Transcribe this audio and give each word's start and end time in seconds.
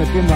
el 0.00 0.08
conejo 0.08 0.28
se 0.28 0.32
va 0.32 0.35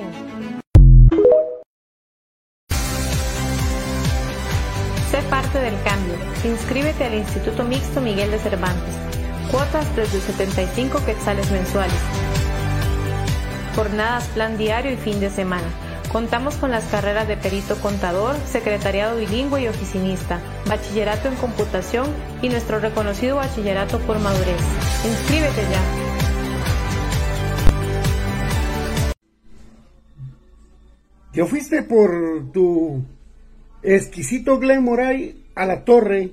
Sé 5.09 5.23
parte 5.31 5.57
del 5.57 5.81
cambio. 5.81 6.13
Inscríbete 6.43 7.05
al 7.05 7.15
Instituto 7.15 7.63
Mixto 7.63 8.01
Miguel 8.01 8.29
de 8.29 8.37
Cervantes. 8.37 8.93
Cuotas 9.49 9.95
desde 9.95 10.19
75 10.19 11.03
quetzales 11.03 11.49
mensuales. 11.49 11.99
Jornadas, 13.75 14.27
plan 14.27 14.59
diario 14.59 14.91
y 14.91 14.97
fin 14.97 15.19
de 15.19 15.31
semana 15.31 15.84
Contamos 16.11 16.55
con 16.55 16.71
las 16.71 16.85
carreras 16.85 17.27
de 17.27 17.35
perito 17.35 17.75
contador, 17.81 18.35
secretariado 18.45 19.17
bilingüe 19.17 19.63
y 19.63 19.67
oficinista, 19.67 20.39
bachillerato 20.67 21.27
en 21.27 21.35
computación 21.35 22.07
y 22.41 22.49
nuestro 22.49 22.79
reconocido 22.79 23.35
bachillerato 23.35 23.99
por 23.99 24.19
madurez. 24.19 24.61
Inscríbete 25.05 25.61
ya. 25.69 26.15
¿Te 31.33 31.45
fuiste 31.45 31.83
por 31.83 32.49
tu 32.53 33.03
exquisito 33.83 34.57
Glen 34.57 34.83
Moray 34.83 35.45
a 35.53 35.65
la 35.65 35.83
torre, 35.83 36.31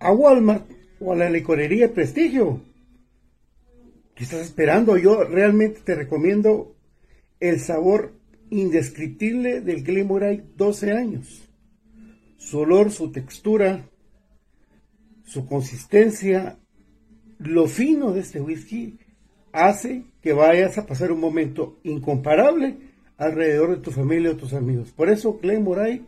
a 0.00 0.12
Walmart 0.12 0.70
o 1.00 1.14
a 1.14 1.16
la 1.16 1.30
licorería 1.30 1.94
Prestigio? 1.94 2.60
¿Qué 4.14 4.24
estás 4.24 4.40
esperando? 4.40 4.98
Yo 4.98 5.24
realmente 5.24 5.80
te 5.80 5.94
recomiendo 5.94 6.74
el 7.40 7.58
sabor 7.58 8.12
indescriptible 8.58 9.60
del 9.60 9.82
Glenmorangie 9.82 10.44
12 10.56 10.92
años. 10.92 11.48
Su 12.36 12.60
olor, 12.60 12.90
su 12.90 13.10
textura, 13.10 13.88
su 15.24 15.46
consistencia, 15.46 16.58
lo 17.38 17.66
fino 17.66 18.12
de 18.12 18.20
este 18.20 18.40
whisky 18.40 18.98
hace 19.52 20.04
que 20.20 20.32
vayas 20.32 20.78
a 20.78 20.86
pasar 20.86 21.10
un 21.10 21.20
momento 21.20 21.78
incomparable 21.82 22.76
alrededor 23.16 23.70
de 23.70 23.82
tu 23.82 23.90
familia 23.90 24.30
o 24.30 24.36
tus 24.36 24.52
amigos. 24.52 24.92
Por 24.92 25.08
eso 25.08 25.38
Glenmorangie 25.40 26.02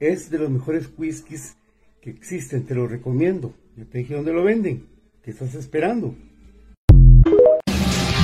es 0.00 0.30
de 0.30 0.38
los 0.38 0.50
mejores 0.50 0.90
whiskies 0.96 1.56
que 2.00 2.10
existen, 2.10 2.64
te 2.64 2.74
lo 2.74 2.88
recomiendo. 2.88 3.54
Yo 3.76 3.86
te 3.86 3.98
dije 3.98 4.14
dónde 4.14 4.32
lo 4.32 4.42
venden, 4.42 4.86
¿qué 5.22 5.30
estás 5.30 5.54
esperando? 5.54 6.14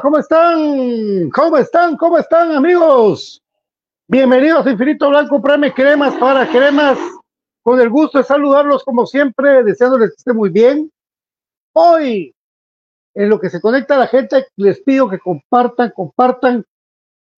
¿Cómo 0.00 0.18
están? 0.18 1.30
¿Cómo 1.30 1.56
están? 1.56 1.96
¿Cómo 1.96 2.18
están, 2.18 2.52
amigos? 2.52 3.42
Bienvenidos 4.08 4.66
a 4.66 4.70
Infinito 4.70 5.08
Blanco, 5.08 5.40
Preme 5.40 5.72
Cremas 5.72 6.14
para 6.16 6.46
Cremas. 6.50 6.98
Con 7.62 7.80
el 7.80 7.88
gusto 7.88 8.18
de 8.18 8.24
saludarlos 8.24 8.84
como 8.84 9.06
siempre, 9.06 9.62
deseándoles 9.64 10.10
que 10.10 10.16
esté 10.18 10.32
muy 10.34 10.50
bien. 10.50 10.90
Hoy, 11.72 12.34
en 13.14 13.28
lo 13.28 13.40
que 13.40 13.48
se 13.48 13.60
conecta 13.60 13.94
a 13.94 14.00
la 14.00 14.06
gente, 14.06 14.46
les 14.56 14.80
pido 14.82 15.08
que 15.08 15.18
compartan, 15.18 15.92
compartan, 15.94 16.64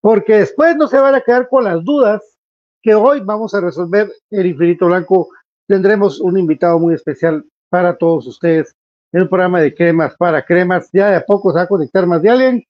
porque 0.01 0.39
después 0.39 0.75
no 0.75 0.87
se 0.87 0.99
van 0.99 1.15
a 1.15 1.21
quedar 1.21 1.47
con 1.47 1.63
las 1.63 1.83
dudas 1.83 2.37
que 2.81 2.93
hoy 2.93 3.21
vamos 3.21 3.53
a 3.53 3.61
resolver 3.61 4.11
en 4.31 4.47
Infinito 4.47 4.87
Blanco. 4.87 5.29
Tendremos 5.67 6.19
un 6.19 6.37
invitado 6.37 6.77
muy 6.77 6.93
especial 6.93 7.45
para 7.69 7.97
todos 7.97 8.27
ustedes 8.27 8.75
en 9.11 9.21
un 9.23 9.29
programa 9.29 9.61
de 9.61 9.73
cremas 9.73 10.15
para 10.17 10.43
cremas. 10.43 10.89
Ya 10.93 11.09
de 11.09 11.15
a 11.17 11.25
poco 11.25 11.51
se 11.51 11.57
va 11.57 11.63
a 11.63 11.67
conectar 11.67 12.05
más 12.05 12.21
de 12.21 12.29
alguien. 12.29 12.63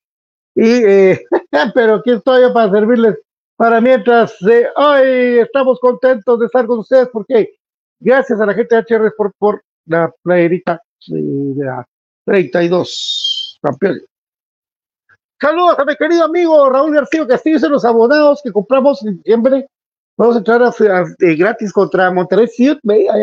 Y, 0.55 0.83
eh, 0.83 1.25
pero 1.73 1.95
aquí 1.95 2.11
estoy 2.11 2.41
yo 2.41 2.53
para 2.53 2.71
servirles 2.71 3.17
para 3.55 3.81
mientras. 3.81 4.35
Eh, 4.43 4.67
hoy 4.75 5.39
estamos 5.39 5.79
contentos 5.79 6.39
de 6.39 6.45
estar 6.45 6.65
con 6.65 6.79
ustedes 6.79 7.09
porque 7.11 7.55
gracias 7.99 8.39
a 8.39 8.45
la 8.45 8.53
gente 8.53 8.75
de 8.75 8.81
HR 8.81 9.13
por, 9.17 9.33
por 9.37 9.63
la 9.85 10.11
playerita 10.23 10.81
de 11.07 11.65
la 11.65 11.85
32 12.25 13.59
campeones. 13.61 14.03
Saludos 15.41 15.79
a 15.79 15.85
mi 15.85 15.95
querido 15.95 16.25
amigo 16.25 16.69
Raúl 16.69 16.93
García 16.93 17.25
Castillo 17.25 17.57
y 17.65 17.69
los 17.69 17.85
abonados 17.85 18.41
que 18.43 18.51
compramos 18.51 19.03
en 19.05 19.17
diciembre. 19.17 19.67
Vamos 20.17 20.35
a 20.35 20.39
entrar 20.39 20.61
a, 20.61 20.73
gratis 21.17 21.71
contra 21.71 22.11
Monterrey 22.11 22.49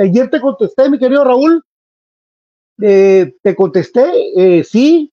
Ayer 0.00 0.30
te 0.30 0.40
contesté, 0.40 0.88
mi 0.88 0.99
querido 0.99 1.25
Raúl, 1.25 1.62
eh, 2.80 3.35
te 3.42 3.56
contesté, 3.56 4.11
eh, 4.37 4.64
sí, 4.64 5.12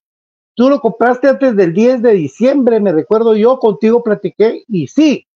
tú 0.54 0.68
lo 0.68 0.80
compraste 0.80 1.28
antes 1.28 1.56
del 1.56 1.72
10 1.72 2.02
de 2.02 2.12
diciembre, 2.12 2.80
me 2.80 2.92
recuerdo 2.92 3.34
yo, 3.34 3.58
contigo 3.58 4.02
platiqué 4.02 4.64
y 4.68 4.86
sí, 4.86 5.26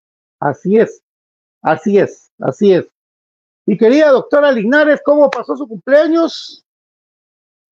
así 0.41 0.79
es, 0.79 1.03
así 1.63 1.99
es, 1.99 2.31
así 2.39 2.73
es. 2.73 2.87
Y 3.67 3.77
querida 3.77 4.11
doctora 4.11 4.51
Linares, 4.51 5.01
¿cómo 5.05 5.31
pasó 5.31 5.57
su 5.57 5.69
cumpleaños? 5.69 6.65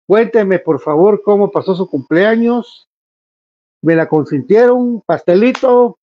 Cuénteme, 0.08 0.60
por 0.60 0.80
favor, 0.80 1.22
cómo 1.22 1.52
pasó 1.52 1.76
su 1.76 1.90
cumpleaños. 1.90 2.88
¿Me 3.82 3.96
la 3.96 4.08
consintieron? 4.08 5.02
¿Pastelito? 5.06 5.98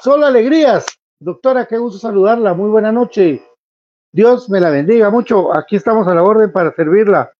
Solo 0.00 0.26
alegrías. 0.26 0.86
Doctora, 1.18 1.66
qué 1.66 1.76
gusto 1.76 1.98
saludarla. 1.98 2.54
Muy 2.54 2.70
buena 2.70 2.92
noche. 2.92 3.42
Dios 4.12 4.50
me 4.50 4.60
la 4.60 4.70
bendiga 4.70 5.10
mucho. 5.10 5.56
Aquí 5.56 5.76
estamos 5.76 6.06
a 6.08 6.14
la 6.14 6.22
orden 6.22 6.52
para 6.52 6.72
servirla. 6.74 7.32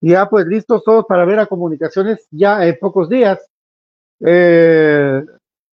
Ya 0.00 0.28
pues 0.28 0.46
listos 0.46 0.82
todos 0.82 1.04
para 1.06 1.24
ver 1.24 1.40
a 1.40 1.46
comunicaciones 1.46 2.26
ya 2.30 2.66
en 2.66 2.78
pocos 2.78 3.08
días. 3.08 3.38
Eh, 4.20 5.22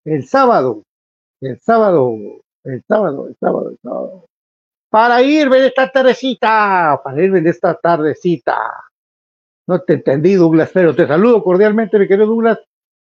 el 0.05 0.27
sábado, 0.27 0.84
el 1.41 1.60
sábado, 1.60 2.17
el 2.63 2.84
sábado, 2.88 3.27
el 3.27 3.36
sábado, 3.39 3.69
el 3.69 3.77
sábado. 3.81 4.25
Para 4.89 5.22
irme 5.22 5.60
de 5.60 5.67
esta 5.67 5.91
tardecita, 5.91 7.00
para 7.03 7.24
irme 7.24 7.41
de 7.41 7.50
esta 7.50 7.75
tardecita. 7.75 8.57
No 9.67 9.81
te 9.81 9.93
entendí, 9.93 10.36
Douglas, 10.36 10.72
pero 10.74 10.96
te 10.96 11.07
saludo 11.07 11.43
cordialmente, 11.43 12.00
mi 12.00 12.07
querido 12.07 12.27
Douglas. 12.27 12.60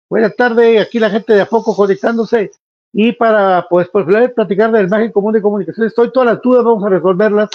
Buenas 0.10 0.36
tardes, 0.36 0.82
aquí 0.82 1.00
la 1.00 1.10
gente 1.10 1.34
de 1.34 1.42
a 1.42 1.46
poco 1.48 1.76
conectándose. 1.76 2.52
Y 2.96 3.12
para, 3.14 3.66
pues, 3.68 3.90
pues 3.92 4.06
platicar 4.36 4.72
del 4.72 4.88
margen 4.88 5.12
común 5.12 5.34
de 5.34 5.42
comunicación, 5.42 5.88
estoy 5.88 6.12
todas 6.12 6.28
las 6.28 6.42
dudas, 6.44 6.64
vamos 6.64 6.86
a 6.86 6.90
resolverlas. 6.90 7.50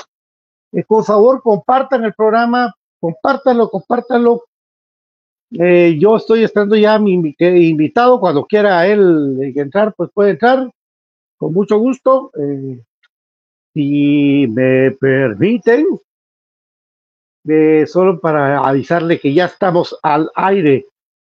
Eh, 0.73 0.85
por 0.85 1.04
favor, 1.04 1.40
compartan 1.40 2.04
el 2.04 2.12
programa, 2.12 2.75
compártanlo, 2.99 3.71
compártanlo. 3.71 4.42
Eh, 5.52 5.97
yo 5.99 6.16
estoy 6.16 6.42
esperando 6.42 6.75
ya 6.75 6.99
mi 6.99 7.12
invitado, 7.12 8.18
cuando 8.18 8.45
quiera 8.47 8.85
él 8.87 9.52
entrar, 9.54 9.95
pues 9.97 10.11
puede 10.12 10.33
entrar, 10.33 10.68
con 11.37 11.54
mucho 11.54 11.78
gusto. 11.78 12.33
Eh, 12.37 12.83
si 13.73 14.47
me 14.49 14.90
permiten, 14.90 15.87
solo 17.87 18.21
para 18.21 18.59
avisarle 18.59 19.21
que 19.21 19.33
ya 19.33 19.45
estamos 19.45 19.97
al 20.02 20.28
aire. 20.35 20.85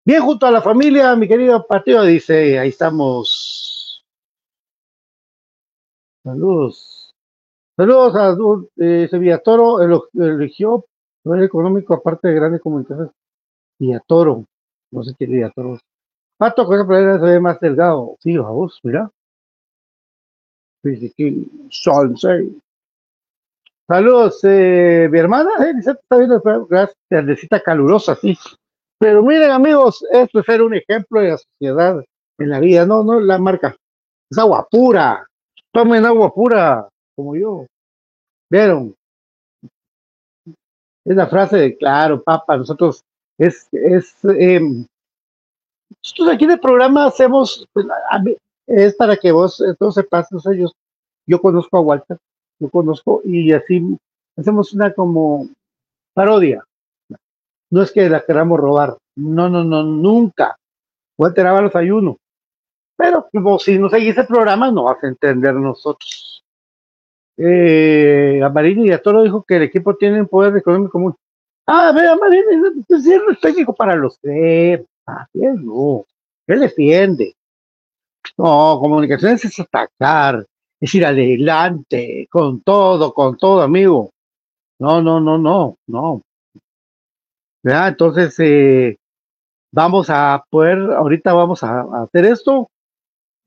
Bien, 0.05 0.21
junto 0.21 0.47
a 0.47 0.51
la 0.51 0.61
familia, 0.61 1.13
mi 1.17 1.27
querido 1.27 1.67
partido, 1.67 2.03
dice, 2.03 2.57
ahí 2.57 2.69
estamos 2.69 3.56
Saludos. 6.27 7.15
Saludos 7.77 8.15
a 8.17 8.35
eh, 8.83 9.07
Sevilla 9.09 9.37
Toro, 9.37 9.79
eligió 10.13 10.83
el 11.23 11.43
económico 11.43 11.93
aparte 11.93 12.27
de 12.27 12.33
grandes 12.35 12.59
comunicaciones. 12.59 13.13
Toro, 14.05 14.43
no 14.91 15.03
sé 15.03 15.15
qué 15.17 15.23
es 15.23 15.53
Toro. 15.53 15.79
Pato 16.37 16.65
con 16.65 16.75
esa 16.75 16.85
playera 16.85 17.17
se 17.17 17.25
ve 17.27 17.39
más 17.39 17.57
delgado. 17.61 18.17
Sí, 18.19 18.35
a 18.35 18.41
vos, 18.41 18.77
mira. 18.83 19.09
Saludos, 23.87 24.39
eh, 24.43 25.07
mi 25.09 25.19
hermana, 25.19 25.51
eh, 25.65 25.75
está 25.79 26.17
viendo, 26.17 26.41
gracias, 26.69 26.97
tardecita 27.07 27.61
calurosa, 27.61 28.15
sí. 28.15 28.37
Pero 28.99 29.23
miren, 29.23 29.51
amigos, 29.51 30.05
esto 30.11 30.41
es 30.41 30.45
ser 30.45 30.61
un 30.61 30.73
ejemplo 30.73 31.21
de 31.21 31.29
la 31.29 31.37
sociedad 31.37 32.03
en 32.37 32.49
la 32.49 32.59
vida, 32.59 32.85
no, 32.85 33.05
no 33.05 33.17
la 33.21 33.37
marca. 33.37 33.77
Es 34.29 34.37
agua 34.37 34.67
pura, 34.69 35.25
tomen 35.71 36.05
agua 36.05 36.33
pura, 36.33 36.87
como 37.15 37.35
yo. 37.35 37.65
¿Vieron? 38.49 38.95
Es 41.05 41.15
la 41.15 41.27
frase 41.27 41.57
de, 41.57 41.77
claro, 41.77 42.21
papá, 42.21 42.57
nosotros 42.57 43.03
es, 43.37 43.67
es, 43.71 44.15
eh, 44.25 44.59
nosotros 46.03 46.29
aquí 46.33 46.45
en 46.45 46.51
el 46.51 46.59
programa 46.59 47.05
hacemos, 47.05 47.65
pues, 47.71 47.85
es 48.67 48.95
para 48.95 49.15
que 49.15 49.31
vos 49.31 49.63
todos 49.79 49.95
sepas, 49.95 50.31
no 50.31 50.39
sé, 50.39 50.57
yo, 50.57 50.67
yo 51.25 51.41
conozco 51.41 51.77
a 51.77 51.81
Walter, 51.81 52.17
lo 52.59 52.69
conozco, 52.69 53.21
y 53.23 53.53
así 53.53 53.97
hacemos 54.35 54.73
una 54.73 54.93
como 54.93 55.47
parodia. 56.13 56.63
No 57.69 57.81
es 57.81 57.91
que 57.91 58.09
la 58.09 58.23
queramos 58.25 58.59
robar, 58.59 58.97
no, 59.15 59.49
no, 59.49 59.63
no, 59.63 59.83
nunca. 59.83 60.57
Walter 61.17 61.45
los 61.61 61.75
ayuno. 61.75 62.17
Pero 62.97 63.29
como 63.31 63.59
si 63.59 63.77
no 63.77 63.89
seguís 63.89 64.17
el 64.17 64.25
programa, 64.25 64.71
no 64.71 64.85
vas 64.85 65.01
a 65.03 65.07
entender 65.07 65.53
nosotros. 65.53 66.43
Eh, 67.37 68.41
Amarini 68.43 68.91
y 68.91 68.97
Toro 68.97 69.21
dijo 69.21 69.43
que 69.43 69.57
el 69.57 69.63
equipo 69.63 69.95
tiene 69.95 70.21
un 70.21 70.27
poder 70.27 70.57
económico 70.57 70.93
común. 70.93 71.15
Ah, 71.67 71.91
ver, 71.93 72.07
Amarini 72.07 72.83
es 72.89 73.05
es 73.05 73.39
técnico 73.39 73.75
para 73.75 73.95
los 73.95 74.19
tres. 74.19 74.83
Así 75.05 75.45
es, 75.45 75.55
no. 75.61 76.05
Él 76.47 76.59
defiende. 76.59 77.35
No, 78.35 78.79
comunicaciones 78.81 79.45
es 79.45 79.59
atacar, 79.59 80.45
es 80.79 80.95
ir 80.95 81.05
adelante, 81.05 82.27
con 82.31 82.61
todo, 82.61 83.13
con 83.13 83.37
todo, 83.37 83.61
amigo. 83.61 84.11
No, 84.79 85.01
no, 85.01 85.19
no, 85.19 85.37
no, 85.37 85.77
no. 85.87 86.21
¿Ya? 87.63 87.87
Entonces, 87.89 88.35
eh, 88.39 88.97
vamos 89.71 90.09
a 90.09 90.43
poder, 90.49 90.79
ahorita 90.93 91.33
vamos 91.33 91.63
a 91.63 91.81
hacer 92.03 92.25
esto 92.25 92.69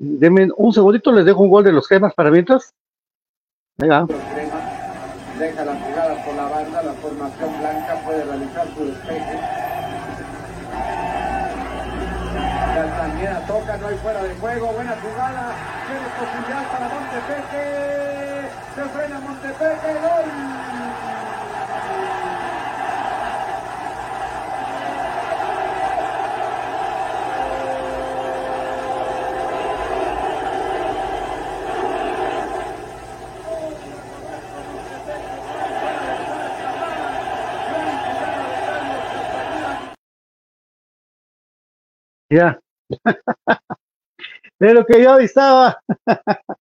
Denme 0.02 0.48
un 0.56 0.72
segundito, 0.72 1.12
les 1.12 1.26
dejo 1.26 1.42
un 1.42 1.50
gol 1.50 1.62
de 1.62 1.72
los 1.72 1.86
gemas 1.86 2.14
para 2.14 2.30
mientras. 2.30 2.74
Venga. 3.76 4.06
Deja 5.38 5.64
la 5.66 5.74
jugada 5.74 6.24
por 6.24 6.34
la 6.36 6.48
banda, 6.48 6.82
la 6.82 6.92
formación 6.94 7.58
blanca 7.60 8.00
puede 8.06 8.24
realizar 8.24 8.66
su 8.74 8.86
despeje. 8.86 9.38
Castañeda 12.74 13.46
toca, 13.46 13.76
no 13.76 13.86
hay 13.88 13.96
fuera 13.96 14.22
de 14.22 14.34
juego, 14.36 14.72
buena 14.72 14.96
jugada, 15.02 15.54
tiene 15.86 16.08
posibilidad 16.16 16.72
para 16.72 16.88
Montepeque, 16.88 18.48
se 18.74 18.84
frena 18.88 19.20
Montepeque, 19.20 19.92
gol. 20.00 20.29
Ya. 42.30 42.60
de 44.60 44.74
lo 44.74 44.86
que 44.86 45.02
yo 45.02 45.12
avisaba. 45.12 45.80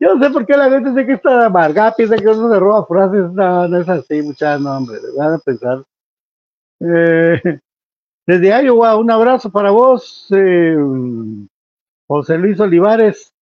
yo 0.00 0.14
no 0.14 0.24
sé 0.24 0.30
por 0.32 0.44
qué 0.44 0.56
la 0.56 0.70
gente 0.70 0.90
dice 0.90 1.06
que 1.06 1.12
está 1.12 1.46
amargada, 1.46 1.94
piensa 1.94 2.16
que 2.16 2.26
uno 2.26 2.52
se 2.52 2.58
roba 2.58 2.86
frases. 2.86 3.30
No, 3.32 3.68
no 3.68 3.80
es 3.80 3.88
así, 3.88 4.22
muchachos, 4.22 4.62
no, 4.62 4.76
hombre, 4.76 4.98
van 5.16 5.34
a 5.34 5.38
pensar. 5.38 5.84
Eh, 6.80 7.60
desde 8.26 8.64
Iowa, 8.64 8.96
un 8.96 9.10
abrazo 9.10 9.50
para 9.50 9.70
vos, 9.70 10.26
eh, 10.30 10.76
José 12.08 12.38
Luis 12.38 12.58
Olivares. 12.58 13.32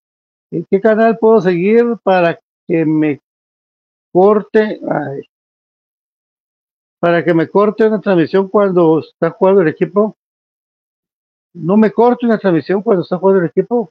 ¿En 0.50 0.66
qué 0.70 0.80
canal 0.80 1.18
puedo 1.18 1.40
seguir 1.40 1.96
para 2.02 2.38
que 2.66 2.84
me 2.84 3.20
corte? 4.12 4.80
para 7.00 7.22
que 7.22 7.34
me 7.34 7.48
corte 7.48 7.86
una 7.86 8.00
transmisión 8.00 8.48
cuando 8.48 9.00
está 9.00 9.30
jugando 9.30 9.60
el 9.60 9.68
equipo 9.68 10.16
no 11.54 11.76
me 11.76 11.92
corto 11.92 12.26
una 12.26 12.38
transmisión 12.38 12.82
cuando 12.82 13.02
está 13.02 13.16
jugando 13.16 13.40
el 13.42 13.48
equipo. 13.48 13.90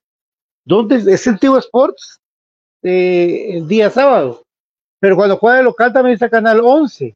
¿Dónde 0.66 0.96
es 0.96 1.26
el 1.28 1.40
Tivo 1.40 1.58
Sports? 1.58 2.20
Eh, 2.84 3.58
el 3.58 3.68
día 3.68 3.90
sábado. 3.90 4.44
Pero 5.00 5.16
cuando 5.16 5.38
juega 5.38 5.60
el 5.60 5.66
local 5.66 5.92
también 5.92 6.14
está 6.14 6.30
Canal 6.30 6.62
11. 6.64 7.16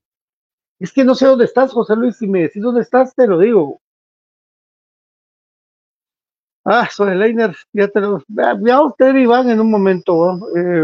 Es 0.79 0.91
que 0.91 1.03
no 1.03 1.15
sé 1.15 1.25
dónde 1.25 1.45
estás, 1.45 1.71
José 1.71 1.95
Luis. 1.95 2.17
Si 2.17 2.27
me 2.27 2.43
decís 2.43 2.61
dónde 2.61 2.81
estás, 2.81 3.13
te 3.13 3.27
lo 3.27 3.39
digo. 3.39 3.79
Ah, 6.65 6.89
soy 6.91 7.15
Leiner, 7.15 7.55
ya 7.71 7.87
te 7.87 8.01
lo. 8.01 8.21
Ya 8.27 8.81
usted 8.81 9.15
Iván 9.15 9.49
en 9.49 9.61
un 9.61 9.71
momento. 9.71 10.37
Eh, 10.55 10.81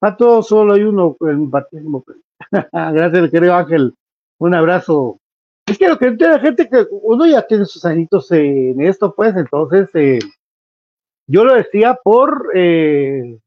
a 0.00 0.16
todos 0.16 0.48
solo 0.48 0.72
hay 0.74 0.82
uno. 0.82 1.16
Gracias, 2.72 3.30
querido 3.30 3.54
Ángel. 3.54 3.94
Un 4.38 4.54
abrazo 4.54 5.18
es 5.66 5.78
que 5.78 5.88
lo 5.88 5.98
que 5.98 6.06
entiende 6.06 6.36
la 6.36 6.42
gente 6.42 6.68
que 6.68 6.86
uno 6.90 7.26
ya 7.26 7.46
tiene 7.46 7.64
sus 7.64 7.84
añitos 7.84 8.30
en 8.32 8.80
esto, 8.80 9.14
pues, 9.14 9.34
entonces 9.36 9.88
eh, 9.94 10.18
yo 11.26 11.44
lo 11.44 11.54
decía 11.54 11.98
por 12.02 12.50
eh, 12.54 13.38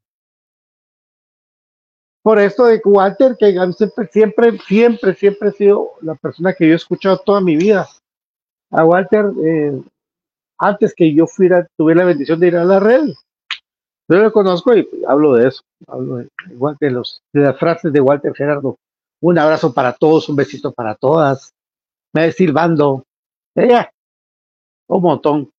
por 2.24 2.40
esto 2.40 2.66
de 2.66 2.82
Walter, 2.84 3.38
que 3.40 3.54
siempre, 3.74 4.10
siempre, 4.12 4.60
siempre, 4.68 5.14
siempre 5.14 5.50
ha 5.50 5.52
sido 5.54 5.92
la 6.02 6.16
persona 6.16 6.54
que 6.54 6.68
yo 6.68 6.74
he 6.74 6.76
escuchado 6.76 7.20
toda 7.20 7.40
mi 7.40 7.56
vida. 7.56 7.88
A 8.70 8.84
Walter, 8.84 9.28
eh, 9.46 9.82
antes 10.58 10.94
que 10.94 11.14
yo 11.14 11.26
fuera, 11.26 11.66
tuve 11.78 11.96
la 11.96 12.04
bendición 12.04 12.38
de 12.38 12.48
ir 12.48 12.58
a 12.58 12.66
la 12.66 12.82
red. 12.82 13.14
Yo 14.10 14.18
lo 14.18 14.34
conozco 14.34 14.76
y 14.76 14.90
hablo 15.08 15.36
de 15.36 15.48
eso, 15.48 15.62
hablo 15.88 16.18
de, 16.18 16.28
de, 16.82 16.92
los, 16.92 17.22
de 17.32 17.42
las 17.44 17.58
frases 17.58 17.94
de 17.94 18.02
Walter 18.02 18.34
Gerardo. 18.36 18.76
Un 19.22 19.40
abrazo 19.40 19.74
para 19.74 19.94
todos, 19.94 20.28
un 20.28 20.36
besito 20.36 20.74
para 20.74 20.96
todas 20.96 21.54
me 22.18 22.32
silbando. 22.32 23.06
Ella, 23.56 23.92
un 24.88 25.02
montón. 25.02 25.52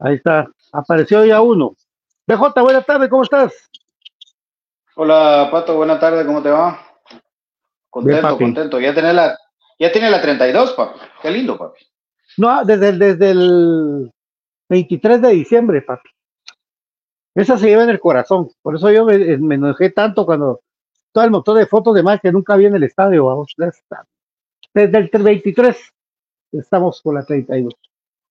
Ahí 0.00 0.14
está, 0.14 0.48
apareció 0.72 1.24
ya 1.24 1.40
uno. 1.40 1.74
BJ, 2.26 2.62
buenas 2.62 2.86
tardes, 2.86 3.08
¿cómo 3.08 3.22
estás? 3.22 3.70
Hola, 4.96 5.48
Pato, 5.50 5.76
buenas 5.76 6.00
tardes, 6.00 6.26
¿cómo 6.26 6.42
te 6.42 6.50
va? 6.50 6.80
Contento, 7.90 8.38
contento. 8.38 8.80
Ya 8.80 8.92
tiene 8.92 9.12
la, 9.12 9.38
ya 9.78 9.90
tiene 9.92 10.10
la 10.10 10.20
32, 10.20 10.72
papi. 10.72 10.98
Qué 11.22 11.30
lindo, 11.30 11.56
papi. 11.56 11.86
No, 12.36 12.64
desde 12.64 12.90
el, 12.90 12.98
desde 12.98 13.30
el 13.30 14.12
23 14.68 15.22
de 15.22 15.28
diciembre, 15.30 15.82
papi. 15.82 16.10
Esa 17.34 17.56
se 17.56 17.66
lleva 17.66 17.84
en 17.84 17.90
el 17.90 18.00
corazón. 18.00 18.50
Por 18.62 18.76
eso 18.76 18.90
yo 18.90 19.04
me, 19.04 19.54
enojé 19.54 19.90
tanto 19.90 20.26
cuando 20.26 20.60
todo 21.12 21.24
el 21.24 21.30
montón 21.30 21.56
de 21.56 21.66
fotos 21.66 21.94
de 21.94 22.02
más 22.02 22.20
que 22.20 22.32
nunca 22.32 22.56
vi 22.56 22.66
en 22.66 22.74
el 22.74 22.82
estadio. 22.82 23.26
Vamos, 23.26 23.54
desde 24.86 25.16
el 25.16 25.22
23 25.22 25.76
estamos 26.52 27.02
con 27.02 27.14
la 27.14 27.24
32. 27.24 27.74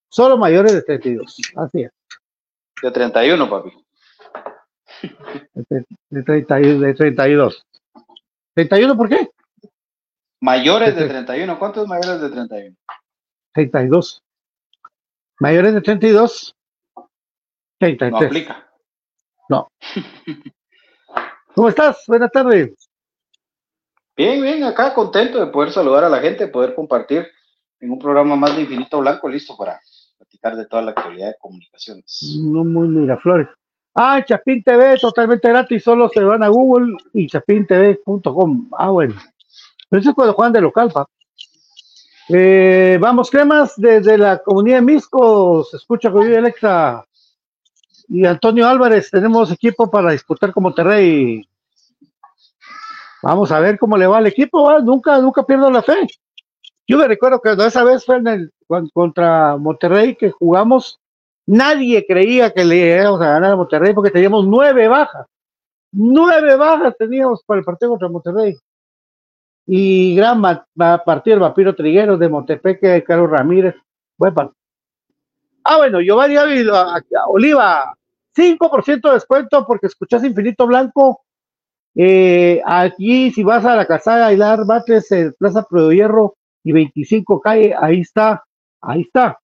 Solo 0.10 0.38
mayores 0.38 0.74
de 0.74 0.82
32. 0.84 1.38
Así 1.56 1.82
es. 1.84 1.92
De 2.82 2.92
31, 2.92 3.50
papi. 3.50 3.72
De, 5.54 5.86
de, 6.10 6.24
30, 6.24 6.56
de 6.56 6.94
32. 6.94 7.66
¿31 8.56 8.98
por 8.98 9.10
qué? 9.10 9.30
Mayores 10.40 10.96
de 10.96 11.08
31. 11.08 11.60
¿Cuántos 11.60 11.88
mayores 11.88 12.22
de 12.22 12.30
31? 12.30 12.76
32. 13.54 14.24
Mayores 15.40 15.74
de 15.74 15.82
32. 15.82 16.56
33. 17.80 18.12
No 18.12 18.28
aplica. 18.28 18.70
No. 19.50 19.68
¿Cómo 21.56 21.70
estás? 21.70 22.04
Buenas 22.08 22.32
tardes. 22.32 22.87
Bien, 24.18 24.42
bien, 24.42 24.64
acá 24.64 24.96
contento 24.96 25.40
de 25.40 25.52
poder 25.52 25.72
saludar 25.72 26.04
a 26.04 26.10
la 26.10 26.20
gente, 26.20 26.48
poder 26.48 26.74
compartir 26.74 27.28
en 27.80 27.92
un 27.92 28.00
programa 28.00 28.36
más 28.36 28.56
de 28.56 28.64
Infinito 28.64 29.00
Blanco, 29.00 29.30
listo 29.30 29.56
para 29.56 29.80
platicar 30.18 30.56
de 30.56 30.66
toda 30.66 30.82
la 30.82 30.92
actualidad 30.92 31.28
de 31.28 31.36
comunicaciones. 31.40 32.40
No 32.42 32.64
muy 32.64 32.88
Miraflores. 32.88 33.48
Ah, 33.94 34.24
Chapín 34.26 34.64
TV, 34.64 34.98
totalmente 34.98 35.48
gratis, 35.48 35.84
solo 35.84 36.10
se 36.10 36.24
van 36.24 36.42
a 36.42 36.48
Google 36.48 36.98
y 37.14 37.28
chapintv.com. 37.28 38.70
Ah, 38.76 38.90
bueno. 38.90 39.14
Pero 39.88 40.00
eso 40.00 40.10
es 40.10 40.16
cuando 40.16 40.34
juegan 40.34 40.54
de 40.54 40.62
local, 40.62 40.92
pa. 40.92 41.08
Eh, 42.30 42.98
vamos, 43.00 43.30
cremas, 43.30 43.74
desde 43.78 44.18
la 44.18 44.40
comunidad 44.40 44.78
de 44.78 44.82
Misco, 44.82 45.64
se 45.64 45.78
escucha 45.78 46.12
con 46.12 46.26
Alexa 46.34 47.06
y 48.10 48.26
Antonio 48.26 48.68
Álvarez, 48.68 49.12
tenemos 49.12 49.52
equipo 49.52 49.92
para 49.92 50.12
disputar 50.12 50.52
con 50.52 50.64
Monterrey. 50.64 51.48
Vamos 53.28 53.52
a 53.52 53.60
ver 53.60 53.78
cómo 53.78 53.98
le 53.98 54.08
va 54.08 54.20
al 54.20 54.28
equipo, 54.28 54.80
nunca, 54.80 55.20
nunca 55.20 55.46
pierdo 55.46 55.70
la 55.70 55.82
fe. 55.82 56.08
Yo 56.88 56.98
me 56.98 57.10
recuerdo 57.10 57.42
que 57.42 57.52
esa 57.52 57.84
vez 57.84 58.06
fue 58.06 58.16
en 58.16 58.28
el, 58.28 58.54
contra 58.94 59.58
Monterrey 59.58 60.16
que 60.16 60.32
jugamos, 60.32 61.02
nadie 61.46 62.06
creía 62.08 62.54
que 62.54 62.64
le 62.64 62.96
íbamos 62.96 63.20
a 63.20 63.32
ganar 63.32 63.52
a 63.52 63.56
Monterrey 63.58 63.94
porque 63.94 64.12
teníamos 64.12 64.48
nueve 64.48 64.88
bajas. 64.88 65.28
Nueve 65.92 66.56
bajas 66.56 66.96
teníamos 66.98 67.44
para 67.44 67.60
el 67.60 67.66
partido 67.66 67.90
contra 67.90 68.08
Monterrey. 68.08 68.56
Y 69.66 70.16
gran 70.16 70.42
partido 71.06 71.34
el 71.36 71.42
vampiro 71.42 71.76
Triguero 71.76 72.18
de 72.18 72.30
Montepeque, 72.30 73.04
Carlos 73.04 73.30
Ramírez. 73.30 73.76
Bueno, 74.18 74.54
ah, 75.66 75.78
bueno, 75.80 76.00
Giovanni 76.00 76.38
Oliva, 76.38 77.94
5% 78.34 79.02
de 79.02 79.14
descuento 79.14 79.66
porque 79.68 79.88
escuchas 79.88 80.24
Infinito 80.24 80.66
Blanco 80.66 81.26
eh, 82.00 82.62
aquí, 82.64 83.32
si 83.32 83.44
vas 83.44 83.66
a 83.66 83.76
la 83.76 83.88
casada 83.88 84.32
Hilar 84.32 84.66
Batres, 84.68 85.12
en 85.12 85.34
Plaza 85.34 85.64
Pro 85.64 85.92
y 85.92 86.72
25 86.72 87.42
calle, 87.42 87.74
ahí 87.80 88.02
está, 88.02 88.44
ahí 88.82 89.02
está, 89.02 89.40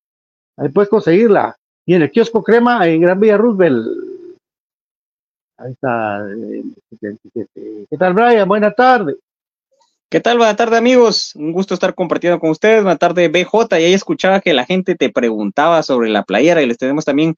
ahí 0.57 0.69
puedes 0.69 0.89
conseguirla. 0.89 1.57
Y 1.83 1.95
en 1.95 2.03
el 2.03 2.11
kiosco 2.11 2.43
crema 2.43 2.87
en 2.87 3.01
Gran 3.01 3.19
Villa 3.19 3.37
Roosevelt. 3.37 3.87
Ahí 5.57 5.71
está. 5.71 6.27
¿Qué 7.01 7.97
tal, 7.97 8.13
Brian? 8.13 8.47
Buenas 8.47 8.75
tardes. 8.75 9.17
¿Qué 10.09 10.19
tal? 10.19 10.37
Buenas 10.37 10.55
tardes, 10.55 10.77
amigos. 10.77 11.35
Un 11.35 11.53
gusto 11.53 11.73
estar 11.73 11.95
compartiendo 11.95 12.39
con 12.39 12.51
ustedes. 12.51 12.83
Buenas 12.83 12.99
tardes, 12.99 13.31
BJ. 13.31 13.79
Y 13.79 13.83
ahí 13.83 13.93
escuchaba 13.93 14.41
que 14.41 14.53
la 14.53 14.65
gente 14.65 14.93
te 14.93 15.09
preguntaba 15.09 15.81
sobre 15.81 16.09
la 16.09 16.21
playera 16.21 16.61
y 16.61 16.67
les 16.67 16.77
tenemos 16.77 17.03
también 17.03 17.35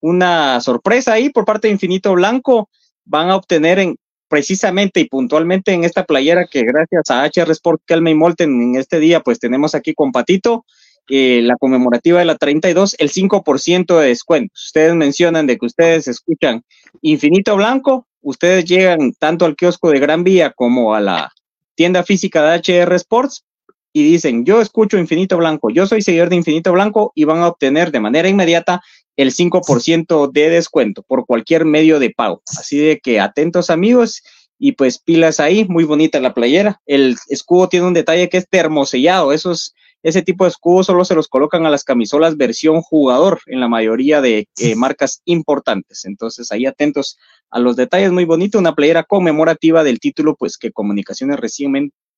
una 0.00 0.60
sorpresa 0.60 1.14
ahí 1.14 1.30
por 1.30 1.44
parte 1.44 1.66
de 1.66 1.72
Infinito 1.72 2.12
Blanco. 2.12 2.68
Van 3.04 3.28
a 3.28 3.36
obtener 3.36 3.80
en 3.80 3.96
precisamente 4.32 5.00
y 5.00 5.04
puntualmente 5.04 5.74
en 5.74 5.84
esta 5.84 6.04
playera 6.04 6.46
que 6.50 6.62
gracias 6.62 7.10
a 7.10 7.22
HR 7.26 7.50
Sport 7.50 7.82
Kelme 7.84 8.12
y 8.12 8.14
Molten 8.14 8.62
en 8.62 8.76
este 8.76 8.98
día 8.98 9.20
pues 9.20 9.38
tenemos 9.38 9.74
aquí 9.74 9.92
con 9.92 10.10
Patito 10.10 10.64
eh, 11.10 11.42
la 11.42 11.56
conmemorativa 11.58 12.18
de 12.18 12.24
la 12.24 12.36
32 12.36 12.96
el 12.98 13.10
5% 13.10 14.00
de 14.00 14.06
descuento. 14.06 14.54
Ustedes 14.54 14.94
mencionan 14.94 15.46
de 15.46 15.58
que 15.58 15.66
ustedes 15.66 16.08
escuchan 16.08 16.62
Infinito 17.02 17.56
Blanco, 17.56 18.06
ustedes 18.22 18.64
llegan 18.64 19.12
tanto 19.18 19.44
al 19.44 19.54
kiosco 19.54 19.90
de 19.90 20.00
Gran 20.00 20.24
Vía 20.24 20.50
como 20.56 20.94
a 20.94 21.00
la 21.02 21.30
tienda 21.74 22.02
física 22.02 22.42
de 22.42 22.56
HR 22.56 22.94
Sports 22.94 23.44
y 23.92 24.02
dicen, 24.02 24.46
yo 24.46 24.62
escucho 24.62 24.96
Infinito 24.96 25.36
Blanco, 25.36 25.68
yo 25.68 25.86
soy 25.86 26.00
seguidor 26.00 26.30
de 26.30 26.36
Infinito 26.36 26.72
Blanco 26.72 27.12
y 27.14 27.24
van 27.24 27.40
a 27.40 27.48
obtener 27.48 27.90
de 27.92 28.00
manera 28.00 28.30
inmediata 28.30 28.80
el 29.22 29.32
5% 29.32 30.30
de 30.30 30.50
descuento 30.50 31.02
por 31.02 31.26
cualquier 31.26 31.64
medio 31.64 31.98
de 31.98 32.10
pago. 32.10 32.42
Así 32.46 32.78
de 32.78 32.98
que 32.98 33.20
atentos 33.20 33.70
amigos 33.70 34.22
y 34.58 34.72
pues 34.72 34.98
pilas 34.98 35.40
ahí, 35.40 35.64
muy 35.64 35.84
bonita 35.84 36.20
la 36.20 36.34
playera. 36.34 36.80
El 36.86 37.16
escudo 37.28 37.68
tiene 37.68 37.86
un 37.86 37.94
detalle 37.94 38.28
que 38.28 38.38
es 38.38 38.48
termosellado, 38.48 39.32
esos 39.32 39.74
ese 40.02 40.22
tipo 40.22 40.44
de 40.44 40.50
escudos 40.50 40.86
solo 40.86 41.04
se 41.04 41.14
los 41.14 41.28
colocan 41.28 41.64
a 41.64 41.70
las 41.70 41.84
camisolas 41.84 42.36
versión 42.36 42.82
jugador 42.82 43.40
en 43.46 43.60
la 43.60 43.68
mayoría 43.68 44.20
de 44.20 44.48
eh, 44.58 44.74
marcas 44.74 45.22
importantes. 45.24 46.04
Entonces, 46.04 46.50
ahí 46.50 46.66
atentos 46.66 47.18
a 47.50 47.60
los 47.60 47.76
detalles, 47.76 48.10
muy 48.10 48.24
bonito, 48.24 48.58
una 48.58 48.74
playera 48.74 49.04
conmemorativa 49.04 49.84
del 49.84 50.00
título, 50.00 50.34
pues 50.34 50.58
que 50.58 50.72
Comunicaciones 50.72 51.38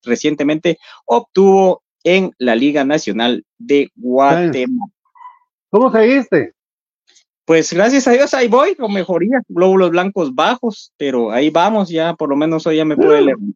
recientemente 0.02 0.78
obtuvo 1.04 1.82
en 2.04 2.32
la 2.38 2.54
Liga 2.54 2.84
Nacional 2.84 3.44
de 3.58 3.90
Guatemala. 3.96 4.92
¿Cómo 5.68 5.92
seguiste? 5.92 6.53
Pues 7.44 7.72
gracias 7.74 8.08
a 8.08 8.12
Dios 8.12 8.32
ahí 8.32 8.48
voy 8.48 8.74
con 8.74 8.92
mejoría, 8.92 9.42
glóbulos 9.48 9.90
blancos 9.90 10.34
bajos, 10.34 10.92
pero 10.96 11.30
ahí 11.30 11.50
vamos, 11.50 11.90
ya 11.90 12.14
por 12.14 12.30
lo 12.30 12.36
menos 12.36 12.66
hoy 12.66 12.76
ya 12.76 12.86
me 12.86 12.96
pude 12.96 13.36
mm. 13.36 13.52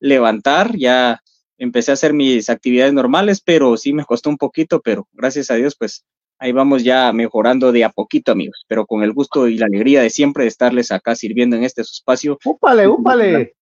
levantar, 0.00 0.74
ya 0.74 1.20
empecé 1.58 1.90
a 1.90 1.94
hacer 1.94 2.14
mis 2.14 2.48
actividades 2.48 2.94
normales, 2.94 3.42
pero 3.42 3.76
sí 3.76 3.92
me 3.92 4.04
costó 4.04 4.30
un 4.30 4.38
poquito, 4.38 4.80
pero 4.80 5.06
gracias 5.12 5.50
a 5.50 5.54
Dios, 5.54 5.76
pues 5.78 6.04
ahí 6.38 6.52
vamos 6.52 6.82
ya 6.82 7.12
mejorando 7.12 7.72
de 7.72 7.84
a 7.84 7.90
poquito, 7.90 8.32
amigos, 8.32 8.64
pero 8.68 8.86
con 8.86 9.02
el 9.02 9.12
gusto 9.12 9.48
y 9.48 9.58
la 9.58 9.66
alegría 9.66 10.00
de 10.00 10.10
siempre 10.10 10.44
de 10.44 10.48
estarles 10.48 10.90
acá 10.90 11.14
sirviendo 11.14 11.56
en 11.56 11.64
este 11.64 11.82
espacio. 11.82 12.38
¡Úpale, 12.44 12.88
úpale! 12.88 13.54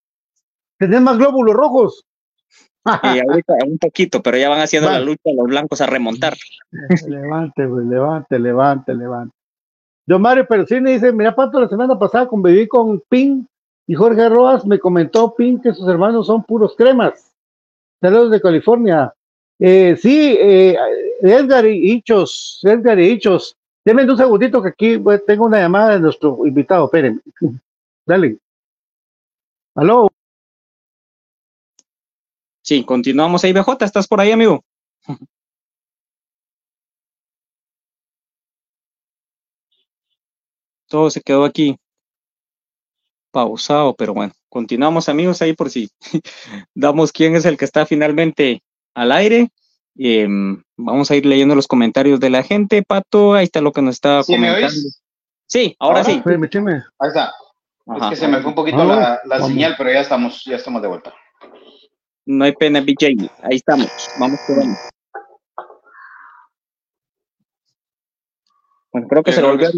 ¿Tenés 0.77 1.01
más 1.01 1.17
glóbulos 1.17 1.55
rojos? 1.55 2.05
Y 2.85 3.19
ahorita 3.19 3.53
un 3.65 3.79
poquito, 3.79 4.21
pero 4.21 4.37
ya 4.37 4.47
van 4.47 4.61
haciendo 4.61 4.89
la 4.89 4.99
lucha 4.99 5.31
los 5.35 5.47
blancos 5.47 5.81
a 5.81 5.87
remontar. 5.87 6.35
Levante, 7.07 7.67
pues, 7.67 7.85
levante, 7.87 8.37
levante, 8.37 8.93
levante. 8.93 9.34
Yo 10.07 10.19
Mario 10.19 10.45
Percini 10.45 10.93
dice, 10.93 11.11
mira, 11.11 11.35
Pato, 11.35 11.59
la 11.59 11.67
semana 11.67 11.97
pasada 11.97 12.27
conviví 12.27 12.67
con 12.67 12.99
Pin 13.09 13.47
y 13.87 13.95
Jorge 13.95 14.29
Roas 14.29 14.65
me 14.65 14.79
comentó 14.79 15.33
Pin 15.33 15.59
que 15.59 15.73
sus 15.73 15.87
hermanos 15.87 16.27
son 16.27 16.43
puros 16.43 16.75
cremas. 16.75 17.33
Saludos 18.01 18.31
de 18.31 18.41
California. 18.41 19.13
Eh, 19.57 19.95
sí, 19.99 20.37
eh, 20.39 20.77
Edgar 21.21 21.65
y 21.65 21.91
Hichos, 21.91 22.59
Edgar 22.63 22.99
y 22.99 23.11
Hichos. 23.11 23.55
Denme 23.83 24.03
un 24.03 24.17
segundito 24.17 24.61
que 24.61 24.69
aquí 24.69 25.01
tengo 25.25 25.45
una 25.45 25.59
llamada 25.59 25.93
de 25.93 25.99
nuestro 25.99 26.45
invitado, 26.45 26.85
espérenme. 26.85 27.21
Dale. 28.05 28.37
Aló. 29.75 30.09
Sí, 32.61 32.83
continuamos 32.83 33.43
ahí, 33.43 33.53
BJ, 33.53 33.85
¿estás 33.85 34.07
por 34.07 34.19
ahí, 34.19 34.31
amigo? 34.31 34.63
Todo 40.87 41.09
se 41.09 41.21
quedó 41.21 41.45
aquí 41.45 41.77
pausado, 43.31 43.93
pero 43.95 44.13
bueno, 44.13 44.31
continuamos 44.49 45.09
amigos 45.09 45.41
ahí 45.41 45.53
por 45.53 45.69
si 45.69 45.89
damos 46.73 47.11
quién 47.11 47.35
es 47.35 47.45
el 47.45 47.57
que 47.57 47.65
está 47.65 47.85
finalmente 47.85 48.61
al 48.93 49.11
aire. 49.11 49.49
Em, 49.97 50.61
vamos 50.77 51.11
a 51.11 51.15
ir 51.15 51.25
leyendo 51.25 51.55
los 51.55 51.67
comentarios 51.67 52.19
de 52.19 52.29
la 52.29 52.43
gente, 52.43 52.83
Pato, 52.83 53.33
ahí 53.33 53.45
está 53.45 53.61
lo 53.61 53.71
que 53.71 53.81
nos 53.81 53.95
está 53.95 54.21
comentando. 54.25 54.73
Sí, 55.47 55.75
ahora, 55.79 56.03
sí. 56.03 56.21
Ahí 56.25 57.07
está. 57.07 57.33
Es 57.97 58.09
que 58.09 58.15
se 58.15 58.27
me 58.27 58.39
fue 58.39 58.49
un 58.49 58.55
poquito 58.55 58.83
la, 58.83 59.21
señal, 59.45 59.75
pero 59.77 59.91
ya 59.91 59.99
estamos, 59.99 60.43
ya 60.45 60.55
estamos 60.55 60.81
de 60.81 60.87
vuelta. 60.87 61.13
No 62.25 62.45
hay 62.45 62.53
pena, 62.53 62.81
BJ. 62.81 63.29
Ahí 63.43 63.57
estamos. 63.57 63.87
Vamos 64.19 64.39
quedando. 64.47 64.75
Bueno, 68.91 69.07
creo 69.07 69.23
que 69.23 69.33
se 69.33 69.41
volvió. 69.41 69.69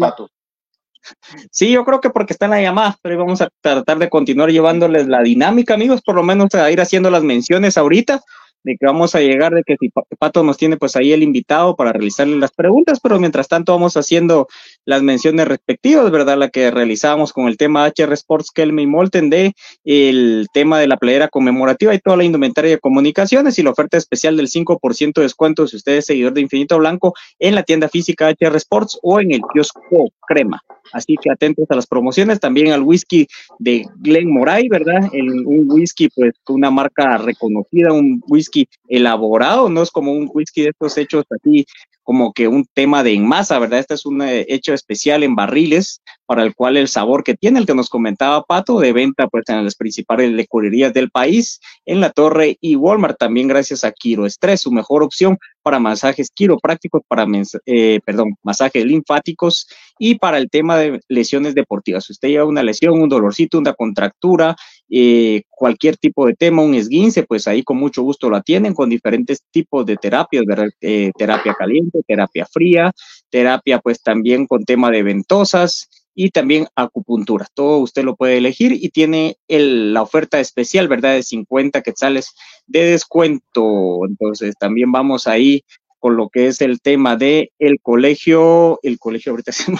Sí, 1.50 1.70
yo 1.70 1.84
creo 1.84 2.00
que 2.00 2.10
porque 2.10 2.32
está 2.32 2.46
en 2.46 2.52
la 2.52 2.62
llamada, 2.62 2.96
pero 3.02 3.18
vamos 3.18 3.40
a 3.40 3.48
tratar 3.60 3.98
de 3.98 4.08
continuar 4.08 4.50
llevándoles 4.50 5.06
la 5.06 5.22
dinámica, 5.22 5.74
amigos, 5.74 6.02
por 6.02 6.14
lo 6.14 6.22
menos 6.22 6.54
a 6.54 6.70
ir 6.70 6.80
haciendo 6.80 7.10
las 7.10 7.22
menciones 7.22 7.76
ahorita 7.78 8.20
de 8.64 8.76
que 8.76 8.86
vamos 8.86 9.14
a 9.14 9.20
llegar, 9.20 9.54
de 9.54 9.62
que 9.62 9.76
si 9.78 9.90
Pato 10.18 10.42
nos 10.42 10.56
tiene 10.56 10.76
pues 10.76 10.96
ahí 10.96 11.12
el 11.12 11.22
invitado 11.22 11.76
para 11.76 11.92
realizarle 11.92 12.36
las 12.36 12.50
preguntas, 12.50 13.00
pero 13.00 13.18
mientras 13.18 13.48
tanto 13.48 13.72
vamos 13.72 13.96
haciendo 13.96 14.48
las 14.84 15.02
menciones 15.02 15.48
respectivas, 15.48 16.10
¿verdad? 16.10 16.36
La 16.38 16.48
que 16.48 16.70
realizábamos 16.70 17.32
con 17.32 17.48
el 17.48 17.56
tema 17.56 17.86
HR 17.86 18.12
Sports 18.14 18.50
Kelme 18.50 18.82
y 18.82 18.86
Molten 18.86 19.30
de 19.30 19.52
el 19.84 20.46
tema 20.52 20.78
de 20.78 20.88
la 20.88 20.96
playera 20.96 21.28
conmemorativa 21.28 21.94
y 21.94 21.98
toda 21.98 22.16
la 22.16 22.24
indumentaria 22.24 22.72
de 22.72 22.78
comunicaciones 22.78 23.58
y 23.58 23.62
la 23.62 23.70
oferta 23.70 23.96
especial 23.96 24.36
del 24.36 24.48
5% 24.48 25.12
de 25.14 25.22
descuento 25.22 25.66
si 25.66 25.76
usted 25.76 25.96
es 25.96 26.06
seguidor 26.06 26.32
de 26.32 26.40
Infinito 26.40 26.78
Blanco 26.78 27.14
en 27.38 27.54
la 27.54 27.62
tienda 27.62 27.88
física 27.88 28.28
HR 28.28 28.56
Sports 28.56 28.98
o 29.02 29.20
en 29.20 29.32
el 29.32 29.40
kiosco 29.52 30.10
Crema. 30.26 30.62
Así 30.92 31.16
que 31.20 31.30
atentos 31.30 31.66
a 31.70 31.74
las 31.74 31.86
promociones, 31.86 32.40
también 32.40 32.72
al 32.72 32.82
whisky 32.82 33.26
de 33.58 33.84
Glen 33.96 34.32
Moray, 34.32 34.68
¿verdad? 34.68 35.08
un 35.12 35.70
whisky, 35.70 36.08
pues, 36.14 36.34
una 36.48 36.70
marca 36.70 37.18
reconocida, 37.18 37.92
un 37.92 38.22
whisky 38.26 38.47
elaborado, 38.88 39.68
no 39.68 39.82
es 39.82 39.90
como 39.90 40.12
un 40.12 40.30
whisky 40.32 40.62
de 40.62 40.70
estos 40.70 40.96
hechos 40.98 41.24
así 41.30 41.66
como 42.08 42.32
que 42.32 42.48
un 42.48 42.64
tema 42.72 43.02
de 43.02 43.12
en 43.12 43.26
masa, 43.26 43.58
¿verdad? 43.58 43.80
Este 43.80 43.92
es 43.92 44.06
un 44.06 44.22
eh, 44.22 44.46
hecho 44.48 44.72
especial 44.72 45.22
en 45.22 45.36
barriles 45.36 46.00
para 46.24 46.42
el 46.42 46.54
cual 46.54 46.78
el 46.78 46.88
sabor 46.88 47.22
que 47.22 47.34
tiene, 47.34 47.58
el 47.58 47.66
que 47.66 47.74
nos 47.74 47.90
comentaba 47.90 48.44
Pato, 48.44 48.80
de 48.80 48.94
venta 48.94 49.28
pues 49.28 49.44
en 49.48 49.62
las 49.62 49.74
principales 49.74 50.32
licorerías 50.32 50.94
del 50.94 51.10
país, 51.10 51.60
en 51.84 52.00
la 52.00 52.08
Torre 52.08 52.56
y 52.62 52.76
Walmart, 52.76 53.18
también 53.18 53.46
gracias 53.46 53.84
a 53.84 53.92
Quiro 53.92 54.24
Estrés, 54.24 54.62
su 54.62 54.70
mejor 54.70 55.02
opción 55.02 55.36
para 55.62 55.80
masajes 55.80 56.30
quiroprácticos, 56.34 57.02
para, 57.06 57.26
eh, 57.66 58.00
perdón, 58.06 58.36
masajes 58.42 58.86
linfáticos 58.86 59.66
y 59.98 60.14
para 60.14 60.38
el 60.38 60.48
tema 60.48 60.78
de 60.78 61.00
lesiones 61.08 61.54
deportivas. 61.54 62.04
Si 62.06 62.12
usted 62.12 62.28
lleva 62.28 62.46
una 62.46 62.62
lesión, 62.62 62.98
un 62.98 63.10
dolorcito, 63.10 63.58
una 63.58 63.74
contractura, 63.74 64.56
eh, 64.90 65.42
cualquier 65.50 65.96
tipo 65.96 66.26
de 66.26 66.34
tema, 66.34 66.62
un 66.62 66.74
esguince, 66.74 67.22
pues 67.22 67.46
ahí 67.46 67.62
con 67.62 67.76
mucho 67.76 68.02
gusto 68.02 68.30
lo 68.30 68.36
atienden 68.36 68.74
con 68.74 68.88
diferentes 68.88 69.42
tipos 69.50 69.84
de 69.84 69.96
terapias, 69.96 70.44
¿verdad? 70.46 70.68
Eh, 70.80 71.10
terapia 71.16 71.54
caliente, 71.54 72.00
terapia 72.06 72.46
fría, 72.46 72.92
terapia 73.30 73.78
pues 73.80 74.02
también 74.02 74.46
con 74.46 74.64
tema 74.64 74.90
de 74.90 75.02
ventosas 75.02 75.88
y 76.14 76.30
también 76.30 76.66
acupuntura. 76.74 77.46
Todo 77.54 77.78
usted 77.78 78.02
lo 78.02 78.16
puede 78.16 78.38
elegir 78.38 78.72
y 78.72 78.88
tiene 78.88 79.36
la 79.46 80.02
oferta 80.02 80.40
especial, 80.40 80.88
¿verdad? 80.88 81.14
De 81.14 81.22
50 81.22 81.82
quetzales 81.82 82.34
de 82.66 82.90
descuento. 82.90 84.00
Entonces 84.06 84.54
también 84.58 84.90
vamos 84.90 85.26
ahí 85.26 85.62
con 85.98 86.16
lo 86.16 86.28
que 86.28 86.46
es 86.46 86.60
el 86.60 86.80
tema 86.80 87.16
de 87.16 87.52
el 87.58 87.80
colegio, 87.80 88.78
el 88.82 88.98
colegio 88.98 89.32
ahorita 89.32 89.52
se 89.52 89.70
me 89.70 89.78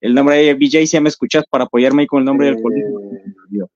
el 0.00 0.14
nombre 0.14 0.36
de 0.36 0.54
BJ, 0.54 0.86
si 0.86 1.00
me 1.00 1.08
escuchas 1.08 1.44
para 1.50 1.64
apoyarme 1.64 2.02
ahí 2.02 2.06
con 2.06 2.20
el 2.20 2.24
nombre 2.24 2.46
del 2.46 2.62
colegio. 2.62 3.68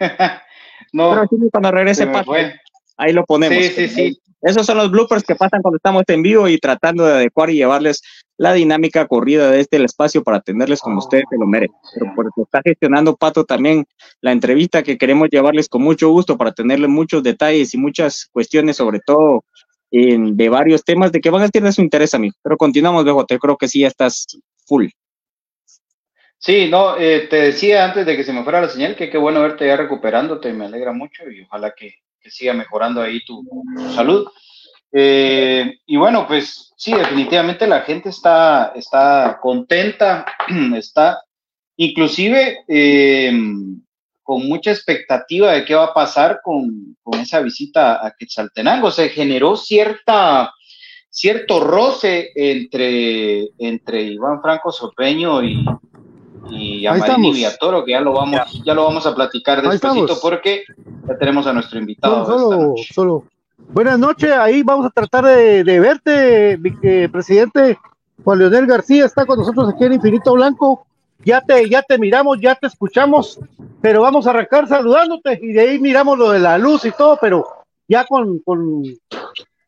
no. 0.92 1.10
Pero 1.10 1.26
sí, 1.28 1.36
cuando 1.50 1.70
regrese, 1.70 2.10
ahí 2.96 3.12
lo 3.12 3.24
ponemos. 3.24 3.58
Sí, 3.58 3.70
sí, 3.70 3.88
sí. 3.88 4.20
Esos 4.40 4.66
son 4.66 4.76
los 4.76 4.90
bloopers 4.90 5.24
que 5.24 5.34
pasan 5.34 5.62
cuando 5.62 5.78
estamos 5.78 6.04
en 6.06 6.22
vivo 6.22 6.48
y 6.48 6.58
tratando 6.58 7.04
de 7.04 7.14
adecuar 7.14 7.50
y 7.50 7.54
llevarles 7.54 8.02
la 8.36 8.52
dinámica 8.52 9.06
corrida 9.08 9.50
de 9.50 9.60
este 9.60 9.82
espacio 9.82 10.22
para 10.22 10.36
atenderles 10.36 10.80
como 10.80 10.98
ustedes 10.98 11.24
se 11.28 11.36
lo 11.36 11.46
merecen. 11.46 11.76
Pero 11.92 12.12
porque 12.14 12.42
está 12.42 12.60
gestionando 12.64 13.16
Pato 13.16 13.44
también 13.44 13.84
la 14.20 14.30
entrevista 14.30 14.84
que 14.84 14.96
queremos 14.96 15.28
llevarles 15.30 15.68
con 15.68 15.82
mucho 15.82 16.10
gusto 16.10 16.38
para 16.38 16.52
tenerle 16.52 16.86
muchos 16.86 17.24
detalles 17.24 17.74
y 17.74 17.78
muchas 17.78 18.28
cuestiones, 18.30 18.76
sobre 18.76 19.00
todo 19.00 19.44
en, 19.90 20.36
de 20.36 20.48
varios 20.48 20.84
temas 20.84 21.10
de 21.10 21.20
que 21.20 21.30
van 21.30 21.42
a 21.42 21.48
ser 21.48 21.62
de 21.64 21.72
su 21.72 21.82
interés 21.82 22.14
a 22.14 22.18
mí. 22.20 22.30
Pero 22.40 22.56
continuamos, 22.56 23.02
luego, 23.02 23.26
te 23.26 23.40
creo 23.40 23.56
que 23.56 23.66
sí, 23.66 23.80
ya 23.80 23.88
estás 23.88 24.24
full. 24.66 24.86
Sí, 26.40 26.68
no, 26.70 26.96
eh, 26.96 27.26
te 27.28 27.36
decía 27.36 27.84
antes 27.84 28.06
de 28.06 28.16
que 28.16 28.22
se 28.22 28.32
me 28.32 28.44
fuera 28.44 28.60
la 28.60 28.68
señal 28.68 28.94
que 28.94 29.10
qué 29.10 29.18
bueno 29.18 29.42
verte 29.42 29.66
ya 29.66 29.76
recuperándote, 29.76 30.52
me 30.52 30.66
alegra 30.66 30.92
mucho 30.92 31.28
y 31.28 31.42
ojalá 31.42 31.74
que, 31.76 31.94
siga 32.30 32.52
mejorando 32.52 33.00
ahí 33.00 33.24
tu, 33.24 33.42
salud. 33.94 34.26
Eh, 34.92 35.78
y 35.86 35.96
bueno, 35.96 36.26
pues 36.26 36.74
sí, 36.76 36.92
definitivamente 36.92 37.66
la 37.66 37.80
gente 37.80 38.10
está, 38.10 38.72
está 38.76 39.38
contenta, 39.40 40.26
está 40.76 41.22
inclusive 41.76 42.58
eh, 42.68 43.32
con 44.22 44.46
mucha 44.46 44.70
expectativa 44.70 45.52
de 45.52 45.64
qué 45.64 45.74
va 45.74 45.84
a 45.86 45.94
pasar 45.94 46.40
con, 46.42 46.94
con, 47.02 47.18
esa 47.18 47.40
visita 47.40 48.06
a 48.06 48.14
Quetzaltenango. 48.16 48.90
Se 48.90 49.08
generó 49.08 49.56
cierta, 49.56 50.52
cierto 51.08 51.60
roce 51.60 52.30
entre, 52.34 53.48
entre 53.56 54.02
Iván 54.02 54.42
Franco 54.42 54.70
Sopeño 54.70 55.42
y, 55.42 55.64
y 56.50 56.86
a 56.86 56.94
Marini 56.94 57.32
Viatoro, 57.32 57.84
que 57.84 57.92
ya 57.92 58.00
lo 58.00 58.12
vamos, 58.12 58.40
ya. 58.64 58.74
lo 58.74 58.84
vamos 58.84 59.06
a 59.06 59.14
platicar 59.14 59.62
despacito 59.62 60.18
porque 60.20 60.64
ya 61.06 61.18
tenemos 61.18 61.46
a 61.46 61.52
nuestro 61.52 61.78
invitado. 61.78 62.24
Solo, 62.26 62.74
solo, 62.92 63.24
Buenas 63.70 63.98
noches, 63.98 64.30
ahí 64.32 64.62
vamos 64.62 64.86
a 64.86 64.90
tratar 64.90 65.24
de, 65.24 65.80
verte, 65.80 66.58
presidente 67.10 67.78
Juan 68.24 68.38
Leonel 68.38 68.66
García 68.66 69.04
está 69.04 69.26
con 69.26 69.38
nosotros 69.38 69.68
aquí 69.68 69.84
en 69.84 69.94
Infinito 69.94 70.32
Blanco. 70.32 70.86
Ya 71.24 71.40
te, 71.40 71.68
ya 71.68 71.82
te 71.82 71.98
miramos, 71.98 72.38
ya 72.40 72.54
te 72.54 72.68
escuchamos, 72.68 73.38
pero 73.82 74.02
vamos 74.02 74.26
a 74.26 74.30
arrancar 74.30 74.68
saludándote 74.68 75.38
y 75.42 75.52
de 75.52 75.60
ahí 75.60 75.78
miramos 75.78 76.16
lo 76.16 76.30
de 76.30 76.38
la 76.38 76.56
luz 76.56 76.84
y 76.84 76.92
todo, 76.92 77.18
pero 77.20 77.44
ya 77.88 78.04
con, 78.04 78.38
con, 78.38 78.84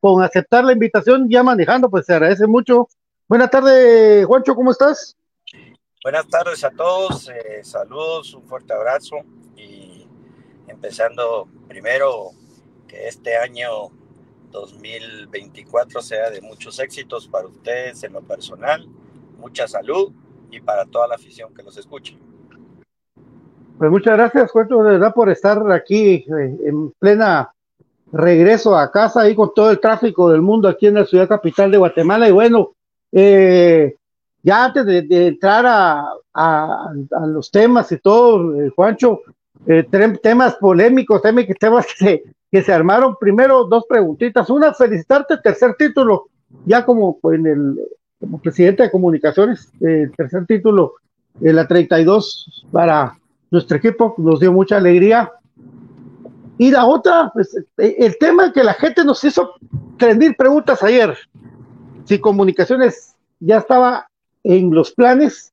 con 0.01 0.23
aceptar 0.23 0.65
la 0.65 0.73
invitación, 0.73 1.29
ya 1.29 1.43
manejando, 1.43 1.91
pues 1.91 2.07
se 2.07 2.15
agradece 2.15 2.47
mucho. 2.47 2.89
Buenas 3.29 3.51
tardes, 3.51 4.25
Juancho, 4.27 4.55
¿cómo 4.55 4.71
estás? 4.71 5.17
Buenas 6.03 6.29
tardes 6.29 6.65
a 6.65 6.71
todos, 6.71 7.29
eh, 7.29 7.63
saludos, 7.63 8.33
un 8.33 8.45
fuerte 8.45 8.73
abrazo 8.73 9.17
y 9.55 10.07
empezando 10.67 11.47
primero 11.69 12.31
que 12.89 13.07
este 13.07 13.37
año 13.37 13.91
2024 14.51 16.01
sea 16.01 16.31
de 16.31 16.41
muchos 16.41 16.79
éxitos 16.79 17.29
para 17.29 17.49
ustedes 17.49 18.03
en 18.03 18.15
lo 18.15 18.23
personal, 18.23 18.89
mucha 19.37 19.69
salud 19.69 20.11
y 20.51 20.63
para 20.63 20.87
toda 20.87 21.07
la 21.07 21.17
afición 21.17 21.53
que 21.53 21.63
los 21.63 21.77
escuche. 21.77 22.17
Pues 23.77 23.91
muchas 23.91 24.17
gracias, 24.17 24.51
Cuento, 24.53 24.83
de 24.83 24.93
verdad, 24.93 25.13
por 25.13 25.29
estar 25.29 25.71
aquí 25.71 26.25
eh, 26.27 26.57
en 26.65 26.93
plena 26.93 27.53
regreso 28.11 28.75
a 28.75 28.91
casa 28.91 29.21
ahí 29.21 29.35
con 29.35 29.53
todo 29.53 29.71
el 29.71 29.81
tráfico 29.81 30.31
del 30.31 30.41
mundo 30.41 30.67
aquí 30.67 30.87
en 30.87 30.95
la 30.95 31.05
ciudad 31.05 31.29
capital 31.29 31.71
de 31.71 31.77
Guatemala. 31.77 32.27
Y 32.27 32.33
bueno, 32.33 32.73
eh, 33.13 33.97
ya 34.43 34.65
antes 34.65 34.87
de, 34.87 35.27
entrar 35.27 35.65
a, 35.67 36.93
los 37.27 37.51
temas 37.51 37.91
y 37.93 37.99
todo, 37.99 38.61
eh, 38.61 38.71
Juancho, 38.75 39.21
temas 40.23 40.55
polémicos, 40.57 41.23
temas, 41.23 41.87
que 41.87 41.95
se, 41.97 42.23
que 42.51 42.63
se 42.63 42.73
armaron. 42.73 43.17
Primero, 43.21 43.65
dos 43.65 43.85
preguntitas. 43.89 44.49
Una, 44.49 44.73
felicitarte, 44.73 45.39
tercer 45.39 45.75
título, 45.75 46.29
ya 46.65 46.85
como 46.85 47.19
en 47.25 47.47
el 47.47 47.81
como 48.19 48.39
presidente 48.39 48.83
de 48.83 48.91
comunicaciones, 48.91 49.73
el 49.81 50.13
tercer 50.15 50.47
título, 50.47 50.95
de 51.35 51.53
la 51.53 51.67
32 51.67 52.67
para 52.71 53.19
nuestro 53.51 53.79
equipo, 53.79 54.15
nos 54.19 54.41
dio 54.41 54.53
mucha 54.53 54.77
alegría. 54.77 55.33
Y 56.59 56.71
la 56.71 56.85
otra, 56.85 57.31
pues, 57.33 57.57
el 57.79 58.19
tema 58.19 58.53
que 58.53 58.63
la 58.63 58.75
gente 58.75 59.05
nos 59.05 59.25
hizo 59.25 59.55
tres 59.97 60.17
mil 60.17 60.35
preguntas 60.35 60.83
ayer, 60.83 61.17
si 62.05 62.19
comunicaciones 62.19 63.17
ya 63.39 63.59
estaba 63.59 64.10
en 64.45 64.71
los 64.75 64.93
planes 64.93 65.53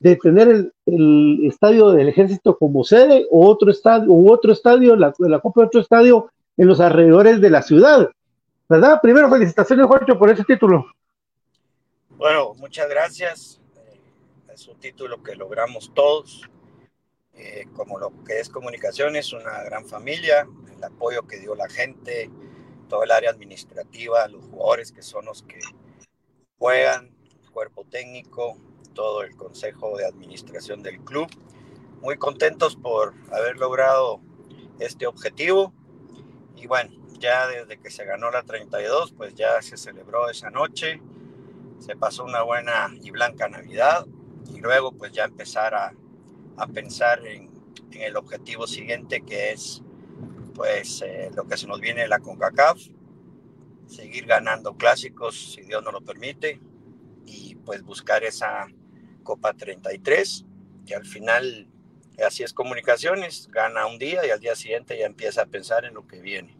de 0.00 0.16
tener 0.16 0.72
el, 0.86 1.40
estadio 1.44 1.90
del 1.90 2.08
ejército 2.08 2.56
como 2.56 2.84
sede 2.84 3.26
o 3.30 3.48
otro 3.48 3.70
estadio, 3.70 4.10
u 4.12 4.30
otro 4.30 4.52
estadio, 4.52 4.96
la, 4.96 5.12
la 5.18 5.40
Copa 5.40 5.62
de 5.62 5.66
otro 5.66 5.80
estadio 5.80 6.30
en 6.56 6.66
los 6.66 6.80
alrededores 6.80 7.40
de 7.40 7.50
la 7.50 7.62
ciudad. 7.62 8.10
¿Verdad? 8.68 9.00
Primero, 9.00 9.30
felicitaciones, 9.30 9.86
Juancho, 9.86 10.18
por 10.18 10.30
ese 10.30 10.44
título. 10.44 10.86
Bueno, 12.10 12.54
muchas 12.54 12.88
gracias. 12.88 13.60
Eh, 13.76 14.00
es 14.52 14.68
un 14.68 14.78
título 14.78 15.22
que 15.22 15.34
logramos 15.34 15.92
todos. 15.94 16.48
Eh, 17.40 17.66
como 17.72 18.00
lo 18.00 18.12
que 18.24 18.40
es 18.40 18.48
comunicaciones, 18.48 19.32
una 19.32 19.62
gran 19.62 19.86
familia, 19.86 20.48
el 20.76 20.82
apoyo 20.82 21.22
que 21.22 21.38
dio 21.38 21.54
la 21.54 21.68
gente, 21.68 22.28
todo 22.88 23.04
el 23.04 23.12
área 23.12 23.30
administrativa, 23.30 24.26
los 24.26 24.44
jugadores 24.46 24.90
que 24.90 25.02
son 25.02 25.26
los 25.26 25.44
que 25.44 25.60
juegan, 26.58 27.06
el 27.06 27.12
cuerpo 27.50 27.84
técnico, 27.84 28.56
todo 28.94 29.22
el 29.22 29.36
consejo 29.36 29.96
de 29.96 30.06
administración 30.06 30.82
del 30.82 31.00
club. 31.00 31.28
Muy 32.00 32.16
contentos 32.16 32.76
por 32.76 33.14
haber 33.32 33.56
logrado 33.56 34.20
este 34.78 35.06
objetivo. 35.06 35.72
Y 36.56 36.66
bueno, 36.66 36.90
ya 37.18 37.46
desde 37.46 37.78
que 37.78 37.90
se 37.90 38.04
ganó 38.04 38.30
la 38.30 38.42
32, 38.42 39.12
pues 39.12 39.34
ya 39.34 39.60
se 39.62 39.76
celebró 39.76 40.28
esa 40.28 40.50
noche 40.50 41.00
se 41.78 41.96
pasó 41.96 42.24
una 42.24 42.42
buena 42.42 42.94
y 43.02 43.10
blanca 43.10 43.48
Navidad 43.48 44.06
y 44.52 44.58
luego 44.60 44.92
pues 44.92 45.12
ya 45.12 45.24
empezar 45.24 45.74
a, 45.74 45.94
a 46.56 46.66
pensar 46.66 47.26
en, 47.26 47.56
el 47.92 48.16
objetivo 48.16 48.66
siguiente 48.66 49.22
que 49.22 49.52
es 49.52 49.82
pues 50.54 51.02
eh, 51.02 51.30
lo 51.34 51.46
que 51.46 51.56
se 51.56 51.66
nos 51.66 51.80
viene 51.80 52.02
de 52.02 52.08
la 52.08 52.18
CONCACAF, 52.18 52.78
seguir 53.86 54.26
ganando 54.26 54.76
clásicos 54.76 55.54
si 55.54 55.62
Dios 55.62 55.82
nos 55.82 55.94
lo 55.94 56.00
permite 56.02 56.60
y 57.28 57.54
pues 57.56 57.82
buscar 57.82 58.24
esa 58.24 58.66
Copa 59.22 59.52
33 59.52 60.44
que 60.86 60.94
al 60.94 61.04
final 61.04 61.68
así 62.24 62.42
es 62.42 62.52
comunicaciones, 62.52 63.48
gana 63.48 63.86
un 63.86 63.98
día 63.98 64.26
y 64.26 64.30
al 64.30 64.40
día 64.40 64.56
siguiente 64.56 64.98
ya 64.98 65.06
empieza 65.06 65.42
a 65.42 65.46
pensar 65.46 65.84
en 65.84 65.94
lo 65.94 66.06
que 66.06 66.20
viene. 66.20 66.56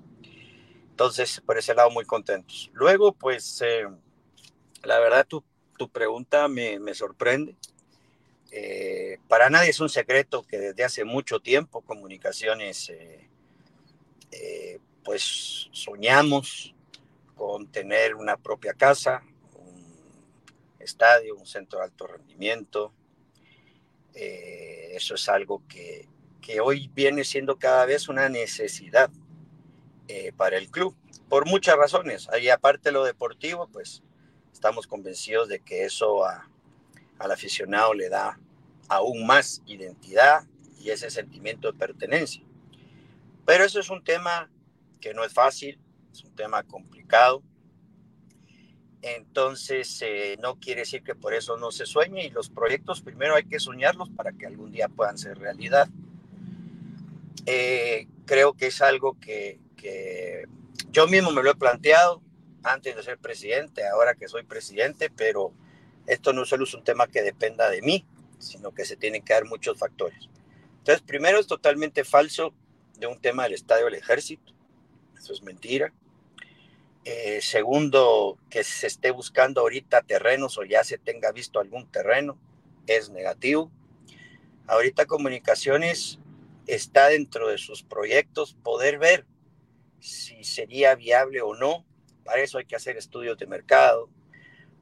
Entonces, 0.91 1.41
por 1.45 1.59
ese 1.59 1.75
lado, 1.75 1.91
muy 1.91 2.05
contentos. 2.05 2.71
Luego, 2.75 3.13
pues, 3.13 3.63
eh, 3.63 3.87
la 4.83 4.99
verdad, 4.99 5.27
tu, 5.27 5.43
tu 5.77 5.89
pregunta 5.89 6.49
me, 6.49 6.79
me 6.79 6.95
sorprende. 6.95 7.57
Eh, 8.51 9.19
para 9.29 9.51
nadie 9.51 9.71
es 9.71 9.81
un 9.81 9.89
secreto 9.89 10.43
que 10.43 10.59
desde 10.59 10.85
hace 10.85 11.05
mucho 11.05 11.41
tiempo 11.41 11.83
comunicaciones, 11.83 12.91
eh, 12.91 14.81
pues 15.05 15.69
soñamos 15.73 16.75
con 17.35 17.67
tener 17.69 18.15
una 18.15 18.37
propia 18.37 18.75
casa, 18.75 19.23
estadio, 20.89 21.37
un 21.37 21.47
centro 21.47 21.79
de 21.79 21.85
alto 21.87 22.07
rendimiento. 22.07 22.93
eso 24.15 25.15
es 25.15 25.29
algo 25.29 25.63
que, 25.69 26.09
que, 26.41 26.61
hoy 26.61 26.91
viene 26.95 27.25
siendo 27.25 27.59
cada 27.59 27.87
vez 27.87 28.09
una 28.09 28.29
necesidad 28.29 29.11
para 30.37 30.57
el 30.57 30.71
club, 30.71 30.97
por 31.29 31.47
muchas 31.47 31.77
razones. 31.77 32.29
Ahí 32.31 32.49
aparte 32.49 32.89
de 32.89 32.93
lo 32.93 33.05
deportivo, 33.05 33.69
pues 33.69 34.03
estamos 34.53 34.87
convencidos 34.87 35.49
de 35.49 35.61
que 35.61 35.85
eso 35.85 36.25
al 36.25 37.31
aficionado 37.31 37.95
le 37.95 38.09
da 38.09 38.41
aún 38.89 39.27
más 39.27 39.63
identidad 39.67 40.45
y 40.81 40.91
ese 40.91 41.11
sentimiento 41.11 41.71
de 41.71 41.79
pertenencia. 41.79 42.43
Pero 43.45 43.65
eso 43.65 43.81
es 43.81 43.91
un 43.91 44.03
tema 44.03 44.51
que 45.01 45.15
no 45.15 45.25
es 45.25 45.33
fácil, 45.33 45.79
es 46.13 46.25
un 46.25 46.35
tema 46.35 46.63
complicado. 46.63 47.43
Entonces, 49.03 50.03
eh, 50.03 50.37
no 50.43 50.57
quiere 50.57 50.81
decir 50.81 51.03
que 51.03 51.15
por 51.15 51.33
eso 51.33 51.57
no 51.57 51.71
se 51.71 51.87
sueñe 51.87 52.27
y 52.27 52.31
los 52.31 52.51
proyectos 52.51 53.01
primero 53.01 53.37
hay 53.37 53.45
que 53.45 53.61
soñarlos 53.61 54.11
para 54.11 54.33
que 54.33 54.47
algún 54.47 54.73
día 54.73 54.89
puedan 54.89 55.19
ser 55.19 55.39
realidad. 55.39 55.89
Eh, 57.47 58.09
creo 58.27 58.55
que 58.55 58.67
es 58.67 58.83
algo 58.83 59.19
que, 59.21 59.61
que 59.77 60.47
yo 60.91 61.07
mismo 61.07 61.31
me 61.31 61.43
lo 61.43 61.51
he 61.51 61.55
planteado, 61.55 62.23
antes 62.63 62.97
de 62.97 63.03
ser 63.03 63.19
presidente, 63.19 63.87
ahora 63.87 64.15
que 64.15 64.29
soy 64.29 64.43
presidente, 64.43 65.11
pero 65.11 65.53
esto 66.07 66.33
no 66.33 66.45
solo 66.45 66.65
es 66.65 66.75
un 66.75 66.85
tema 66.85 67.07
que 67.07 67.23
dependa 67.23 67.71
de 67.71 67.83
mí, 67.83 68.05
sino 68.39 68.73
que 68.73 68.85
se 68.85 68.97
tienen 68.97 69.23
que 69.23 69.33
dar 69.33 69.45
muchos 69.45 69.79
factores. 69.79 70.29
Entonces, 70.79 71.03
primero 71.03 71.39
es 71.39 71.47
totalmente 71.47 72.05
falso 72.05 72.53
de 72.99 73.07
un 73.07 73.21
tema 73.21 73.45
del 73.45 73.55
Estadio 73.55 73.85
del 73.87 73.95
Ejército, 73.95 74.53
eso 75.17 75.33
es 75.33 75.43
mentira. 75.43 75.93
Eh, 77.05 77.41
segundo, 77.41 78.39
que 78.51 78.65
se 78.65 78.87
esté 78.87 79.11
buscando 79.11 79.61
ahorita 79.63 80.03
terrenos 80.03 80.59
o 80.59 80.65
ya 80.65 80.85
se 80.85 80.99
tenga 80.99 81.33
visto 81.33 81.61
algún 81.61 81.91
terreno, 81.91 82.39
es 82.87 83.11
negativo. 83.11 83.71
Ahorita 84.67 85.07
comunicaciones 85.07 86.19
está 86.67 87.09
dentro 87.09 87.49
de 87.49 87.59
sus 87.59 87.83
proyectos 87.83 88.55
poder 88.63 88.99
ver 88.99 89.27
si 90.01 90.45
sería 90.45 90.95
viable 90.95 91.41
o 91.41 91.55
no 91.55 91.87
para 92.29 92.43
eso 92.43 92.59
hay 92.59 92.67
que 92.67 92.77
hacer 92.77 92.99
estudios 92.99 93.39
de 93.39 93.47
mercado, 93.47 94.11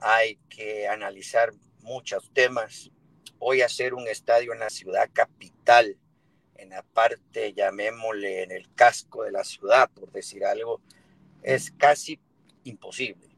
hay 0.01 0.37
que 0.49 0.89
analizar 0.89 1.53
muchos 1.83 2.29
temas. 2.33 2.91
Hoy 3.39 3.61
hacer 3.61 3.95
un 3.95 4.09
estadio 4.09 4.53
en 4.53 4.59
la 4.59 4.69
ciudad 4.69 5.09
capital, 5.13 5.97
en 6.57 6.71
la 6.71 6.83
parte, 6.83 7.53
llamémosle, 7.53 8.43
en 8.43 8.51
el 8.51 8.75
casco 8.75 9.23
de 9.23 9.31
la 9.31 9.45
ciudad, 9.45 9.89
por 9.91 10.11
decir 10.11 10.45
algo, 10.45 10.81
es 11.47 11.71
casi 11.71 12.19
imposible. 12.65 13.29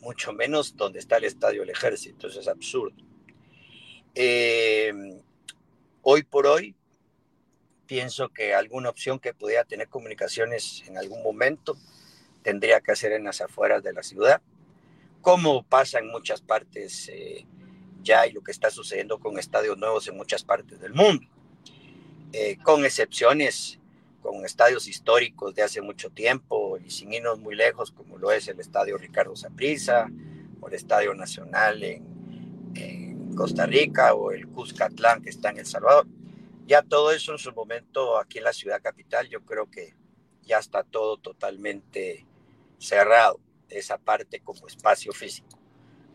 Mucho 0.00 0.34
menos 0.34 0.76
donde 0.76 0.98
está 0.98 1.16
el 1.16 1.24
estadio 1.24 1.62
del 1.62 1.70
ejército, 1.70 2.28
es 2.28 2.46
absurdo. 2.46 2.94
Eh, 4.14 4.92
hoy 6.02 6.22
por 6.24 6.46
hoy, 6.46 6.76
pienso 7.86 8.28
que 8.28 8.54
alguna 8.54 8.90
opción 8.90 9.18
que 9.18 9.32
pudiera 9.32 9.64
tener 9.64 9.88
comunicaciones 9.88 10.82
en 10.86 10.98
algún 10.98 11.22
momento 11.22 11.78
tendría 12.42 12.80
que 12.80 12.92
hacer 12.92 13.12
en 13.12 13.24
las 13.24 13.40
afueras 13.40 13.82
de 13.82 13.94
la 13.94 14.02
ciudad, 14.02 14.42
como 15.22 15.62
pasa 15.62 16.00
en 16.00 16.08
muchas 16.08 16.42
partes 16.42 17.08
eh, 17.08 17.46
ya 18.02 18.26
y 18.26 18.32
lo 18.32 18.42
que 18.42 18.50
está 18.50 18.70
sucediendo 18.70 19.18
con 19.18 19.38
estadios 19.38 19.78
nuevos 19.78 20.06
en 20.06 20.18
muchas 20.18 20.44
partes 20.44 20.80
del 20.80 20.92
mundo, 20.92 21.26
eh, 22.34 22.58
con 22.62 22.84
excepciones 22.84 23.78
con 24.22 24.44
estadios 24.46 24.86
históricos 24.86 25.54
de 25.54 25.62
hace 25.62 25.82
mucho 25.82 26.08
tiempo 26.08 26.61
y 26.78 26.90
sin 26.90 27.12
irnos 27.12 27.38
muy 27.38 27.54
lejos, 27.54 27.90
como 27.92 28.18
lo 28.18 28.32
es 28.32 28.48
el 28.48 28.60
Estadio 28.60 28.98
Ricardo 28.98 29.34
Saprissa 29.36 30.08
o 30.60 30.68
el 30.68 30.74
Estadio 30.74 31.14
Nacional 31.14 31.82
en, 31.82 32.72
en 32.74 33.34
Costa 33.34 33.66
Rica 33.66 34.14
o 34.14 34.30
el 34.32 34.48
Cuscatlán 34.48 35.22
que 35.22 35.30
está 35.30 35.50
en 35.50 35.58
El 35.58 35.66
Salvador. 35.66 36.06
Ya 36.66 36.82
todo 36.82 37.12
eso 37.12 37.32
en 37.32 37.38
su 37.38 37.52
momento 37.52 38.18
aquí 38.18 38.38
en 38.38 38.44
la 38.44 38.52
ciudad 38.52 38.80
capital, 38.80 39.28
yo 39.28 39.44
creo 39.44 39.70
que 39.70 39.94
ya 40.42 40.58
está 40.58 40.82
todo 40.82 41.16
totalmente 41.16 42.26
cerrado 42.78 43.40
esa 43.68 43.98
parte 43.98 44.40
como 44.40 44.66
espacio 44.66 45.12
físico. 45.12 45.58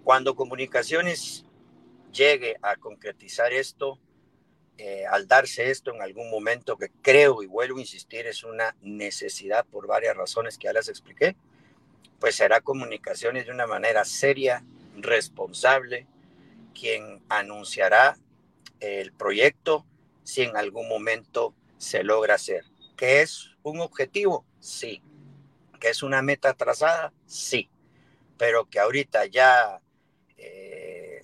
Cuando 0.03 0.35
comunicaciones 0.35 1.45
llegue 2.13 2.57
a 2.61 2.75
concretizar 2.75 3.51
esto, 3.53 3.99
eh, 4.77 5.05
al 5.09 5.27
darse 5.27 5.71
esto 5.71 5.93
en 5.93 6.01
algún 6.01 6.29
momento, 6.29 6.77
que 6.77 6.91
creo 7.01 7.41
y 7.41 7.47
vuelvo 7.47 7.77
a 7.77 7.81
insistir, 7.81 8.27
es 8.27 8.43
una 8.43 8.75
necesidad 8.81 9.65
por 9.65 9.87
varias 9.87 10.15
razones 10.15 10.57
que 10.57 10.65
ya 10.65 10.73
les 10.73 10.87
expliqué, 10.87 11.35
pues 12.19 12.35
será 12.35 12.61
comunicaciones 12.61 13.45
de 13.45 13.51
una 13.51 13.67
manera 13.67 14.05
seria, 14.05 14.63
responsable, 14.95 16.07
quien 16.73 17.23
anunciará 17.29 18.17
el 18.79 19.11
proyecto 19.13 19.85
si 20.23 20.43
en 20.43 20.57
algún 20.57 20.87
momento 20.87 21.55
se 21.77 22.03
logra 22.03 22.35
hacer. 22.35 22.65
¿Que 22.95 23.21
es 23.21 23.55
un 23.63 23.79
objetivo? 23.79 24.45
Sí. 24.59 25.01
¿Que 25.79 25.89
es 25.89 26.03
una 26.03 26.21
meta 26.21 26.53
trazada? 26.53 27.13
Sí. 27.25 27.69
Pero 28.37 28.65
que 28.65 28.79
ahorita 28.79 29.25
ya 29.25 29.81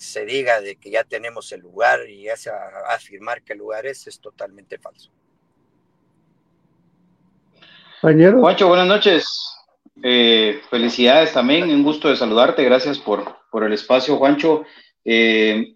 se 0.03 0.25
diga 0.25 0.61
de 0.61 0.75
que 0.75 0.91
ya 0.91 1.03
tenemos 1.03 1.51
el 1.51 1.61
lugar 1.61 2.07
y 2.09 2.23
ya 2.23 2.35
se 2.35 2.51
afirmar 2.89 3.41
que 3.43 3.53
el 3.53 3.59
lugar 3.59 3.85
es, 3.85 4.05
es 4.07 4.19
totalmente 4.19 4.77
falso. 4.77 5.11
Juancho, 8.01 8.67
buenas 8.67 8.87
noches. 8.87 9.25
Eh, 10.01 10.59
felicidades 10.69 11.31
también, 11.31 11.69
un 11.69 11.83
gusto 11.83 12.09
de 12.09 12.17
saludarte, 12.17 12.63
gracias 12.65 12.99
por, 12.99 13.37
por 13.49 13.63
el 13.63 13.71
espacio, 13.71 14.17
Juancho. 14.17 14.65
Eh, 15.05 15.75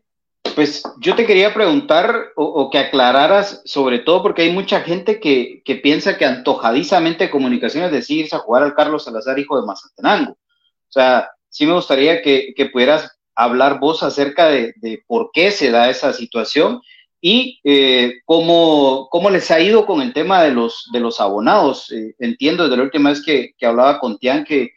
pues 0.56 0.84
yo 1.00 1.16
te 1.16 1.26
quería 1.26 1.54
preguntar 1.54 2.32
o, 2.36 2.70
que 2.70 2.80
aclararas, 2.80 3.62
sobre 3.66 4.00
todo 4.00 4.24
porque 4.24 4.42
hay 4.42 4.52
mucha 4.52 4.82
gente 4.82 5.20
que, 5.20 5.62
que 5.64 5.76
piensa 5.76 6.18
que 6.18 6.26
antojadizamente 6.26 7.30
comunicaciones 7.30 7.92
decir 7.92 8.26
irse 8.26 8.36
a 8.36 8.40
jugar 8.40 8.64
al 8.64 8.74
Carlos 8.74 9.06
Salazar, 9.06 9.38
hijo 9.40 9.60
de 9.60 9.66
Mazatenango. 9.66 10.32
O 10.34 10.92
sea, 10.92 11.30
sí 11.50 11.66
me 11.66 11.74
gustaría 11.74 12.22
que, 12.22 12.54
que 12.56 12.66
pudieras 12.68 13.17
hablar 13.38 13.80
vos 13.80 14.04
acerca 14.04 14.48
de, 14.48 15.04
por 15.08 15.30
qué 15.32 15.52
se 15.52 15.72
da 15.72 15.90
esa 15.90 16.12
situación 16.12 16.82
y 17.22 17.60
eh, 17.64 18.22
cómo, 18.26 19.08
cómo, 19.12 19.30
les 19.30 19.50
ha 19.52 19.60
ido 19.60 19.86
con 19.86 20.02
el 20.02 20.14
tema 20.14 20.44
de 20.44 20.52
los, 20.52 20.90
de 20.92 21.00
los 21.00 21.22
abonados. 21.22 21.92
Eh, 21.92 22.16
entiendo 22.20 22.64
desde 22.64 22.78
la 22.78 22.84
última 22.84 23.10
vez 23.12 23.24
que, 23.24 23.54
que 23.58 23.66
hablaba 23.66 24.00
con 24.00 24.18
Tian 24.18 24.44
que, 24.44 24.72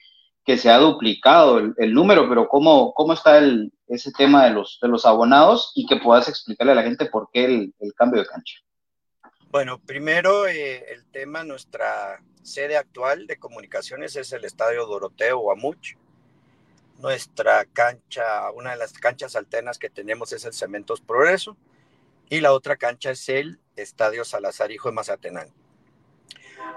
que 0.44 0.58
se 0.58 0.70
ha 0.70 0.78
duplicado 0.78 1.58
el, 1.58 1.94
número, 1.94 2.28
pero 2.28 2.48
¿cómo, 2.48 2.92
cómo 2.94 3.14
está 3.14 3.38
el, 3.38 3.72
ese 3.88 4.12
tema 4.12 4.44
de 4.44 4.50
los, 4.50 4.78
de 4.82 4.88
los 4.88 5.06
abonados 5.06 5.72
y 5.74 5.86
que 5.86 5.96
puedas 5.96 6.28
explicarle 6.28 6.72
a 6.72 6.76
la 6.76 6.82
gente 6.82 7.06
por 7.06 7.28
qué 7.32 7.44
el, 7.44 7.74
el 7.80 7.94
cambio 7.94 8.20
de 8.20 8.28
cancha? 8.28 8.56
Bueno, 9.50 9.80
primero 9.80 10.46
eh, 10.46 10.92
el 10.92 11.06
tema, 11.06 11.44
nuestra 11.44 12.22
sede 12.42 12.76
actual 12.76 13.26
de 13.26 13.38
comunicaciones 13.38 14.14
es 14.16 14.32
el 14.32 14.44
Estadio 14.44 14.86
Doroteo 14.86 15.38
Guamuch. 15.38 15.96
Nuestra 17.00 17.64
cancha, 17.64 18.50
una 18.50 18.72
de 18.72 18.76
las 18.76 18.92
canchas 18.92 19.34
alternas 19.34 19.78
que 19.78 19.88
tenemos 19.88 20.34
es 20.34 20.44
el 20.44 20.52
Cementos 20.52 21.00
Progreso 21.00 21.56
y 22.28 22.40
la 22.40 22.52
otra 22.52 22.76
cancha 22.76 23.12
es 23.12 23.26
el 23.30 23.58
Estadio 23.74 24.22
Salazar 24.22 24.70
Hijo 24.70 24.90
de 24.90 24.96
Mazatenán. 24.96 25.48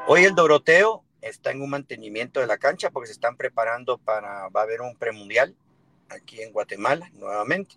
Hoy 0.07 0.23
el 0.23 0.33
Doroteo 0.33 1.03
está 1.19 1.51
en 1.51 1.61
un 1.61 1.71
mantenimiento 1.71 2.39
de 2.39 2.47
la 2.47 2.57
cancha 2.57 2.89
porque 2.89 3.07
se 3.07 3.13
están 3.13 3.35
preparando 3.35 3.97
para, 3.97 4.47
va 4.47 4.61
a 4.61 4.63
haber 4.63 4.79
un 4.79 4.95
premundial 4.95 5.57
aquí 6.07 6.41
en 6.41 6.53
Guatemala 6.53 7.11
nuevamente. 7.15 7.75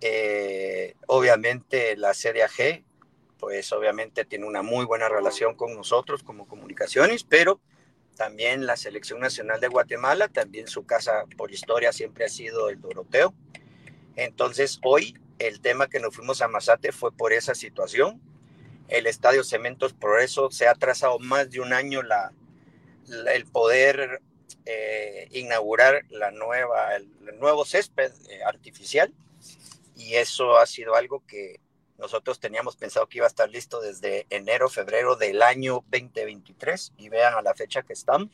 Eh, 0.00 0.96
obviamente 1.06 1.96
la 1.96 2.14
CDAG, 2.14 2.82
pues 3.38 3.70
obviamente 3.70 4.24
tiene 4.24 4.44
una 4.44 4.62
muy 4.62 4.84
buena 4.86 5.08
relación 5.08 5.54
con 5.54 5.72
nosotros 5.76 6.24
como 6.24 6.48
comunicaciones, 6.48 7.22
pero 7.22 7.60
también 8.16 8.66
la 8.66 8.76
Selección 8.76 9.20
Nacional 9.20 9.60
de 9.60 9.68
Guatemala, 9.68 10.28
también 10.28 10.68
su 10.68 10.84
casa 10.84 11.24
por 11.36 11.52
historia 11.52 11.92
siempre 11.92 12.24
ha 12.24 12.28
sido 12.28 12.68
el 12.68 12.80
Doroteo. 12.80 13.34
Entonces 14.16 14.78
hoy 14.82 15.18
el 15.38 15.60
tema 15.60 15.88
que 15.88 16.00
nos 16.00 16.14
fuimos 16.14 16.42
a 16.42 16.48
Mazate 16.48 16.92
fue 16.92 17.12
por 17.12 17.32
esa 17.32 17.54
situación. 17.54 18.20
El 18.88 19.06
Estadio 19.06 19.42
Cementos 19.44 19.92
Progreso 19.92 20.50
se 20.50 20.68
ha 20.68 20.74
trazado 20.74 21.18
más 21.18 21.50
de 21.50 21.60
un 21.60 21.72
año 21.72 22.02
la, 22.02 22.32
el 23.32 23.46
poder 23.46 24.20
eh, 24.66 25.28
inaugurar 25.32 26.04
la 26.10 26.30
nueva, 26.30 26.94
el, 26.96 27.08
nuevo 27.40 27.64
césped 27.64 28.12
eh, 28.28 28.42
artificial 28.44 29.12
y 29.96 30.14
eso 30.14 30.58
ha 30.58 30.66
sido 30.66 30.94
algo 30.94 31.24
que 31.26 31.60
nosotros 31.98 32.40
teníamos 32.40 32.76
pensado 32.76 33.06
que 33.06 33.18
iba 33.18 33.26
a 33.26 33.28
estar 33.28 33.48
listo 33.48 33.80
desde 33.80 34.26
enero, 34.30 34.68
febrero 34.68 35.16
del 35.16 35.42
año 35.42 35.84
2023 35.90 36.94
y 36.96 37.08
vean 37.08 37.34
a 37.34 37.42
la 37.42 37.54
fecha 37.54 37.82
que 37.82 37.92
estamos. 37.92 38.28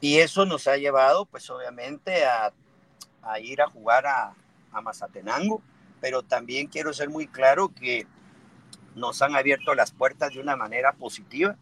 Y 0.00 0.18
eso 0.18 0.44
nos 0.44 0.66
ha 0.66 0.76
llevado 0.76 1.26
pues 1.26 1.48
obviamente 1.50 2.24
a, 2.24 2.52
a 3.22 3.40
ir 3.40 3.60
a 3.60 3.68
jugar 3.68 4.06
a, 4.06 4.34
a 4.72 4.80
Mazatenango, 4.80 5.62
pero 6.00 6.22
también 6.22 6.66
quiero 6.66 6.92
ser 6.92 7.08
muy 7.08 7.26
claro 7.26 7.68
que 7.68 8.06
nos 8.94 9.22
han 9.22 9.36
abierto 9.36 9.74
las 9.74 9.92
puertas 9.92 10.32
de 10.32 10.40
una 10.40 10.56
manera 10.56 10.92
positiva. 10.92 11.56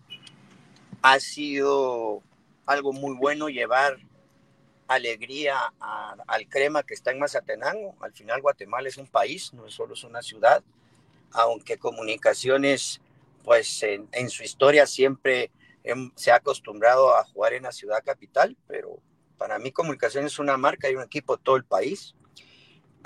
Ha 1.02 1.20
sido 1.20 2.22
algo 2.66 2.92
muy 2.92 3.14
bueno 3.14 3.48
llevar 3.48 3.98
alegría 4.88 5.72
al 5.80 6.48
crema 6.48 6.82
que 6.82 6.94
está 6.94 7.10
en 7.10 7.18
Mazatenango. 7.18 7.96
Al 8.00 8.12
final 8.12 8.42
Guatemala 8.42 8.88
es 8.88 8.96
un 8.96 9.06
país, 9.06 9.52
no 9.52 9.66
es 9.66 9.74
solo 9.74 9.94
es 9.94 10.04
una 10.04 10.22
ciudad, 10.22 10.62
aunque 11.32 11.78
comunicaciones, 11.78 13.00
pues 13.44 13.82
en, 13.82 14.30
su 14.30 14.42
historia 14.42 14.86
siempre 14.86 15.50
se 16.14 16.30
ha 16.30 16.36
acostumbrado 16.36 17.16
a 17.16 17.24
jugar 17.24 17.54
en 17.54 17.64
la 17.64 17.72
ciudad 17.72 18.02
capital, 18.04 18.56
pero 18.66 18.98
para 19.38 19.58
mí 19.58 19.72
comunicaciones 19.72 20.32
es 20.32 20.38
una 20.38 20.56
marca 20.56 20.90
y 20.90 20.96
un 20.96 21.02
equipo 21.02 21.36
todo 21.36 21.56
el 21.56 21.64
país 21.64 22.14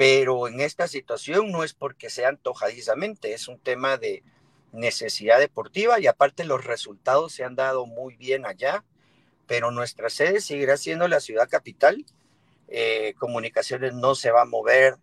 pero 0.01 0.49
en 0.49 0.62
esta 0.62 0.88
situación 0.88 1.53
no 1.53 1.62
es 1.62 1.75
porque 1.75 2.09
sea 2.09 2.31
antojadizamente, 2.31 3.35
es 3.35 3.49
un 3.49 3.59
tema 3.59 3.99
de 3.99 4.23
necesidad 4.73 5.38
deportiva 5.38 6.01
y 6.01 6.07
aparte 6.07 6.45
los 6.45 6.64
resultados 6.64 7.35
se 7.35 7.45
han 7.45 7.55
dado 7.55 7.85
muy 7.85 8.16
bien 8.16 8.47
allá, 8.47 8.83
pero 9.51 9.73
nuestra 9.73 10.11
sede 10.11 10.41
seguirá 10.41 10.77
siendo 10.77 11.09
la 11.09 11.19
ciudad 11.19 11.49
capital. 11.49 12.07
Eh, 12.69 13.15
comunicaciones 13.19 13.95
no 13.95 14.15
se 14.15 14.31
va 14.31 14.43
a 14.43 14.45
mover 14.45 14.95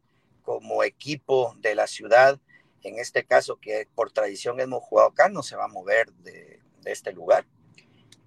como 0.41 0.85
equipo 0.85 1.53
de 1.59 1.75
la 1.75 1.85
ciudad, 1.85 2.39
en 2.81 2.97
este 2.97 3.25
caso 3.25 3.57
que 3.57 3.89
por 3.93 4.13
tradición 4.13 4.61
hemos 4.61 4.81
jugado 4.83 5.09
acá, 5.09 5.27
no 5.27 5.43
se 5.43 5.57
va 5.57 5.65
a 5.65 5.67
mover 5.67 6.13
de, 6.23 6.61
este 6.85 7.11
lugar. 7.11 7.45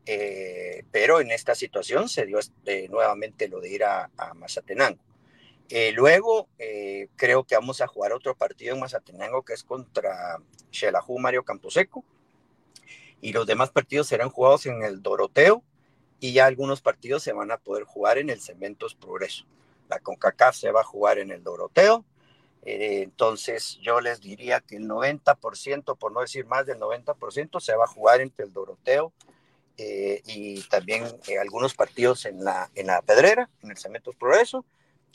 Eh, 0.05 0.85
pero 0.91 1.23
en 1.23 1.31
esta 1.31 1.55
situación 1.55 2.11
se 2.11 2.27
dio 2.27 2.39
este, 2.39 2.91
nuevamente 2.91 3.49
lo 3.49 3.59
de 3.63 3.71
ir 3.71 3.85
a, 3.85 4.11
Mazatenango. 4.35 5.03
Eh, 5.71 5.93
luego, 5.93 6.51
eh, 6.59 7.09
creo 7.17 7.45
que 7.45 7.55
vamos 7.55 7.81
a 7.81 7.87
jugar 7.87 8.13
otro 8.13 8.37
partido 8.37 8.75
en 8.75 8.81
Mazatenango 8.81 9.43
que 9.43 9.55
es 9.55 9.65
contra 9.65 10.37
Xelajú 10.71 11.19
Mario 11.19 11.45
Camposeco. 11.45 12.05
Y 13.23 13.33
los 13.33 13.47
demás 13.47 13.71
partidos 13.71 14.07
serán 14.09 14.29
jugados 14.29 14.67
en 14.67 14.83
el 14.83 15.01
Doroteo 15.01 15.65
y 16.21 16.33
ya 16.33 16.47
algunos 16.47 16.81
partidos 16.81 17.23
se 17.23 17.33
van 17.33 17.51
a 17.51 17.59
poder 17.59 17.85
jugar 17.85 18.19
en 18.19 18.31
el 18.31 18.41
Cementos 18.41 18.95
Progreso. 18.95 19.45
La 19.89 19.99
CONCACAF 19.99 20.55
se 20.55 20.71
va 20.71 20.83
a 20.83 20.85
jugar 20.85 21.19
en 21.19 21.31
el 21.31 21.43
Doroteo. 21.43 22.05
Eh, 22.63 23.01
entonces, 23.03 23.79
yo 23.81 24.01
les 24.01 24.21
diría 24.21 24.61
que 24.61 24.77
el 24.77 24.87
90%, 24.87 25.97
por 25.97 26.13
no 26.13 26.21
decir 26.21 26.47
más 26.47 26.67
del 26.67 26.79
90%, 26.79 27.61
se 27.61 27.75
va 27.75 27.85
a 27.85 27.89
jugar 27.89 28.21
entre 28.21 28.45
el 28.45 28.53
Doroteo 28.53 29.13
y 29.83 30.61
también 30.65 31.07
algunos 31.41 31.73
partidos 31.73 32.27
en 32.27 32.45
la, 32.45 32.71
en 32.75 32.89
la 32.89 33.01
Pedrera, 33.01 33.49
en 33.63 33.71
el 33.71 33.79
Cementos 33.79 34.15
Progreso 34.15 34.67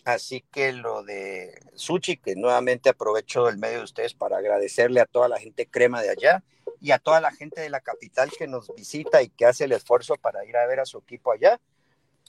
Así 0.06 0.46
que 0.52 0.72
lo 0.72 1.02
de 1.02 1.60
Suchi, 1.74 2.18
que 2.18 2.36
nuevamente 2.36 2.90
aprovecho 2.90 3.50
el 3.50 3.58
medio 3.58 3.80
de 3.80 3.86
ustedes 3.86 4.14
para 4.14 4.38
agradecerle 4.38 5.02
a 5.02 5.08
toda 5.08 5.28
la 5.28 5.40
gente 5.40 5.66
crema 5.66 6.00
de 6.04 6.12
allá 6.12 6.44
y 6.82 6.92
a 6.92 7.00
toda 7.00 7.22
la 7.22 7.32
gente 7.32 7.62
de 7.62 7.70
la 7.70 7.82
capital 7.82 8.32
que 8.38 8.48
nos 8.48 8.74
visita 8.76 9.22
y 9.22 9.30
que 9.30 9.46
hace 9.46 9.66
el 9.66 9.72
esfuerzo 9.72 10.16
para 10.16 10.46
ir 10.46 10.58
a 10.58 10.68
ver 10.68 10.80
a 10.80 10.86
su 10.86 10.98
equipo 11.00 11.32
allá. 11.32 11.60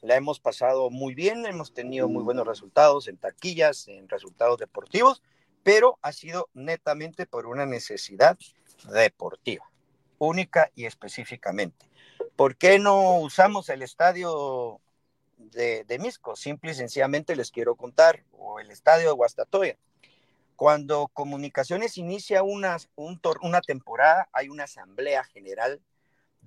La 0.02 0.16
hemos 0.16 0.40
pasado 0.40 0.90
muy 0.90 1.14
bien, 1.14 1.46
hemos 1.46 1.72
tenido 1.72 2.09
muy 2.09 2.22
buenos 2.22 2.46
resultados 2.46 3.09
en 3.09 3.16
taquillas, 3.16 3.88
en 3.88 4.09
resultados 4.09 4.59
deportivos, 4.59 5.22
pero 5.62 5.98
ha 6.02 6.12
sido 6.12 6.48
netamente 6.54 7.26
por 7.26 7.46
una 7.46 7.66
necesidad 7.66 8.38
deportiva, 8.92 9.70
única 10.18 10.70
y 10.74 10.85
específicamente. 10.85 11.87
¿Por 12.37 12.56
qué 12.56 12.78
no 12.78 13.18
usamos 13.18 13.68
el 13.70 13.82
estadio 13.82 14.80
de, 15.37 15.85
de, 15.85 15.98
Misco. 15.98 16.37
Simple 16.37 16.72
y 16.72 16.74
sencillamente 16.74 17.37
les 17.37 17.50
quiero 17.50 17.76
contar, 17.76 18.24
o 18.32 18.61
el 18.61 18.70
estadio 18.70 19.09
de 19.09 19.14
Guastatoya. 19.14 19.76
Cuando 20.57 21.09
Comunicaciones 21.09 21.99
inicia 21.99 22.42
una, 22.42 22.79
un 22.97 23.21
una 23.42 23.61
temporada, 23.61 24.29
hay 24.33 24.49
una 24.49 24.64
asamblea 24.64 25.23
general 25.25 25.83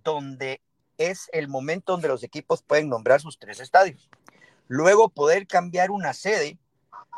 donde 0.03 0.61
es 0.97 1.29
el 1.31 1.47
momento 1.47 1.93
donde 1.93 2.07
los 2.07 2.23
equipos 2.23 2.63
pueden 2.63 2.89
nombrar 2.89 3.21
sus 3.21 3.37
tres 3.37 3.59
estadios. 3.59 4.09
Luego, 4.67 5.09
poder 5.09 5.47
cambiar 5.47 5.91
una 5.91 6.13
sede, 6.13 6.57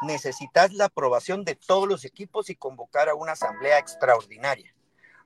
necesitas 0.01 0.73
la 0.73 0.85
aprobación 0.85 1.45
de 1.45 1.55
todos 1.55 1.87
los 1.87 2.05
equipos 2.05 2.49
y 2.49 2.55
convocar 2.55 3.09
a 3.09 3.15
una 3.15 3.33
asamblea 3.33 3.79
extraordinaria, 3.79 4.73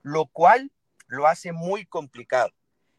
lo 0.04 0.28
cual 0.28 0.72
lo 1.08 1.28
hace 1.28 1.52
muy 1.52 1.86
complicado. 1.86 2.52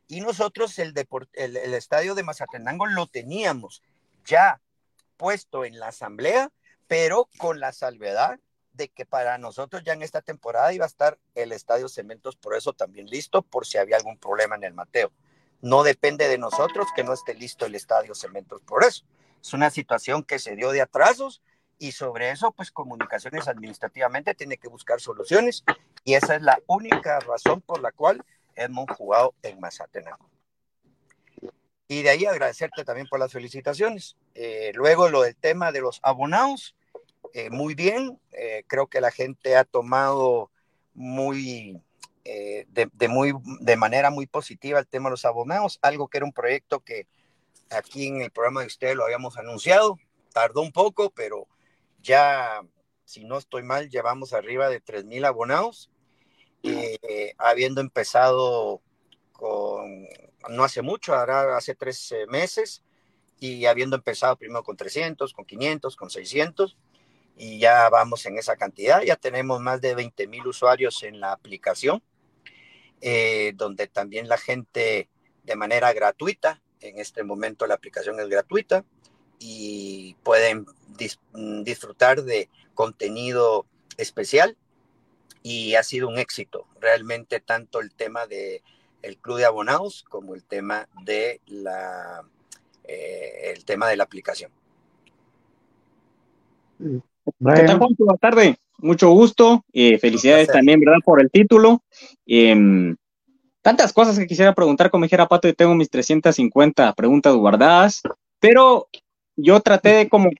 Y 0.08 0.20
nosotros 0.20 0.78
el, 0.78 0.92
el, 1.32 1.56
el 1.56 1.74
estadio 1.74 2.14
de 2.14 2.22
Mazatenango 2.22 2.86
lo 2.86 3.06
teníamos 3.06 3.82
ya 4.24 4.60
puesto 5.16 5.64
en 5.64 5.78
la 5.78 5.88
asamblea, 5.88 6.50
pero 6.86 7.28
con 7.38 7.60
la 7.60 7.72
salvedad 7.72 8.38
de 8.76 8.88
que 8.88 9.06
para 9.06 9.38
nosotros 9.38 9.82
ya 9.84 9.94
en 9.94 10.02
esta 10.02 10.20
temporada 10.20 10.72
iba 10.72 10.84
a 10.84 10.88
estar 10.88 11.18
el 11.34 11.52
estadio 11.52 11.88
Cementos 11.88 12.36
por 12.36 12.54
eso 12.54 12.72
también 12.72 13.06
listo 13.06 13.42
por 13.42 13.66
si 13.66 13.78
había 13.78 13.96
algún 13.96 14.18
problema 14.18 14.56
en 14.56 14.64
el 14.64 14.74
Mateo. 14.74 15.12
No 15.62 15.82
depende 15.82 16.28
de 16.28 16.38
nosotros 16.38 16.86
que 16.94 17.04
no 17.04 17.12
esté 17.12 17.34
listo 17.34 17.66
el 17.66 17.74
estadio 17.74 18.14
Cementos 18.14 18.60
por 18.62 18.84
eso. 18.84 19.04
Es 19.42 19.52
una 19.52 19.70
situación 19.70 20.22
que 20.22 20.38
se 20.38 20.56
dio 20.56 20.70
de 20.70 20.82
atrasos 20.82 21.42
y 21.78 21.92
sobre 21.92 22.30
eso 22.30 22.52
pues 22.52 22.70
comunicaciones 22.70 23.48
administrativamente 23.48 24.34
tiene 24.34 24.58
que 24.58 24.68
buscar 24.68 25.00
soluciones 25.00 25.64
y 26.04 26.14
esa 26.14 26.36
es 26.36 26.42
la 26.42 26.58
única 26.66 27.20
razón 27.20 27.60
por 27.60 27.80
la 27.80 27.92
cual 27.92 28.24
Edmond 28.54 28.90
jugado 28.92 29.34
en 29.42 29.60
Mazatenango. 29.60 30.30
Y 31.88 32.02
de 32.02 32.10
ahí 32.10 32.26
agradecerte 32.26 32.84
también 32.84 33.06
por 33.06 33.20
las 33.20 33.32
felicitaciones. 33.32 34.16
Eh, 34.34 34.72
luego 34.74 35.08
lo 35.08 35.22
del 35.22 35.36
tema 35.36 35.70
de 35.70 35.80
los 35.80 36.00
abonados, 36.02 36.74
eh, 37.34 37.50
muy 37.50 37.74
bien, 37.74 38.20
eh, 38.32 38.64
creo 38.66 38.86
que 38.86 39.00
la 39.00 39.10
gente 39.10 39.56
ha 39.56 39.64
tomado 39.64 40.50
muy, 40.94 41.80
de, 42.24 43.08
muy, 43.08 43.34
de 43.60 43.76
manera 43.76 44.10
muy 44.10 44.26
positiva 44.26 44.78
el 44.78 44.86
tema 44.86 45.08
de 45.08 45.12
los 45.12 45.24
abonados, 45.24 45.78
algo 45.82 46.08
que 46.08 46.18
era 46.18 46.26
un 46.26 46.32
proyecto 46.32 46.80
que 46.80 47.06
aquí 47.70 48.08
en 48.08 48.22
el 48.22 48.30
programa 48.30 48.62
de 48.62 48.66
ustedes 48.66 48.96
lo 48.96 49.04
habíamos 49.04 49.36
anunciado, 49.36 49.98
tardó 50.32 50.62
un 50.62 50.72
poco, 50.72 51.10
pero 51.10 51.46
ya, 52.00 52.62
si 53.04 53.24
no 53.24 53.38
estoy 53.38 53.62
mal, 53.62 53.90
llevamos 53.90 54.32
arriba 54.32 54.68
de 54.68 54.80
3.000 54.80 55.24
abonados, 55.26 55.90
habiendo 57.38 57.80
empezado 57.80 58.82
con 59.32 60.06
no 60.48 60.64
hace 60.64 60.82
mucho, 60.82 61.14
ahora 61.14 61.56
hace 61.56 61.74
tres 61.74 62.12
eh, 62.12 62.26
meses, 62.28 62.82
y 63.38 63.66
habiendo 63.66 63.96
empezado 63.96 64.36
primero 64.36 64.62
con 64.62 64.76
300, 64.76 65.32
con 65.32 65.44
500, 65.44 65.96
con 65.96 66.10
600, 66.10 66.76
y 67.36 67.58
ya 67.58 67.88
vamos 67.90 68.24
en 68.26 68.38
esa 68.38 68.56
cantidad, 68.56 69.02
ya 69.02 69.16
tenemos 69.16 69.60
más 69.60 69.80
de 69.80 69.94
20 69.94 70.26
mil 70.26 70.46
usuarios 70.46 71.02
en 71.02 71.20
la 71.20 71.32
aplicación, 71.32 72.02
eh, 73.00 73.52
donde 73.56 73.86
también 73.88 74.28
la 74.28 74.38
gente 74.38 75.08
de 75.44 75.56
manera 75.56 75.92
gratuita, 75.92 76.62
en 76.80 76.98
este 76.98 77.24
momento 77.24 77.66
la 77.66 77.74
aplicación 77.74 78.18
es 78.20 78.28
gratuita, 78.28 78.84
y 79.38 80.14
pueden 80.22 80.66
mm, 81.32 81.62
disfrutar 81.62 82.22
de 82.22 82.48
contenido 82.74 83.66
especial 83.98 84.56
y 85.42 85.74
ha 85.74 85.82
sido 85.82 86.08
un 86.08 86.18
éxito 86.18 86.66
realmente 86.80 87.40
tanto 87.40 87.80
el 87.80 87.94
tema 87.94 88.26
de 88.26 88.62
el 89.02 89.18
club 89.18 89.38
de 89.38 89.44
abonados 89.44 90.04
como 90.08 90.34
el 90.34 90.42
tema 90.44 90.88
de 91.04 91.40
la, 91.46 92.24
eh, 92.84 93.52
el 93.54 93.64
tema 93.64 93.88
de 93.88 93.96
la 93.96 94.04
aplicación. 94.04 94.50
Buenas 97.38 98.20
tardes, 98.20 98.56
mucho 98.78 99.10
gusto, 99.10 99.64
eh, 99.72 99.98
felicidades 99.98 100.48
también, 100.48 100.80
¿verdad? 100.80 100.98
Por 101.04 101.20
el 101.20 101.30
título. 101.30 101.82
Em, 102.26 102.96
tantas 103.62 103.92
cosas 103.92 104.18
que 104.18 104.26
quisiera 104.26 104.54
preguntar, 104.54 104.90
como 104.90 105.04
dijera 105.04 105.26
Pato, 105.26 105.52
tengo 105.54 105.74
mis 105.74 105.90
350 105.90 106.92
preguntas 106.94 107.34
guardadas, 107.34 108.02
pero 108.40 108.88
yo 109.36 109.60
traté 109.60 109.90
de 109.90 110.08
como 110.08 110.30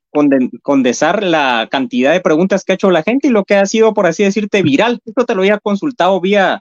condensar 0.62 1.22
la 1.22 1.68
cantidad 1.70 2.12
de 2.12 2.20
preguntas 2.20 2.64
que 2.64 2.72
ha 2.72 2.74
hecho 2.76 2.90
la 2.90 3.02
gente 3.02 3.28
y 3.28 3.30
lo 3.30 3.44
que 3.44 3.56
ha 3.56 3.66
sido, 3.66 3.92
por 3.92 4.06
así 4.06 4.24
decirte, 4.24 4.62
viral. 4.62 5.00
Esto 5.04 5.26
te 5.26 5.34
lo 5.34 5.42
había 5.42 5.58
consultado 5.58 6.20
vía 6.20 6.58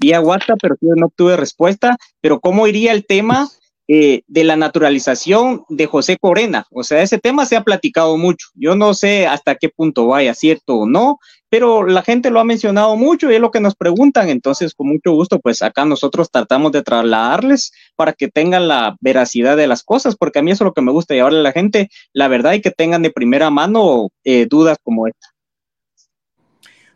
vía 0.00 0.20
WhatsApp, 0.20 0.58
pero 0.60 0.76
no 0.80 1.06
obtuve 1.06 1.36
respuesta. 1.36 1.96
Pero 2.20 2.40
¿cómo 2.40 2.66
iría 2.66 2.92
el 2.92 3.06
tema 3.06 3.48
eh, 3.88 4.22
de 4.26 4.44
la 4.44 4.56
naturalización 4.56 5.64
de 5.68 5.86
José 5.86 6.16
Corena? 6.20 6.66
O 6.70 6.82
sea, 6.82 7.02
ese 7.02 7.18
tema 7.18 7.46
se 7.46 7.56
ha 7.56 7.62
platicado 7.64 8.16
mucho. 8.16 8.48
Yo 8.54 8.74
no 8.74 8.94
sé 8.94 9.26
hasta 9.26 9.56
qué 9.56 9.68
punto 9.68 10.06
vaya, 10.06 10.34
cierto 10.34 10.76
o 10.76 10.86
no, 10.86 11.18
pero 11.48 11.86
la 11.86 12.02
gente 12.02 12.30
lo 12.30 12.40
ha 12.40 12.44
mencionado 12.44 12.96
mucho 12.96 13.30
y 13.30 13.34
es 13.34 13.40
lo 13.40 13.50
que 13.50 13.60
nos 13.60 13.74
preguntan. 13.74 14.28
Entonces, 14.30 14.74
con 14.74 14.88
mucho 14.88 15.12
gusto, 15.12 15.38
pues 15.38 15.60
acá 15.62 15.84
nosotros 15.84 16.30
tratamos 16.30 16.72
de 16.72 16.82
trasladarles 16.82 17.72
para 17.94 18.12
que 18.12 18.28
tengan 18.28 18.68
la 18.68 18.96
veracidad 19.00 19.56
de 19.56 19.66
las 19.66 19.82
cosas, 19.82 20.16
porque 20.16 20.38
a 20.38 20.42
mí 20.42 20.50
eso 20.50 20.64
es 20.64 20.66
lo 20.66 20.72
que 20.72 20.80
me 20.80 20.92
gusta 20.92 21.14
llevarle 21.14 21.40
a 21.40 21.42
la 21.42 21.52
gente 21.52 21.88
la 22.12 22.28
verdad 22.28 22.54
y 22.54 22.62
que 22.62 22.70
tengan 22.70 23.02
de 23.02 23.10
primera 23.10 23.50
mano 23.50 24.08
eh, 24.24 24.46
dudas 24.46 24.78
como 24.82 25.06
esta. 25.06 25.28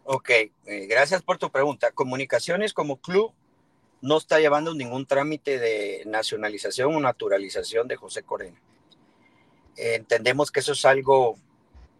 Ok, 0.04 0.30
eh, 0.30 0.86
gracias 0.88 1.20
por 1.22 1.36
tu 1.36 1.50
pregunta. 1.50 1.90
Comunicaciones 1.90 2.72
como 2.72 3.00
club 3.00 3.32
no 4.02 4.18
está 4.18 4.40
llevando 4.40 4.74
ningún 4.74 5.06
trámite 5.06 5.58
de 5.58 6.02
nacionalización 6.06 6.94
o 6.94 7.00
naturalización 7.00 7.88
de 7.88 7.96
José 7.96 8.22
Corena. 8.22 8.60
entendemos 9.76 10.50
que 10.50 10.60
eso 10.60 10.72
es 10.72 10.84
algo 10.84 11.36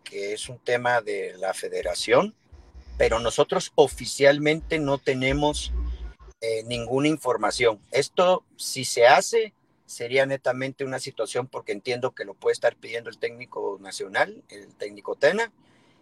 que 0.05 0.33
es 0.33 0.49
un 0.49 0.59
tema 0.59 1.01
de 1.01 1.35
la 1.39 1.53
federación, 1.53 2.35
pero 2.97 3.19
nosotros 3.19 3.73
oficialmente 3.75 4.79
no 4.79 4.99
tenemos 4.99 5.73
eh, 6.41 6.63
ninguna 6.65 7.09
información. 7.09 7.81
Esto, 7.91 8.45
si 8.57 8.85
se 8.85 9.07
hace, 9.07 9.53
sería 9.85 10.27
netamente 10.27 10.85
una 10.85 10.99
situación 10.99 11.47
porque 11.47 11.73
entiendo 11.73 12.15
que 12.15 12.25
lo 12.25 12.35
puede 12.35 12.53
estar 12.53 12.77
pidiendo 12.77 13.11
el 13.11 13.19
técnico 13.19 13.79
nacional, 13.81 14.43
el 14.49 14.75
técnico 14.75 15.17
Tena, 15.17 15.53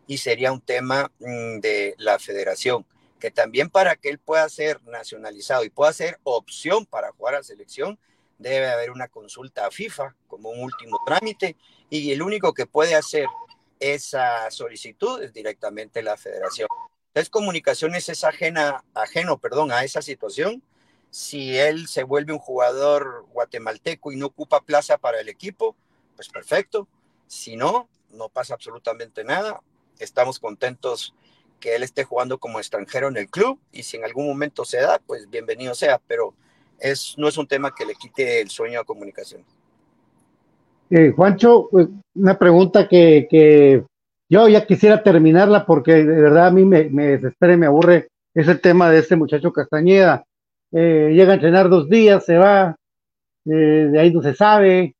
y 0.06 0.18
sería 0.18 0.52
un 0.52 0.60
tema 0.60 1.10
mm, 1.18 1.60
de 1.60 1.94
la 1.98 2.18
federación, 2.18 2.84
que 3.24 3.30
también 3.30 3.70
para 3.70 3.96
que 3.96 4.10
él 4.10 4.18
pueda 4.18 4.46
ser 4.50 4.82
nacionalizado 4.82 5.64
y 5.64 5.70
pueda 5.70 5.94
ser 5.94 6.20
opción 6.24 6.84
para 6.84 7.10
jugar 7.12 7.36
a 7.36 7.42
selección, 7.42 7.98
debe 8.36 8.68
haber 8.68 8.90
una 8.90 9.08
consulta 9.08 9.64
a 9.64 9.70
FIFA 9.70 10.14
como 10.28 10.50
un 10.50 10.60
último 10.60 11.00
trámite 11.06 11.56
y 11.88 12.12
el 12.12 12.20
único 12.20 12.52
que 12.52 12.66
puede 12.66 12.94
hacer 12.94 13.26
esa 13.80 14.50
solicitud 14.50 15.22
es 15.22 15.32
directamente 15.32 16.02
la 16.02 16.18
federación. 16.18 16.68
Entonces, 17.06 17.30
comunicaciones 17.30 18.10
es 18.10 18.24
ajena, 18.24 18.84
ajeno 18.92 19.38
perdón, 19.38 19.72
a 19.72 19.84
esa 19.84 20.02
situación. 20.02 20.62
Si 21.08 21.56
él 21.56 21.88
se 21.88 22.02
vuelve 22.02 22.34
un 22.34 22.38
jugador 22.38 23.24
guatemalteco 23.32 24.12
y 24.12 24.16
no 24.16 24.26
ocupa 24.26 24.60
plaza 24.60 24.98
para 24.98 25.18
el 25.18 25.30
equipo, 25.30 25.74
pues 26.14 26.28
perfecto. 26.28 26.88
Si 27.26 27.56
no, 27.56 27.88
no 28.10 28.28
pasa 28.28 28.52
absolutamente 28.52 29.24
nada 29.24 29.62
estamos 29.98 30.38
contentos 30.38 31.14
que 31.64 31.74
él 31.74 31.82
esté 31.82 32.04
jugando 32.04 32.36
como 32.36 32.58
extranjero 32.58 33.08
en 33.08 33.16
el 33.16 33.30
club 33.30 33.58
y 33.72 33.84
si 33.84 33.96
en 33.96 34.04
algún 34.04 34.26
momento 34.26 34.66
se 34.66 34.82
da, 34.82 35.00
pues 35.06 35.30
bienvenido 35.30 35.74
sea, 35.74 35.98
pero 36.06 36.34
es, 36.78 37.14
no 37.16 37.26
es 37.26 37.38
un 37.38 37.46
tema 37.46 37.74
que 37.74 37.86
le 37.86 37.94
quite 37.94 38.42
el 38.42 38.50
sueño 38.50 38.80
a 38.80 38.84
comunicación. 38.84 39.42
Eh, 40.90 41.14
Juancho, 41.16 41.70
pues, 41.70 41.88
una 42.16 42.38
pregunta 42.38 42.86
que, 42.86 43.82
yo 44.28 44.48
ya 44.48 44.66
quisiera 44.66 45.02
terminarla 45.02 45.64
porque 45.64 45.94
de 46.04 46.20
verdad 46.20 46.48
a 46.48 46.50
mí 46.50 46.66
me, 46.66 46.84
desespera 46.84 47.54
y 47.54 47.56
me 47.56 47.66
aburre, 47.66 48.08
es 48.34 48.46
el 48.46 48.60
tema 48.60 48.90
de 48.90 48.98
este 48.98 49.16
muchacho 49.16 49.50
Castañeda. 49.50 50.22
Eh, 50.70 51.12
llega 51.14 51.32
a 51.32 51.36
entrenar 51.36 51.70
dos 51.70 51.88
días, 51.88 52.26
se 52.26 52.36
va, 52.36 52.76
eh, 53.46 53.88
de 53.90 53.98
ahí 53.98 54.12
no 54.12 54.20
se 54.20 54.34
sabe, 54.34 54.94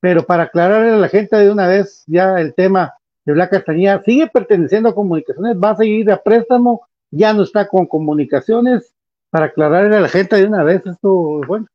pero 0.00 0.24
para 0.24 0.44
aclararle 0.44 0.92
a 0.92 0.96
la 0.96 1.08
gente 1.10 1.36
de 1.36 1.50
una 1.50 1.68
vez 1.68 2.04
ya 2.06 2.40
el 2.40 2.54
tema, 2.54 2.94
de 3.26 3.32
Blanca 3.32 3.58
Castañeda 3.58 4.02
sigue 4.04 4.28
perteneciendo 4.28 4.88
a 4.88 4.94
comunicaciones, 4.94 5.56
va 5.56 5.70
a 5.70 5.76
seguir 5.76 6.10
a 6.10 6.22
préstamo, 6.22 6.88
ya 7.10 7.34
no 7.34 7.42
está 7.42 7.68
con 7.68 7.86
comunicaciones, 7.86 8.94
para 9.30 9.46
aclararle 9.46 9.96
a 9.96 10.00
la 10.00 10.08
gente 10.08 10.36
de 10.36 10.46
una 10.46 10.62
vez 10.62 10.86
esto, 10.86 11.40
bueno. 11.46 11.66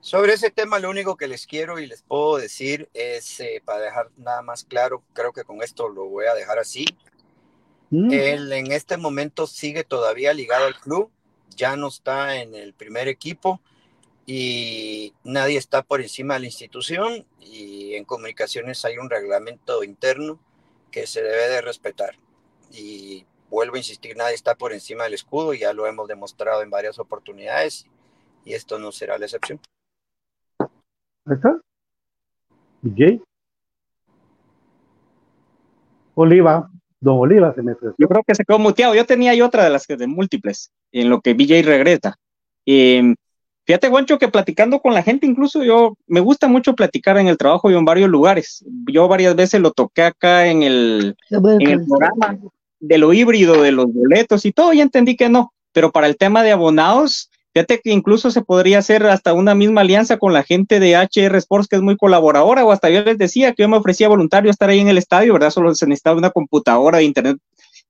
Sobre 0.00 0.32
ese 0.32 0.50
tema, 0.50 0.78
lo 0.78 0.88
único 0.88 1.16
que 1.16 1.28
les 1.28 1.46
quiero 1.46 1.78
y 1.78 1.86
les 1.86 2.02
puedo 2.02 2.38
decir 2.38 2.88
es, 2.94 3.40
eh, 3.40 3.60
para 3.64 3.80
dejar 3.80 4.10
nada 4.16 4.40
más 4.40 4.64
claro, 4.64 5.02
creo 5.12 5.32
que 5.32 5.44
con 5.44 5.62
esto 5.62 5.88
lo 5.88 6.06
voy 6.06 6.26
a 6.26 6.34
dejar 6.34 6.58
así. 6.58 6.86
Mm. 7.90 8.12
Él 8.12 8.52
en 8.52 8.72
este 8.72 8.96
momento 8.96 9.46
sigue 9.46 9.84
todavía 9.84 10.32
ligado 10.32 10.66
al 10.66 10.76
club, 10.76 11.10
ya 11.54 11.76
no 11.76 11.88
está 11.88 12.40
en 12.40 12.54
el 12.54 12.72
primer 12.72 13.08
equipo 13.08 13.60
y 14.26 15.14
nadie 15.22 15.56
está 15.56 15.82
por 15.82 16.00
encima 16.00 16.34
de 16.34 16.40
la 16.40 16.46
institución 16.46 17.24
y 17.40 17.94
en 17.94 18.04
comunicaciones 18.04 18.84
hay 18.84 18.98
un 18.98 19.08
reglamento 19.08 19.84
interno 19.84 20.40
que 20.90 21.06
se 21.06 21.22
debe 21.22 21.48
de 21.48 21.60
respetar. 21.62 22.18
Y 22.72 23.24
vuelvo 23.48 23.76
a 23.76 23.78
insistir, 23.78 24.16
nadie 24.16 24.34
está 24.34 24.56
por 24.56 24.72
encima 24.72 25.04
del 25.04 25.14
escudo, 25.14 25.54
ya 25.54 25.72
lo 25.72 25.86
hemos 25.86 26.08
demostrado 26.08 26.62
en 26.62 26.70
varias 26.70 26.98
oportunidades 26.98 27.86
y 28.44 28.54
esto 28.54 28.80
no 28.80 28.90
será 28.90 29.16
la 29.16 29.26
excepción. 29.26 29.60
¿Está? 31.30 31.60
¿Jay? 32.96 33.22
Oliva, 36.14 36.68
don 37.00 37.18
Oliva 37.18 37.54
se 37.54 37.62
me 37.62 37.74
Yo 37.98 38.08
creo 38.08 38.22
que 38.26 38.34
se 38.34 38.44
quedó 38.44 38.58
muteado. 38.58 38.94
Yo 38.94 39.04
tenía 39.04 39.32
ahí 39.32 39.42
otra 39.42 39.64
de 39.64 39.70
las 39.70 39.86
que 39.86 39.96
de 39.96 40.06
múltiples, 40.06 40.72
en 40.92 41.10
lo 41.10 41.20
que 41.20 41.34
BJ 41.34 41.62
regresa. 41.62 42.16
Eh, 42.64 43.14
Fíjate, 43.66 43.88
Juancho, 43.88 44.18
que 44.18 44.28
platicando 44.28 44.80
con 44.80 44.94
la 44.94 45.02
gente, 45.02 45.26
incluso 45.26 45.64
yo 45.64 45.96
me 46.06 46.20
gusta 46.20 46.46
mucho 46.46 46.74
platicar 46.76 47.18
en 47.18 47.26
el 47.26 47.36
trabajo 47.36 47.68
y 47.68 47.74
en 47.74 47.84
varios 47.84 48.08
lugares. 48.08 48.64
Yo 48.86 49.08
varias 49.08 49.34
veces 49.34 49.60
lo 49.60 49.72
toqué 49.72 50.02
acá 50.02 50.46
en 50.46 50.62
el, 50.62 51.16
en 51.30 51.70
el 51.70 51.84
programa 51.84 52.38
de 52.78 52.98
lo 52.98 53.12
híbrido, 53.12 53.62
de 53.62 53.72
los 53.72 53.92
boletos 53.92 54.46
y 54.46 54.52
todo, 54.52 54.72
y 54.72 54.80
entendí 54.80 55.16
que 55.16 55.28
no. 55.28 55.52
Pero 55.72 55.90
para 55.90 56.06
el 56.06 56.16
tema 56.16 56.44
de 56.44 56.52
abonados, 56.52 57.28
fíjate 57.54 57.80
que 57.82 57.90
incluso 57.90 58.30
se 58.30 58.42
podría 58.42 58.78
hacer 58.78 59.04
hasta 59.04 59.32
una 59.32 59.56
misma 59.56 59.80
alianza 59.80 60.16
con 60.16 60.32
la 60.32 60.44
gente 60.44 60.78
de 60.78 60.94
HR 60.96 61.34
Sports, 61.38 61.66
que 61.66 61.74
es 61.74 61.82
muy 61.82 61.96
colaboradora, 61.96 62.64
o 62.64 62.70
hasta 62.70 62.88
yo 62.88 63.02
les 63.02 63.18
decía 63.18 63.52
que 63.52 63.64
yo 63.64 63.68
me 63.68 63.78
ofrecía 63.78 64.06
voluntario 64.06 64.48
estar 64.48 64.70
ahí 64.70 64.78
en 64.78 64.88
el 64.88 64.98
estadio, 64.98 65.32
¿verdad? 65.32 65.50
Solo 65.50 65.74
se 65.74 65.88
necesitaba 65.88 66.16
una 66.16 66.30
computadora 66.30 66.98
de 66.98 67.04
internet 67.04 67.38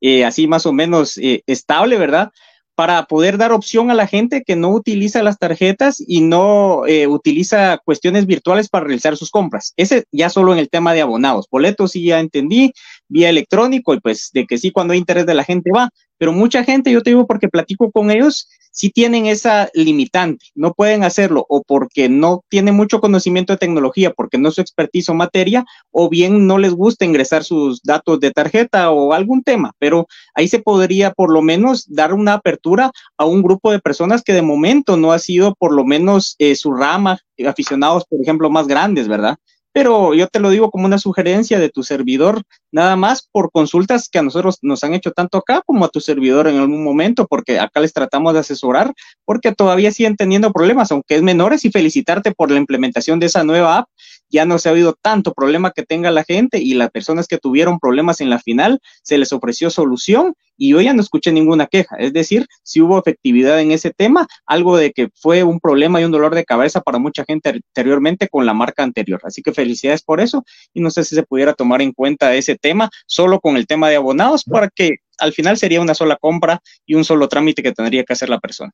eh, 0.01 0.25
así 0.25 0.47
más 0.47 0.67
o 0.67 0.73
menos 0.73 1.19
eh, 1.19 1.43
estable, 1.47 1.99
¿verdad? 1.99 2.31
Para 2.77 3.07
poder 3.07 3.39
dar 3.39 3.53
opción 3.53 3.91
a 3.91 3.95
la 3.95 4.07
gente 4.07 4.45
que 4.45 4.55
no 4.55 4.69
utiliza 4.69 5.23
las 5.23 5.39
tarjetas 5.39 6.05
y 6.07 6.21
no 6.21 6.87
eh, 6.87 7.07
utiliza 7.07 7.79
cuestiones 7.79 8.27
virtuales 8.27 8.69
para 8.69 8.85
realizar 8.85 9.17
sus 9.17 9.31
compras. 9.31 9.73
Ese 9.79 10.05
ya 10.13 10.29
solo 10.29 10.53
en 10.53 10.59
el 10.59 10.69
tema 10.69 10.93
de 10.93 11.01
abonados. 11.01 11.47
Boletos 11.51 11.93
sí 11.93 12.05
ya 12.05 12.21
entendí, 12.21 12.75
vía 13.09 13.31
electrónico 13.31 13.95
y 13.95 14.01
pues 14.01 14.31
de 14.35 14.47
que 14.47 14.59
sí 14.59 14.73
cuando 14.73 14.93
hay 14.93 14.99
interés 14.99 15.25
de 15.25 15.35
la 15.35 15.45
gente 15.45 15.71
va, 15.75 15.89
pero 16.19 16.33
mucha 16.33 16.65
gente, 16.65 16.91
yo 16.91 17.03
te 17.03 17.11
digo 17.11 17.27
porque 17.27 17.49
platico 17.49 17.91
con 17.91 18.11
ellos, 18.11 18.49
sí 18.77 18.91
tienen 18.91 19.25
esa 19.25 19.71
limitante, 19.73 20.47
no 20.55 20.75
pueden 20.75 21.03
hacerlo 21.03 21.47
o 21.49 21.63
porque 21.63 22.11
no 22.11 22.45
tienen 22.51 22.75
mucho 22.75 23.01
conocimiento 23.01 23.55
de 23.55 23.59
tecnología, 23.59 24.13
porque 24.13 24.37
no 24.37 24.51
es 24.51 24.57
su 24.57 24.61
expertise 24.61 25.09
o 25.09 25.15
materia, 25.15 25.65
o 25.91 26.11
bien 26.11 26.47
no 26.47 26.59
les 26.59 26.75
gusta 26.75 27.07
ingresar 27.07 27.43
sus 27.43 27.81
datos 27.83 28.21
de 28.21 28.33
tarjeta 28.33 28.91
o 28.91 29.15
algún 29.15 29.43
tema, 29.43 29.73
pero 29.79 30.07
ahí 30.35 30.47
se 30.47 30.59
podría 30.59 31.11
por 31.13 31.33
lo 31.33 31.41
menos 31.41 31.87
dar 31.89 32.13
una 32.13 32.35
apertura 32.35 32.91
a 33.17 33.25
un 33.25 33.43
grupo 33.43 33.73
de 33.73 33.81
personas 33.81 34.23
que 34.23 34.35
de 34.35 34.43
momento 34.43 34.99
no 34.99 35.13
ha 35.13 35.19
sido 35.19 35.55
por 35.55 35.73
lo 35.73 35.85
menos 35.85 36.37
eh, 36.39 36.55
su 36.55 36.75
rama, 36.75 37.19
aficionados, 37.47 38.05
por 38.05 38.21
ejemplo, 38.21 38.51
más 38.51 38.67
grandes, 38.67 39.09
¿verdad? 39.09 39.37
Pero 39.77 40.15
yo 40.15 40.27
te 40.27 40.41
lo 40.41 40.49
digo 40.49 40.71
como 40.71 40.87
una 40.87 40.97
sugerencia 40.97 41.59
de 41.59 41.69
tu 41.69 41.83
servidor, 41.83 42.41
nada 42.73 42.97
más 42.97 43.29
por 43.31 43.51
consultas 43.51 44.09
que 44.09 44.19
a 44.19 44.23
nosotros 44.23 44.57
nos 44.63 44.83
han 44.83 44.95
hecho 44.95 45.13
tanto 45.13 45.37
acá 45.37 45.61
como 45.67 45.85
a 45.85 45.91
tu 45.91 46.01
servidor 46.01 46.49
en 46.49 46.57
algún 46.57 46.83
momento, 46.83 47.27
porque 47.27 47.61
acá 47.61 47.81
les 47.81 47.93
tratamos 47.93 48.33
de 48.33 48.39
asesorar, 48.39 48.95
porque 49.27 49.53
todavía 49.53 49.93
siguen 49.93 50.17
teniendo 50.17 50.51
problemas, 50.51 50.91
aunque 50.93 51.17
es 51.17 51.23
menores, 51.23 51.67
y 51.67 51.71
felicitarte 51.71 52.33
por 52.33 52.51
la 52.51 52.57
implementación 52.57 53.21
de 53.21 53.27
esa 53.27 53.45
nueva 53.45 53.77
app 53.77 53.89
ya 54.37 54.45
no 54.45 54.59
se 54.59 54.69
ha 54.69 54.73
habido 54.73 54.95
tanto 55.01 55.33
problema 55.33 55.71
que 55.71 55.83
tenga 55.83 56.11
la 56.11 56.23
gente 56.23 56.59
y 56.59 56.75
las 56.75 56.91
personas 56.91 57.27
que 57.27 57.39
tuvieron 57.39 57.79
problemas 57.79 58.21
en 58.21 58.29
la 58.29 58.39
final 58.39 58.81
se 59.03 59.17
les 59.17 59.33
ofreció 59.33 59.71
solución 59.71 60.35
y 60.59 60.71
yo 60.71 60.81
ya 60.83 60.93
no 60.93 61.01
escuché 61.01 61.33
ninguna 61.33 61.67
queja. 61.67 61.97
Es 61.97 62.13
decir, 62.13 62.47
si 62.63 62.83
hubo 62.83 62.99
efectividad 62.99 63.59
en 63.61 63.73
ese 63.73 63.93
tema, 63.93 64.27
algo 64.45 64.77
de 64.77 64.93
que 64.93 65.09
fue 65.15 65.43
un 65.43 65.59
problema 65.59 66.01
y 66.01 66.05
un 66.05 66.11
dolor 66.11 66.35
de 66.35 66.45
cabeza 66.45 66.83
para 66.83 66.99
mucha 66.99 67.25
gente 67.25 67.49
anteriormente 67.49 68.29
con 68.29 68.45
la 68.45 68.53
marca 68.53 68.83
anterior. 68.83 69.21
Así 69.25 69.41
que 69.41 69.55
felicidades 69.55 70.03
por 70.03 70.21
eso 70.21 70.45
y 70.75 70.83
no 70.83 70.91
sé 70.91 71.03
si 71.05 71.15
se 71.15 71.23
pudiera 71.23 71.55
tomar 71.55 71.81
en 71.81 71.93
cuenta 71.93 72.35
ese 72.35 72.57
tema 72.57 72.91
solo 73.07 73.41
con 73.41 73.57
el 73.57 73.67
tema 73.67 73.89
de 73.89 73.97
abonados 73.97 74.45
para 74.45 74.69
que 74.69 74.97
al 75.19 75.33
final 75.33 75.57
sería 75.57 75.81
una 75.81 75.95
sola 75.95 76.17
compra 76.21 76.61
y 76.85 76.95
un 76.95 77.05
solo 77.05 77.27
trámite 77.27 77.63
que 77.63 77.73
tendría 77.73 78.05
que 78.05 78.13
hacer 78.13 78.29
la 78.29 78.39
persona. 78.39 78.73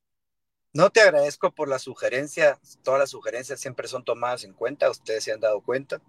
No 0.75 0.89
te 0.89 1.03
agradezco 1.03 1.51
por 1.51 1.69
la 1.69 1.79
sugerencia. 1.79 2.59
Todas 2.83 2.99
las 2.99 3.11
sugerencias 3.11 3.61
siempre 3.61 3.89
son 3.89 4.05
tomadas 4.05 4.45
en 4.45 4.55
cuenta. 4.55 4.91
Ustedes 4.91 5.23
se 5.23 5.33
han 5.33 5.41
dado 5.41 5.61
cuenta 5.61 6.01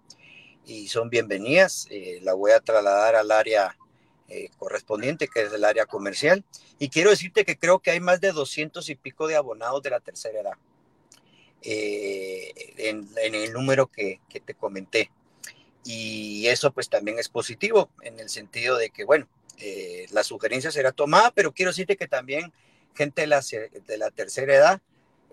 y 0.64 0.88
son 0.88 1.10
bienvenidas. 1.10 1.86
Eh, 1.90 2.20
la 2.22 2.32
voy 2.32 2.52
a 2.52 2.60
trasladar 2.60 3.14
al 3.14 3.30
área 3.30 3.76
eh, 4.28 4.48
correspondiente, 4.56 5.28
que 5.28 5.42
es 5.42 5.52
el 5.52 5.66
área 5.66 5.84
comercial. 5.84 6.44
Y 6.78 6.88
quiero 6.88 7.10
decirte 7.10 7.44
que 7.44 7.58
creo 7.58 7.80
que 7.80 7.90
hay 7.90 8.00
más 8.00 8.22
de 8.22 8.32
200 8.32 8.88
y 8.88 8.94
pico 8.94 9.26
de 9.26 9.36
abonados 9.36 9.82
de 9.82 9.90
la 9.90 10.00
tercera 10.00 10.40
edad 10.40 10.54
eh, 11.60 12.54
en, 12.78 13.06
el 13.16 13.52
número 13.52 13.88
que, 13.88 14.20
te 14.30 14.54
comenté. 14.54 15.10
Y 15.84 16.46
eso 16.46 16.72
pues 16.72 16.88
también 16.88 17.18
es 17.18 17.28
positivo 17.28 17.90
en 18.00 18.18
el 18.18 18.30
sentido 18.30 18.78
de 18.78 18.88
que, 18.88 19.04
bueno, 19.04 19.28
la 20.10 20.24
sugerencia 20.24 20.70
será 20.70 20.90
tomada, 20.90 21.30
pero 21.32 21.52
quiero 21.52 21.70
decirte 21.70 21.98
que 21.98 22.08
también 22.08 22.50
gente 22.94 23.22
de 23.22 23.26
la, 23.26 23.40
de 23.40 23.98
la 23.98 24.10
tercera 24.10 24.54
edad. 24.54 24.82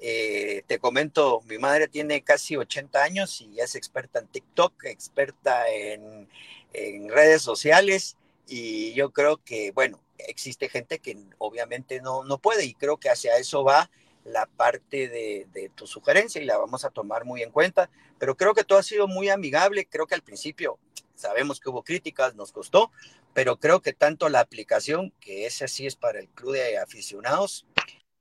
Eh, 0.03 0.63
te 0.65 0.79
comento, 0.79 1.41
mi 1.47 1.59
madre 1.59 1.87
tiene 1.87 2.23
casi 2.23 2.57
80 2.57 3.03
años 3.03 3.41
y 3.41 3.59
es 3.59 3.75
experta 3.75 4.19
en 4.19 4.27
TikTok, 4.27 4.85
experta 4.85 5.69
en, 5.69 6.27
en 6.73 7.09
redes 7.09 7.43
sociales 7.43 8.17
y 8.47 8.93
yo 8.93 9.11
creo 9.11 9.37
que, 9.37 9.71
bueno, 9.71 9.99
existe 10.17 10.69
gente 10.69 10.99
que 10.99 11.17
obviamente 11.37 12.01
no, 12.01 12.23
no 12.23 12.39
puede 12.39 12.65
y 12.65 12.73
creo 12.73 12.97
que 12.97 13.09
hacia 13.09 13.37
eso 13.37 13.63
va 13.63 13.91
la 14.23 14.45
parte 14.47 15.07
de, 15.07 15.47
de, 15.53 15.69
tu 15.69 15.87
sugerencia 15.87 16.41
y 16.41 16.45
la 16.45 16.57
vamos 16.57 16.83
a 16.83 16.89
tomar 16.89 17.25
muy 17.25 17.41
en 17.43 17.51
cuenta, 17.51 17.89
pero 18.19 18.35
creo 18.35 18.53
que 18.53 18.63
todo 18.63 18.79
ha 18.79 18.83
sido 18.83 19.07
muy 19.07 19.29
amigable, 19.29 19.85
creo 19.85 20.05
que 20.05 20.15
al 20.15 20.21
principio 20.21 20.79
sabemos 21.15 21.59
que 21.59 21.69
hubo 21.69 21.83
críticas, 21.83 22.35
nos 22.35 22.51
costó, 22.51 22.91
pero 23.33 23.57
creo 23.57 23.81
que 23.81 23.93
tanto 23.93 24.29
la 24.29 24.41
aplicación, 24.41 25.13
que 25.19 25.45
ese 25.45 25.67
sí 25.67 25.87
es 25.87 25.95
para 25.95 26.19
el 26.19 26.27
club 26.29 26.53
de 26.53 26.77
aficionados, 26.77 27.65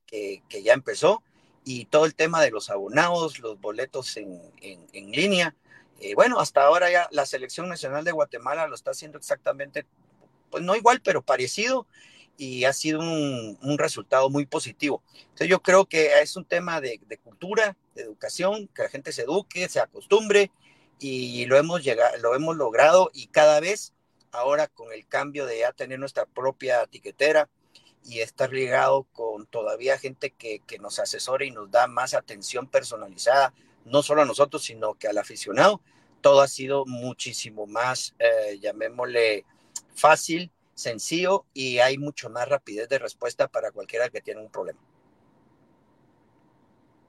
que, 0.06 0.42
que 0.48 0.62
ya 0.62 0.72
empezó, 0.72 1.22
y 1.64 1.86
todo 1.86 2.06
el 2.06 2.14
tema 2.14 2.42
de 2.42 2.50
los 2.50 2.70
abonados, 2.70 3.38
los 3.38 3.60
boletos 3.60 4.16
en, 4.16 4.40
en, 4.62 5.10
línea. 5.10 5.54
Eh, 6.00 6.14
bueno, 6.14 6.40
hasta 6.40 6.62
ahora 6.62 6.90
ya 6.90 7.08
la 7.10 7.26
selección 7.26 7.68
nacional 7.68 8.04
de 8.04 8.12
Guatemala 8.12 8.66
lo 8.66 8.74
está 8.74 8.92
haciendo 8.92 9.18
exactamente, 9.18 9.86
pues 10.50 10.62
no 10.62 10.74
igual, 10.74 11.00
pero 11.02 11.22
parecido, 11.22 11.86
y 12.36 12.64
ha 12.64 12.72
sido 12.72 13.00
un, 13.00 13.58
un 13.62 13.78
resultado 13.78 14.30
muy 14.30 14.46
positivo. 14.46 15.02
Entonces 15.14 15.48
yo 15.48 15.60
creo 15.60 15.86
que 15.86 16.20
es 16.20 16.36
un 16.36 16.44
tema 16.44 16.80
de, 16.80 16.98
de, 17.06 17.18
cultura, 17.18 17.76
de 17.94 18.02
educación, 18.02 18.68
que 18.68 18.84
la 18.84 18.88
gente 18.88 19.12
se 19.12 19.22
eduque, 19.22 19.68
se 19.68 19.80
acostumbre, 19.80 20.50
y 20.98 21.46
lo 21.46 21.56
hemos, 21.56 21.82
llegado, 21.82 22.16
lo 22.18 22.34
hemos 22.34 22.56
logrado, 22.56 23.10
y 23.14 23.28
cada 23.28 23.60
vez 23.60 23.94
ahora 24.32 24.68
con 24.68 24.92
el 24.92 25.06
cambio 25.06 25.46
de 25.46 25.60
ya 25.60 25.72
tener 25.72 25.98
nuestra 25.98 26.26
propia 26.26 26.82
etiquetera 26.82 27.48
y 28.04 28.20
estar 28.20 28.52
ligado 28.52 29.04
con 29.12 29.46
todavía 29.46 29.98
gente 29.98 30.30
que, 30.30 30.60
que 30.66 30.78
nos 30.78 30.98
asesora 30.98 31.44
y 31.44 31.50
nos 31.50 31.70
da 31.70 31.86
más 31.86 32.14
atención 32.14 32.66
personalizada, 32.66 33.52
no 33.84 34.02
solo 34.02 34.22
a 34.22 34.26
nosotros, 34.26 34.64
sino 34.64 34.94
que 34.94 35.08
al 35.08 35.18
aficionado, 35.18 35.80
todo 36.20 36.40
ha 36.40 36.48
sido 36.48 36.84
muchísimo 36.86 37.66
más, 37.66 38.14
eh, 38.18 38.58
llamémosle, 38.60 39.44
fácil, 39.94 40.50
sencillo 40.74 41.44
y 41.52 41.78
hay 41.78 41.98
mucho 41.98 42.30
más 42.30 42.48
rapidez 42.48 42.88
de 42.88 42.98
respuesta 42.98 43.48
para 43.48 43.70
cualquiera 43.70 44.08
que 44.08 44.20
tiene 44.20 44.40
un 44.40 44.50
problema. 44.50 44.80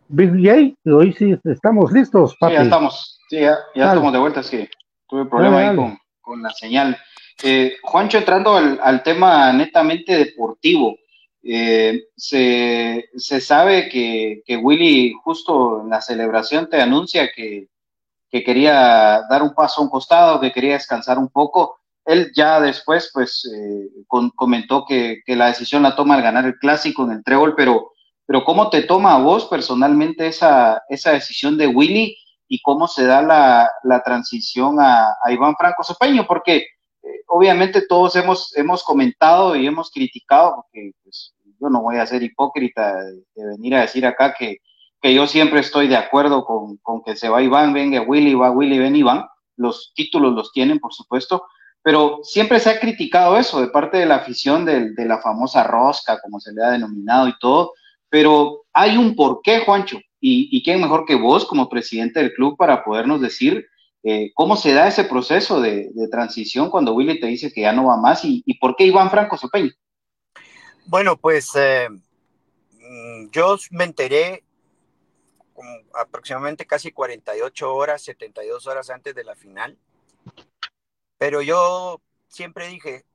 Big 0.09 0.75
hoy 0.85 1.13
sí 1.13 1.39
estamos 1.45 1.91
listos, 1.93 2.35
papi. 2.37 2.51
Sí, 2.51 2.57
ya 2.57 2.63
estamos, 2.63 3.19
sí, 3.29 3.39
ya, 3.39 3.57
estamos 3.73 4.11
de 4.11 4.19
vuelta, 4.19 4.43
sí. 4.43 4.67
Tuve 5.07 5.25
problema 5.25 5.59
ahí 5.59 5.75
con, 5.75 5.97
con, 6.19 6.41
la 6.41 6.49
señal. 6.49 6.97
Eh, 7.43 7.77
Juancho, 7.81 8.19
entrando 8.19 8.55
al, 8.55 9.03
tema 9.03 9.51
netamente 9.53 10.15
deportivo, 10.17 10.97
eh, 11.43 12.03
se, 12.15 13.09
sabe 13.41 13.89
que, 13.89 14.57
Willy 14.57 15.13
justo 15.23 15.81
en 15.81 15.89
la 15.89 16.01
celebración 16.01 16.69
te 16.69 16.81
anuncia 16.81 17.31
que, 17.35 17.67
quería 18.29 19.23
dar 19.29 19.43
un 19.43 19.53
paso 19.53 19.81
a 19.81 19.83
un 19.83 19.89
costado, 19.89 20.39
que 20.39 20.51
quería 20.51 20.73
descansar 20.73 21.17
un 21.17 21.29
poco. 21.29 21.79
Él 22.05 22.31
ya 22.35 22.59
después 22.61 23.11
pues 23.13 23.49
eh, 23.53 23.89
comentó 24.35 24.85
que, 24.85 25.21
la 25.27 25.47
decisión 25.47 25.83
la 25.83 25.95
toma 25.95 26.15
al 26.15 26.21
ganar 26.21 26.45
el 26.45 26.57
clásico 26.57 27.03
en 27.03 27.11
el 27.11 27.23
trébol, 27.23 27.55
pero, 27.55 27.91
pero 28.25 28.43
¿cómo 28.43 28.69
te 28.69 28.83
toma 28.83 29.15
a 29.15 29.19
vos 29.19 29.45
personalmente 29.45 30.27
esa, 30.27 30.83
esa 30.89 31.11
decisión 31.11 31.57
de 31.57 31.67
Willy 31.67 32.15
y 32.47 32.61
cómo 32.61 32.87
se 32.87 33.05
da 33.05 33.21
la, 33.21 34.03
transición 34.03 34.79
a, 34.79 35.15
a 35.23 35.31
Iván 35.31 35.55
Franco 35.57 35.83
Sopeño? 35.83 36.25
Porque 36.27 36.67
obviamente 37.27 37.81
todos 37.87 38.15
hemos, 38.15 38.55
hemos 38.57 38.83
comentado 38.83 39.55
y 39.55 39.65
hemos 39.65 39.89
criticado, 39.91 40.55
porque 40.55 40.91
pues, 41.03 41.33
yo 41.59 41.69
no 41.69 41.81
voy 41.81 41.97
a 41.97 42.05
ser 42.05 42.23
hipócrita 42.23 42.95
de, 43.03 43.23
venir 43.35 43.75
a 43.75 43.81
decir 43.81 44.05
acá 44.05 44.33
que, 44.37 44.57
que, 45.01 45.13
yo 45.13 45.27
siempre 45.27 45.59
estoy 45.59 45.87
de 45.87 45.95
acuerdo 45.95 46.43
con, 46.45 46.77
con, 46.77 47.03
que 47.03 47.15
se 47.15 47.29
va 47.29 47.41
Iván, 47.41 47.73
venga 47.73 48.01
Willy, 48.01 48.33
va 48.33 48.51
Willy, 48.51 48.79
ven 48.79 48.95
Iván. 48.95 49.25
Los 49.57 49.93
títulos 49.95 50.33
los 50.33 50.51
tienen, 50.51 50.79
por 50.79 50.93
supuesto, 50.93 51.45
pero 51.83 52.19
siempre 52.23 52.59
se 52.59 52.69
ha 52.69 52.79
criticado 52.79 53.37
eso 53.37 53.61
de 53.61 53.67
parte 53.67 53.97
de 53.97 54.05
la 54.05 54.15
afición 54.15 54.65
de, 54.65 54.91
de 54.91 55.05
la 55.05 55.19
famosa 55.19 55.63
rosca, 55.63 56.19
como 56.21 56.39
se 56.39 56.53
le 56.53 56.63
ha 56.63 56.71
denominado 56.71 57.27
y 57.27 57.37
todo, 57.39 57.73
pero 58.09 58.63
hay 58.73 58.97
un 58.97 59.15
porqué, 59.15 59.59
Juancho, 59.59 59.97
y, 60.19 60.49
y 60.51 60.63
quién 60.63 60.81
mejor 60.81 61.05
que 61.05 61.15
vos 61.15 61.45
como 61.45 61.69
presidente 61.69 62.19
del 62.19 62.33
club 62.33 62.57
para 62.57 62.83
podernos 62.83 63.21
decir 63.21 63.65
eh, 64.03 64.31
¿Cómo 64.33 64.55
se 64.55 64.73
da 64.73 64.87
ese 64.87 65.03
proceso 65.03 65.61
de, 65.61 65.91
transición 66.09 66.69
cuando 66.71 66.93
Willy 66.93 67.19
te 67.19 67.27
dice 67.27 67.51
que 67.53 67.61
ya 67.61 67.71
no 67.71 67.85
va 67.85 67.97
más 67.97 68.21
y, 68.23 68.43
por 68.59 68.75
qué 68.75 68.85
Iván 68.85 69.11
Franco 69.11 69.37
Sopeño? 69.37 69.71
Bueno, 70.87 71.17
pues 71.17 71.51
eh, 71.55 71.87
mm, 71.89 73.29
yo 73.31 73.57
me 73.69 73.83
enteré 73.83 74.43
aproximadamente 75.93 76.65
casi 76.65 76.91
48 76.91 77.73
horas, 77.73 78.01
72 78.01 78.65
horas 78.65 78.89
antes 78.89 79.13
de 79.13 79.23
la 79.23 79.35
final, 79.35 79.77
pero 81.19 81.43
yo 81.43 82.01
siempre 82.27 82.67
dije, 82.67 83.05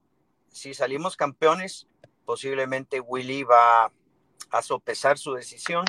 si 0.49 0.72
salimos 0.72 1.16
campeones, 1.16 1.89
posiblemente 2.24 3.01
Willy 3.01 3.43
va 3.43 3.91
a 4.51 4.62
sopesar 4.62 5.18
su 5.18 5.34
decisión 5.34 5.84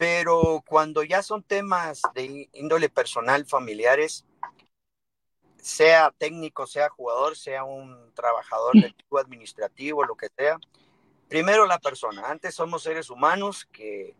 pero 0.00 0.64
cuando 0.66 1.02
ya 1.02 1.22
son 1.22 1.42
temas 1.42 2.00
de 2.14 2.48
índole 2.54 2.88
personal, 2.88 3.44
familiares, 3.44 4.24
sea 5.58 6.10
técnico, 6.16 6.66
sea 6.66 6.88
jugador, 6.88 7.36
sea 7.36 7.64
un 7.64 8.10
trabajador 8.14 8.72
del 8.72 8.92
equipo 8.92 9.18
administrativo, 9.18 10.06
lo 10.06 10.16
que 10.16 10.30
sea, 10.34 10.58
primero 11.28 11.66
la 11.66 11.78
persona. 11.78 12.30
Antes 12.30 12.54
somos 12.54 12.82
seres 12.82 13.10
humanos 13.10 13.68
que, 13.70 14.14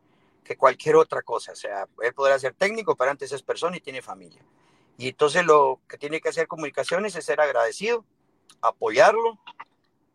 que 0.45 0.55
cualquier 0.55 0.97
otra 0.97 1.23
cosa. 1.23 1.53
O 1.53 1.57
sea, 1.57 1.89
él 2.03 2.13
podrá 2.13 2.39
ser 2.39 2.53
técnico, 2.53 2.95
pero 2.95 3.13
antes 3.13 3.33
es 3.33 3.41
persona 3.43 3.79
y 3.79 3.81
tiene 3.81 4.03
familia. 4.03 4.45
Y 4.99 5.09
entonces 5.09 5.47
lo 5.47 5.81
que 5.89 5.97
tiene 5.97 6.21
que 6.21 6.29
hacer 6.29 6.47
comunicaciones 6.47 7.17
es 7.17 7.25
ser 7.25 7.41
agradecido, 7.41 8.05
apoyarlo, 8.61 9.39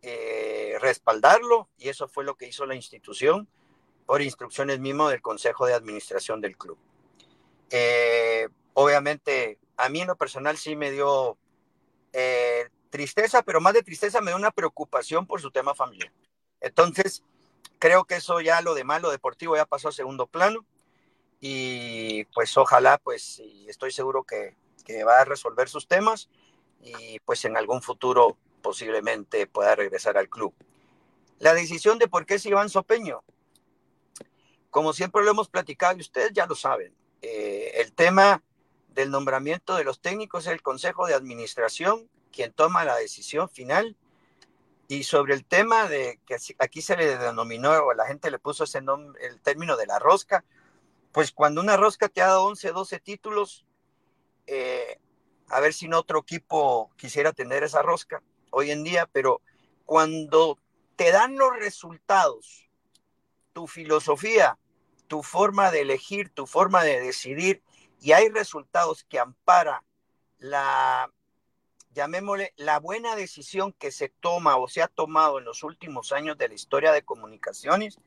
eh, 0.03 0.77
respaldarlo, 0.79 1.69
y 1.79 1.89
eso 1.89 2.07
fue 2.07 2.23
lo 2.23 2.35
que 2.35 2.47
hizo 2.47 2.67
la 2.67 2.75
institución 2.75 3.49
por 4.05 4.21
instrucciones 4.21 4.79
mismo 4.79 5.09
del 5.09 5.21
Consejo 5.21 5.65
de 5.65 5.73
Administración 5.73 6.41
del 6.41 6.57
club. 6.57 6.77
Eh, 7.71 8.47
obviamente, 8.73 9.59
a 9.77 9.89
mí 9.89 10.01
en 10.01 10.07
lo 10.07 10.15
personal 10.15 10.57
sí 10.57 10.75
me 10.75 10.91
dio 10.91 11.37
eh, 12.13 12.69
tristeza, 12.89 13.41
pero 13.41 13.61
más 13.61 13.73
de 13.73 13.83
tristeza 13.83 14.21
me 14.21 14.31
da 14.31 14.37
una 14.37 14.51
preocupación 14.51 15.25
por 15.25 15.41
su 15.41 15.51
tema 15.51 15.73
familiar. 15.73 16.11
Entonces, 16.61 17.23
creo 17.79 18.05
que 18.05 18.15
eso 18.15 18.41
ya 18.41 18.61
lo 18.61 18.73
demás, 18.73 19.01
lo 19.01 19.11
deportivo 19.11 19.55
ya 19.55 19.65
pasó 19.65 19.89
a 19.89 19.91
segundo 19.91 20.27
plano 20.27 20.65
y 21.39 22.25
pues 22.25 22.55
ojalá, 22.57 22.97
pues 22.97 23.39
y 23.39 23.67
estoy 23.69 23.91
seguro 23.91 24.23
que, 24.23 24.55
que 24.85 25.03
va 25.03 25.19
a 25.19 25.25
resolver 25.25 25.67
sus 25.67 25.87
temas 25.87 26.29
y 26.81 27.19
pues 27.19 27.43
en 27.45 27.57
algún 27.57 27.81
futuro 27.81 28.37
posiblemente 28.61 29.45
pueda 29.47 29.75
regresar 29.75 30.17
al 30.17 30.29
club. 30.29 30.53
La 31.39 31.53
decisión 31.53 31.99
de 31.99 32.07
por 32.07 32.25
qué 32.25 32.35
es 32.35 32.45
Iván 32.45 32.69
Sopeño, 32.69 33.23
como 34.75 34.91
siempre 34.91 35.23
lo 35.23 35.31
hemos 35.31 35.47
platicado 35.47 35.95
y 35.95 36.01
ustedes 36.01 36.33
ya 36.33 36.45
lo 36.47 36.53
saben, 36.53 36.93
eh, 37.21 37.71
el 37.75 37.93
tema 37.93 38.43
del 38.89 39.09
nombramiento 39.09 39.73
de 39.77 39.85
los 39.85 40.01
técnicos 40.01 40.47
es 40.47 40.51
el 40.51 40.61
Consejo 40.61 41.07
de 41.07 41.13
Administración 41.13 42.09
quien 42.29 42.51
toma 42.51 42.83
la 42.83 42.97
decisión 42.97 43.47
final. 43.47 43.95
Y 44.89 45.05
sobre 45.05 45.33
el 45.33 45.45
tema 45.45 45.87
de 45.87 46.19
que 46.25 46.35
aquí 46.59 46.81
se 46.81 46.97
le 46.97 47.17
denominó, 47.17 47.71
o 47.71 47.93
la 47.93 48.05
gente 48.05 48.29
le 48.29 48.37
puso 48.37 48.65
ese 48.65 48.81
nombre, 48.81 49.25
el 49.25 49.39
término 49.39 49.77
de 49.77 49.85
la 49.87 49.97
rosca, 49.97 50.43
pues 51.13 51.31
cuando 51.31 51.61
una 51.61 51.77
rosca 51.77 52.09
te 52.09 52.21
ha 52.21 52.27
dado 52.27 52.43
11, 52.43 52.73
12 52.73 52.99
títulos, 52.99 53.65
eh, 54.45 54.99
a 55.47 55.61
ver 55.61 55.73
si 55.73 55.87
no 55.87 55.99
otro 55.99 56.19
equipo 56.19 56.91
quisiera 56.97 57.31
tener 57.31 57.63
esa 57.63 57.81
rosca 57.81 58.21
hoy 58.51 58.71
en 58.71 58.83
día, 58.83 59.07
pero 59.09 59.39
cuando 59.85 60.59
te 60.97 61.13
dan 61.13 61.37
los 61.37 61.55
resultados, 61.55 62.69
tu 63.53 63.67
filosofía, 63.67 64.59
tu 65.07 65.23
forma 65.23 65.71
de 65.71 65.81
elegir, 65.81 66.29
tu 66.29 66.47
forma 66.47 66.83
de 66.83 66.99
decidir, 66.99 67.61
y 68.01 68.11
hay 68.11 68.29
resultados 68.29 69.03
que 69.03 69.19
ampara 69.19 69.83
la, 70.37 71.11
llamémosle, 71.95 72.53
la 72.57 72.79
buena 72.79 73.15
decisión 73.15 73.73
que 73.73 73.91
se 73.91 74.09
toma 74.09 74.57
o 74.57 74.67
se 74.67 74.81
ha 74.81 74.87
tomado 74.87 75.39
en 75.39 75.45
los 75.45 75.63
últimos 75.63 76.11
años 76.11 76.37
de 76.37 76.49
la 76.49 76.53
historia 76.53 76.91
de 76.91 77.03
comunicaciones, 77.03 77.97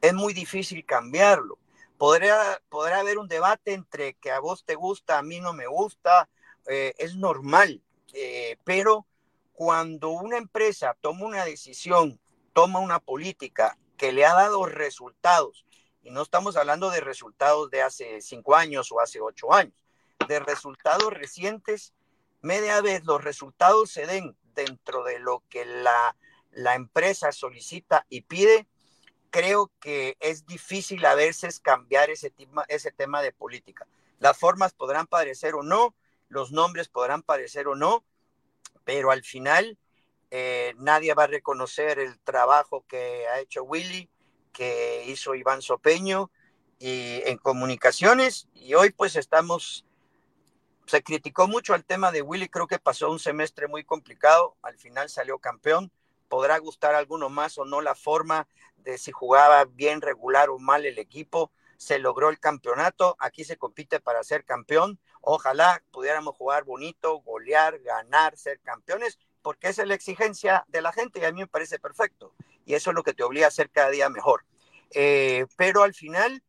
es 0.00 0.14
muy 0.14 0.34
difícil 0.34 0.84
cambiarlo. 0.84 1.58
Podría, 1.96 2.60
podrá 2.68 3.00
haber 3.00 3.18
un 3.18 3.28
debate 3.28 3.72
entre 3.72 4.14
que 4.14 4.30
a 4.30 4.40
vos 4.40 4.64
te 4.64 4.74
gusta, 4.74 5.18
a 5.18 5.22
mí 5.22 5.40
no 5.40 5.52
me 5.52 5.66
gusta, 5.66 6.28
eh, 6.66 6.94
es 6.98 7.16
normal, 7.16 7.80
eh, 8.12 8.58
pero 8.64 9.06
cuando 9.52 10.10
una 10.10 10.36
empresa 10.36 10.96
toma 11.00 11.24
una 11.24 11.44
decisión, 11.44 12.20
toma 12.52 12.80
una 12.80 12.98
política 13.00 13.78
que 13.96 14.12
le 14.12 14.26
ha 14.26 14.34
dado 14.34 14.66
resultados, 14.66 15.64
y 16.02 16.10
no 16.10 16.22
estamos 16.22 16.56
hablando 16.56 16.90
de 16.90 17.00
resultados 17.00 17.70
de 17.70 17.82
hace 17.82 18.20
cinco 18.20 18.56
años 18.56 18.90
o 18.92 19.00
hace 19.00 19.20
ocho 19.20 19.52
años, 19.52 19.74
de 20.28 20.40
resultados 20.40 21.12
recientes, 21.12 21.94
media 22.40 22.80
vez 22.80 23.04
los 23.04 23.22
resultados 23.22 23.90
se 23.90 24.06
den 24.06 24.36
dentro 24.54 25.04
de 25.04 25.18
lo 25.18 25.42
que 25.48 25.64
la, 25.64 26.16
la 26.50 26.74
empresa 26.74 27.32
solicita 27.32 28.06
y 28.08 28.22
pide, 28.22 28.66
creo 29.30 29.70
que 29.80 30.16
es 30.20 30.46
difícil 30.46 31.04
a 31.06 31.14
veces 31.14 31.60
cambiar 31.60 32.10
ese 32.10 32.30
tema, 32.30 32.64
ese 32.68 32.90
tema 32.90 33.22
de 33.22 33.32
política. 33.32 33.86
Las 34.18 34.36
formas 34.38 34.74
podrán 34.74 35.06
parecer 35.06 35.54
o 35.54 35.62
no, 35.62 35.94
los 36.28 36.52
nombres 36.52 36.88
podrán 36.88 37.22
parecer 37.22 37.68
o 37.68 37.74
no, 37.74 38.04
pero 38.84 39.10
al 39.10 39.22
final 39.22 39.78
eh, 40.30 40.74
nadie 40.78 41.14
va 41.14 41.24
a 41.24 41.28
reconocer 41.28 41.98
el 41.98 42.18
trabajo 42.20 42.84
que 42.88 43.26
ha 43.28 43.40
hecho 43.40 43.64
Willy, 43.64 44.08
que 44.52 45.04
hizo 45.06 45.34
Iván 45.34 45.62
Sopeño 45.62 46.30
y 46.78 47.22
en 47.24 47.38
comunicaciones 47.38 48.48
y 48.54 48.74
hoy 48.74 48.90
pues 48.90 49.16
estamos 49.16 49.84
se 50.86 51.02
criticó 51.02 51.48
mucho 51.48 51.74
el 51.74 51.84
tema 51.84 52.12
de 52.12 52.22
Willy, 52.22 52.48
creo 52.48 52.66
que 52.66 52.78
pasó 52.78 53.10
un 53.10 53.18
semestre 53.18 53.68
muy 53.68 53.84
complicado, 53.84 54.56
al 54.62 54.76
final 54.76 55.08
salió 55.08 55.38
campeón, 55.38 55.90
podrá 56.28 56.58
gustar 56.58 56.94
a 56.94 56.98
alguno 56.98 57.28
más 57.28 57.56
o 57.58 57.64
no 57.64 57.80
la 57.80 57.94
forma 57.94 58.48
de 58.76 58.98
si 58.98 59.12
jugaba 59.12 59.64
bien, 59.64 60.00
regular 60.00 60.50
o 60.50 60.58
mal 60.58 60.84
el 60.84 60.98
equipo, 60.98 61.52
se 61.76 61.98
logró 61.98 62.30
el 62.30 62.38
campeonato, 62.38 63.16
aquí 63.18 63.44
se 63.44 63.56
compite 63.56 64.00
para 64.00 64.22
ser 64.22 64.44
campeón, 64.44 64.98
ojalá 65.20 65.82
pudiéramos 65.90 66.36
jugar 66.36 66.64
bonito, 66.64 67.20
golear, 67.20 67.78
ganar, 67.80 68.36
ser 68.36 68.60
campeones, 68.60 69.18
porque 69.42 69.68
es 69.68 69.78
la 69.78 69.94
exigencia 69.94 70.64
de 70.68 70.82
la 70.82 70.92
gente 70.92 71.20
y 71.20 71.24
a 71.24 71.32
mí 71.32 71.40
me 71.40 71.46
parece 71.46 71.78
perfecto, 71.78 72.32
y 72.64 72.74
eso 72.74 72.90
es 72.90 72.96
lo 72.96 73.02
que 73.02 73.14
te 73.14 73.22
obliga 73.22 73.46
a 73.46 73.50
ser 73.50 73.70
cada 73.70 73.90
día 73.90 74.08
mejor. 74.08 74.44
Eh, 74.90 75.46
pero 75.56 75.82
al 75.82 75.94
final, 75.94 76.42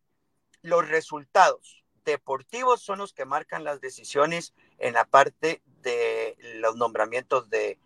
los 0.61 0.87
resultados, 0.87 1.83
deportivos 2.05 2.81
son 2.81 2.99
los 2.99 3.13
que 3.13 3.25
marcan 3.25 3.63
las 3.63 3.81
decisiones 3.81 4.53
en 4.77 4.93
la 4.93 5.05
parte 5.05 5.61
de 5.81 6.35
los 6.55 6.75
nombramientos 6.75 7.49
de, 7.49 7.79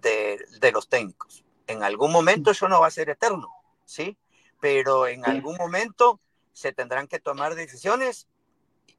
de, 0.00 0.72
los 0.72 0.88
técnicos. 0.88 1.44
En 1.66 1.82
algún 1.82 2.12
momento 2.12 2.50
eso 2.50 2.68
no 2.68 2.80
va 2.80 2.88
a 2.88 2.92
ser 2.92 3.10
eterno, 3.10 3.48
¿sí? 3.84 4.16
Pero 4.60 5.06
en 5.06 5.24
algún 5.24 5.56
momento 5.56 6.20
se 6.52 6.72
tendrán 6.72 7.06
que 7.06 7.20
tomar 7.20 7.54
decisiones, 7.54 8.28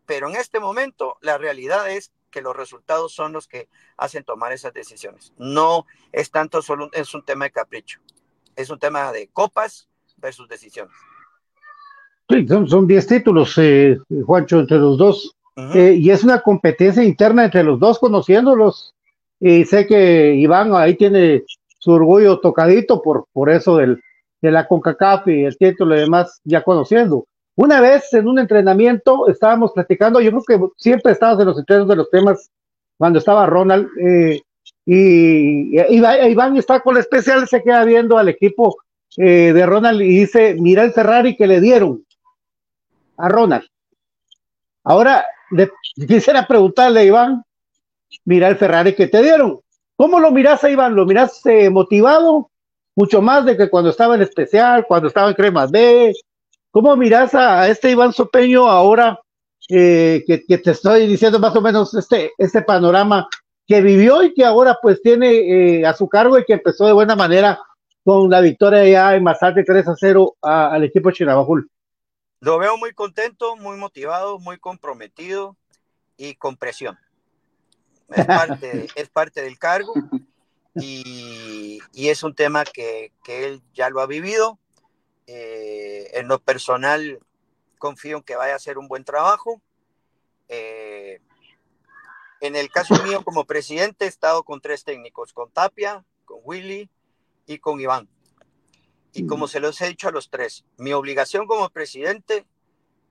pero 0.05 0.29
en 0.29 0.35
este 0.35 0.59
momento 0.59 1.17
la 1.21 1.37
realidad 1.37 1.89
es 1.89 2.11
que 2.31 2.41
los 2.41 2.55
resultados 2.55 3.13
son 3.13 3.33
los 3.33 3.47
que 3.47 3.67
hacen 3.97 4.23
tomar 4.23 4.53
esas 4.53 4.73
decisiones. 4.73 5.33
No 5.37 5.85
es 6.11 6.31
tanto 6.31 6.61
solo, 6.61 6.89
es 6.93 7.13
un 7.13 7.23
tema 7.23 7.45
de 7.45 7.51
capricho, 7.51 7.99
es 8.55 8.69
un 8.69 8.79
tema 8.79 9.11
de 9.11 9.27
copas 9.27 9.87
versus 10.17 10.47
decisiones 10.47 10.91
son 12.67 12.87
10 12.87 13.07
títulos, 13.07 13.57
eh, 13.57 13.97
Juancho, 14.25 14.59
entre 14.59 14.77
los 14.77 14.97
dos. 14.97 15.35
Eh, 15.75 15.95
y 15.99 16.09
es 16.09 16.23
una 16.23 16.41
competencia 16.41 17.03
interna 17.03 17.45
entre 17.45 17.63
los 17.63 17.79
dos, 17.79 17.99
conociéndolos. 17.99 18.93
Y 19.39 19.65
sé 19.65 19.85
que 19.85 20.33
Iván 20.35 20.73
ahí 20.73 20.95
tiene 20.95 21.43
su 21.79 21.91
orgullo 21.91 22.39
tocadito 22.39 23.01
por, 23.01 23.25
por 23.33 23.49
eso 23.49 23.77
del, 23.77 24.01
de 24.41 24.51
la 24.51 24.67
CONCACAF 24.67 25.27
y 25.27 25.43
el 25.43 25.57
título 25.57 25.95
y 25.95 25.99
demás, 25.99 26.39
ya 26.43 26.63
conociendo. 26.63 27.25
Una 27.55 27.81
vez 27.81 28.13
en 28.13 28.27
un 28.27 28.39
entrenamiento 28.39 29.27
estábamos 29.27 29.71
platicando, 29.73 30.21
yo 30.21 30.31
creo 30.31 30.43
que 30.59 30.67
siempre 30.77 31.11
estábamos 31.11 31.41
en 31.41 31.47
los 31.47 31.59
entrenos 31.59 31.87
de 31.87 31.95
los 31.95 32.09
temas 32.09 32.49
cuando 32.97 33.19
estaba 33.19 33.45
Ronald, 33.45 33.87
eh, 33.99 34.41
y, 34.85 35.79
Iván 35.79 36.57
está 36.57 36.79
con 36.79 36.95
la 36.95 37.01
especial, 37.01 37.47
se 37.47 37.61
queda 37.61 37.83
viendo 37.85 38.17
al 38.17 38.29
equipo 38.29 38.77
de 39.17 39.65
Ronald 39.65 40.01
y 40.01 40.19
dice, 40.19 40.55
mira 40.57 40.83
el 40.83 40.93
Ferrari 40.93 41.35
que 41.35 41.45
le 41.45 41.59
dieron 41.59 42.05
a 43.17 43.29
Ronald. 43.29 43.65
Ahora, 44.83 45.25
quisiera 46.07 46.47
preguntarle 46.47 47.01
a 47.01 47.03
Iván, 47.03 47.43
mira 48.25 48.47
el 48.47 48.57
Ferrari 48.57 48.93
que 48.95 49.07
te 49.07 49.21
dieron. 49.21 49.59
¿Cómo 49.95 50.19
lo 50.19 50.31
miras 50.31 50.63
a 50.63 50.69
Iván? 50.69 50.95
¿Lo 50.95 51.05
miras 51.05 51.45
eh, 51.45 51.69
motivado? 51.69 52.49
Mucho 52.95 53.21
más 53.21 53.45
de 53.45 53.55
que 53.55 53.69
cuando 53.69 53.91
estaba 53.91 54.15
en 54.15 54.21
especial, 54.21 54.85
cuando 54.87 55.07
estaba 55.07 55.29
en 55.29 55.35
Cremas 55.35 55.71
B. 55.71 56.13
¿Cómo 56.71 56.95
miras 56.95 57.35
a, 57.35 57.67
este 57.69 57.91
Iván 57.91 58.13
Sopeño 58.13 58.67
ahora 58.67 59.19
eh, 59.69 60.23
que, 60.25 60.57
te 60.57 60.71
estoy 60.71 61.05
diciendo 61.05 61.39
más 61.39 61.55
o 61.55 61.61
menos 61.61 61.93
este, 61.93 62.31
este 62.37 62.61
panorama 62.63 63.27
que 63.71 63.81
vivió 63.81 64.21
y 64.21 64.33
que 64.33 64.43
ahora 64.43 64.77
pues 64.81 65.01
tiene 65.01 65.79
eh, 65.79 65.85
a 65.85 65.93
su 65.93 66.09
cargo 66.09 66.37
y 66.37 66.43
que 66.43 66.51
empezó 66.51 66.85
de 66.85 66.91
buena 66.91 67.15
manera 67.15 67.57
con 68.03 68.29
la 68.29 68.41
victoria 68.41 68.83
ya 68.83 69.15
en 69.15 69.23
Mazate 69.23 69.63
3 69.63 69.87
a 69.87 69.95
0 69.97 70.35
al 70.41 70.83
equipo 70.83 71.09
Chinabajul? 71.11 71.71
Lo 72.41 72.57
veo 72.57 72.75
muy 72.75 72.91
contento, 72.91 73.55
muy 73.55 73.77
motivado, 73.77 74.39
muy 74.39 74.57
comprometido 74.57 75.55
y 76.17 76.35
con 76.35 76.57
presión. 76.57 76.97
Es 78.09 78.25
parte, 78.25 78.87
es 78.95 79.09
parte 79.09 79.41
del 79.41 79.57
cargo 79.57 79.93
y, 80.75 81.79
es 81.93 82.23
un 82.23 82.35
tema 82.35 82.65
que, 82.65 83.13
él 83.25 83.61
ya 83.73 83.89
lo 83.89 84.01
ha 84.01 84.05
vivido. 84.05 84.59
Eh, 85.27 86.11
en 86.15 86.27
lo 86.27 86.39
personal, 86.39 87.19
confío 87.77 88.17
en 88.17 88.23
que 88.23 88.35
vaya 88.35 88.51
a 88.51 88.57
hacer 88.57 88.77
un 88.77 88.89
buen 88.89 89.05
trabajo. 89.05 89.61
Eh, 90.49 91.21
en 92.41 92.55
el 92.55 92.69
caso 92.71 93.01
mío, 93.03 93.23
como 93.23 93.45
presidente, 93.45 94.05
he 94.05 94.07
estado 94.07 94.43
con 94.43 94.61
tres 94.61 94.83
técnicos, 94.83 95.31
con 95.31 95.51
Tapia, 95.51 96.03
con 96.25 96.39
Willy 96.43 96.89
y 97.45 97.59
con 97.59 97.79
Iván. 97.79 98.09
Y 99.13 99.27
como 99.27 99.47
se 99.47 99.59
los 99.59 99.79
he 99.81 99.87
dicho 99.87 100.07
a 100.07 100.11
los 100.11 100.29
tres, 100.29 100.65
mi 100.77 100.91
obligación 100.93 101.45
como 101.45 101.69
presidente 101.69 102.45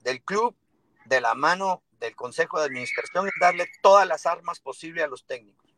del 0.00 0.22
club, 0.22 0.56
de 1.04 1.20
la 1.20 1.34
mano 1.34 1.82
del 2.00 2.16
Consejo 2.16 2.58
de 2.58 2.66
Administración, 2.66 3.28
es 3.28 3.34
darle 3.40 3.68
todas 3.82 4.06
las 4.06 4.26
armas 4.26 4.58
posibles 4.58 5.04
a 5.04 5.08
los 5.08 5.24
técnicos. 5.24 5.70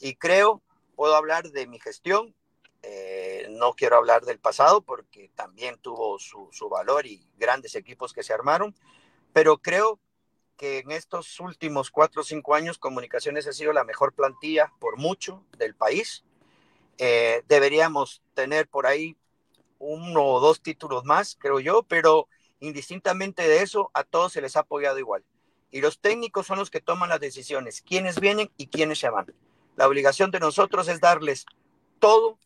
Y 0.00 0.16
creo, 0.16 0.60
puedo 0.96 1.14
hablar 1.14 1.50
de 1.50 1.66
mi 1.68 1.78
gestión, 1.78 2.34
eh, 2.82 3.46
no 3.50 3.74
quiero 3.74 3.98
hablar 3.98 4.24
del 4.24 4.40
pasado 4.40 4.80
porque 4.80 5.30
también 5.36 5.78
tuvo 5.78 6.18
su, 6.18 6.48
su 6.50 6.68
valor 6.68 7.06
y 7.06 7.24
grandes 7.36 7.74
equipos 7.76 8.12
que 8.12 8.22
se 8.22 8.32
armaron, 8.32 8.74
pero 9.32 9.58
creo 9.58 10.00
que 10.60 10.80
en 10.80 10.90
estos 10.90 11.40
últimos 11.40 11.90
cuatro 11.90 12.20
o 12.20 12.24
cinco 12.24 12.54
años 12.54 12.76
Comunicaciones 12.76 13.46
ha 13.46 13.52
sido 13.54 13.72
la 13.72 13.82
mejor 13.82 14.12
plantilla 14.12 14.70
por 14.78 14.98
mucho 14.98 15.42
del 15.56 15.74
país. 15.74 16.22
Eh, 16.98 17.42
deberíamos 17.48 18.20
tener 18.34 18.68
por 18.68 18.86
ahí 18.86 19.16
uno 19.78 20.22
o 20.22 20.38
dos 20.38 20.60
títulos 20.60 21.06
más, 21.06 21.34
creo 21.40 21.60
yo, 21.60 21.82
pero 21.84 22.28
indistintamente 22.60 23.48
de 23.48 23.62
eso, 23.62 23.90
a 23.94 24.04
todos 24.04 24.34
se 24.34 24.42
les 24.42 24.54
ha 24.54 24.60
apoyado 24.60 24.98
igual. 24.98 25.24
Y 25.70 25.80
los 25.80 25.98
técnicos 25.98 26.46
son 26.46 26.58
los 26.58 26.68
que 26.68 26.82
toman 26.82 27.08
las 27.08 27.20
decisiones, 27.20 27.80
quiénes 27.80 28.20
vienen 28.20 28.50
y 28.58 28.66
quiénes 28.66 28.98
se 28.98 29.08
van. 29.08 29.32
La 29.76 29.88
obligación 29.88 30.30
de 30.30 30.40
nosotros 30.40 30.88
es 30.88 31.00
darles 31.00 31.46
todo 32.00 32.38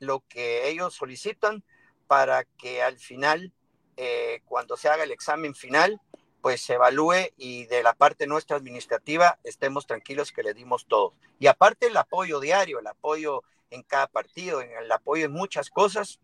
lo 0.00 0.24
que 0.28 0.68
ellos 0.68 0.94
solicitan 0.94 1.62
para 2.08 2.42
que 2.42 2.82
al 2.82 2.98
final, 2.98 3.52
eh, 3.96 4.42
cuando 4.46 4.76
se 4.76 4.88
haga 4.88 5.04
el 5.04 5.12
examen 5.12 5.54
final, 5.54 6.00
pues 6.40 6.62
se 6.62 6.74
evalúe 6.74 7.32
y 7.36 7.66
de 7.66 7.82
la 7.82 7.92
parte 7.92 8.26
nuestra 8.26 8.56
administrativa 8.56 9.38
estemos 9.44 9.86
tranquilos 9.86 10.32
que 10.32 10.42
le 10.42 10.54
dimos 10.54 10.86
todo. 10.86 11.14
Y 11.38 11.46
aparte 11.46 11.86
el 11.86 11.96
apoyo 11.96 12.40
diario, 12.40 12.78
el 12.78 12.86
apoyo 12.86 13.42
en 13.70 13.82
cada 13.82 14.06
partido, 14.06 14.60
el 14.60 14.90
apoyo 14.90 15.26
en 15.26 15.32
muchas 15.32 15.70
cosas 15.70 16.20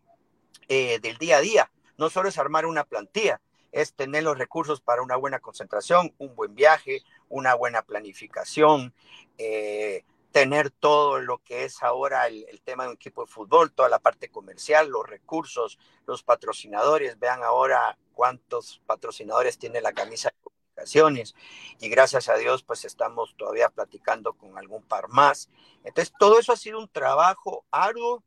eh, 0.69 0.99
del 0.99 1.17
día 1.17 1.37
a 1.37 1.41
día. 1.41 1.71
No 1.97 2.09
solo 2.09 2.29
es 2.29 2.37
armar 2.37 2.65
una 2.65 2.83
plantilla, 2.83 3.41
es 3.71 3.93
tener 3.93 4.23
los 4.23 4.37
recursos 4.37 4.81
para 4.81 5.01
una 5.01 5.15
buena 5.15 5.39
concentración, 5.39 6.13
un 6.17 6.35
buen 6.35 6.55
viaje, 6.55 7.03
una 7.29 7.53
buena 7.53 7.81
planificación, 7.81 8.93
eh, 9.37 10.03
tener 10.31 10.69
todo 10.69 11.19
lo 11.19 11.39
que 11.39 11.63
es 11.63 11.81
ahora 11.83 12.27
el, 12.27 12.61
tema 12.63 12.83
de 12.83 12.89
un 12.89 12.95
equipo 12.95 13.25
de 13.25 13.31
fútbol, 13.31 13.71
toda 13.71 13.89
la 13.89 13.99
parte 13.99 14.29
comercial, 14.29 14.89
los 14.89 15.07
recursos, 15.07 15.79
los 16.05 16.23
patrocinadores. 16.23 17.17
Vean 17.19 17.43
ahora 17.43 17.97
cuántos 18.13 18.81
patrocinadores 18.85 19.57
tiene 19.57 19.81
la 19.81 19.93
camisa 19.93 20.29
de 20.29 20.35
comunicaciones 20.43 21.35
y 21.79 21.89
gracias 21.89 22.29
a 22.29 22.35
Dios 22.35 22.63
pues 22.63 22.85
estamos 22.85 23.35
todavía 23.37 23.69
platicando 23.69 24.33
con 24.33 24.57
algún 24.57 24.83
par 24.83 25.07
más. 25.09 25.49
Entonces 25.83 26.13
todo 26.19 26.39
eso 26.39 26.53
ha 26.53 26.57
sido 26.57 26.79
un 26.79 26.89
trabajo 26.89 27.65
arduo, 27.71 28.23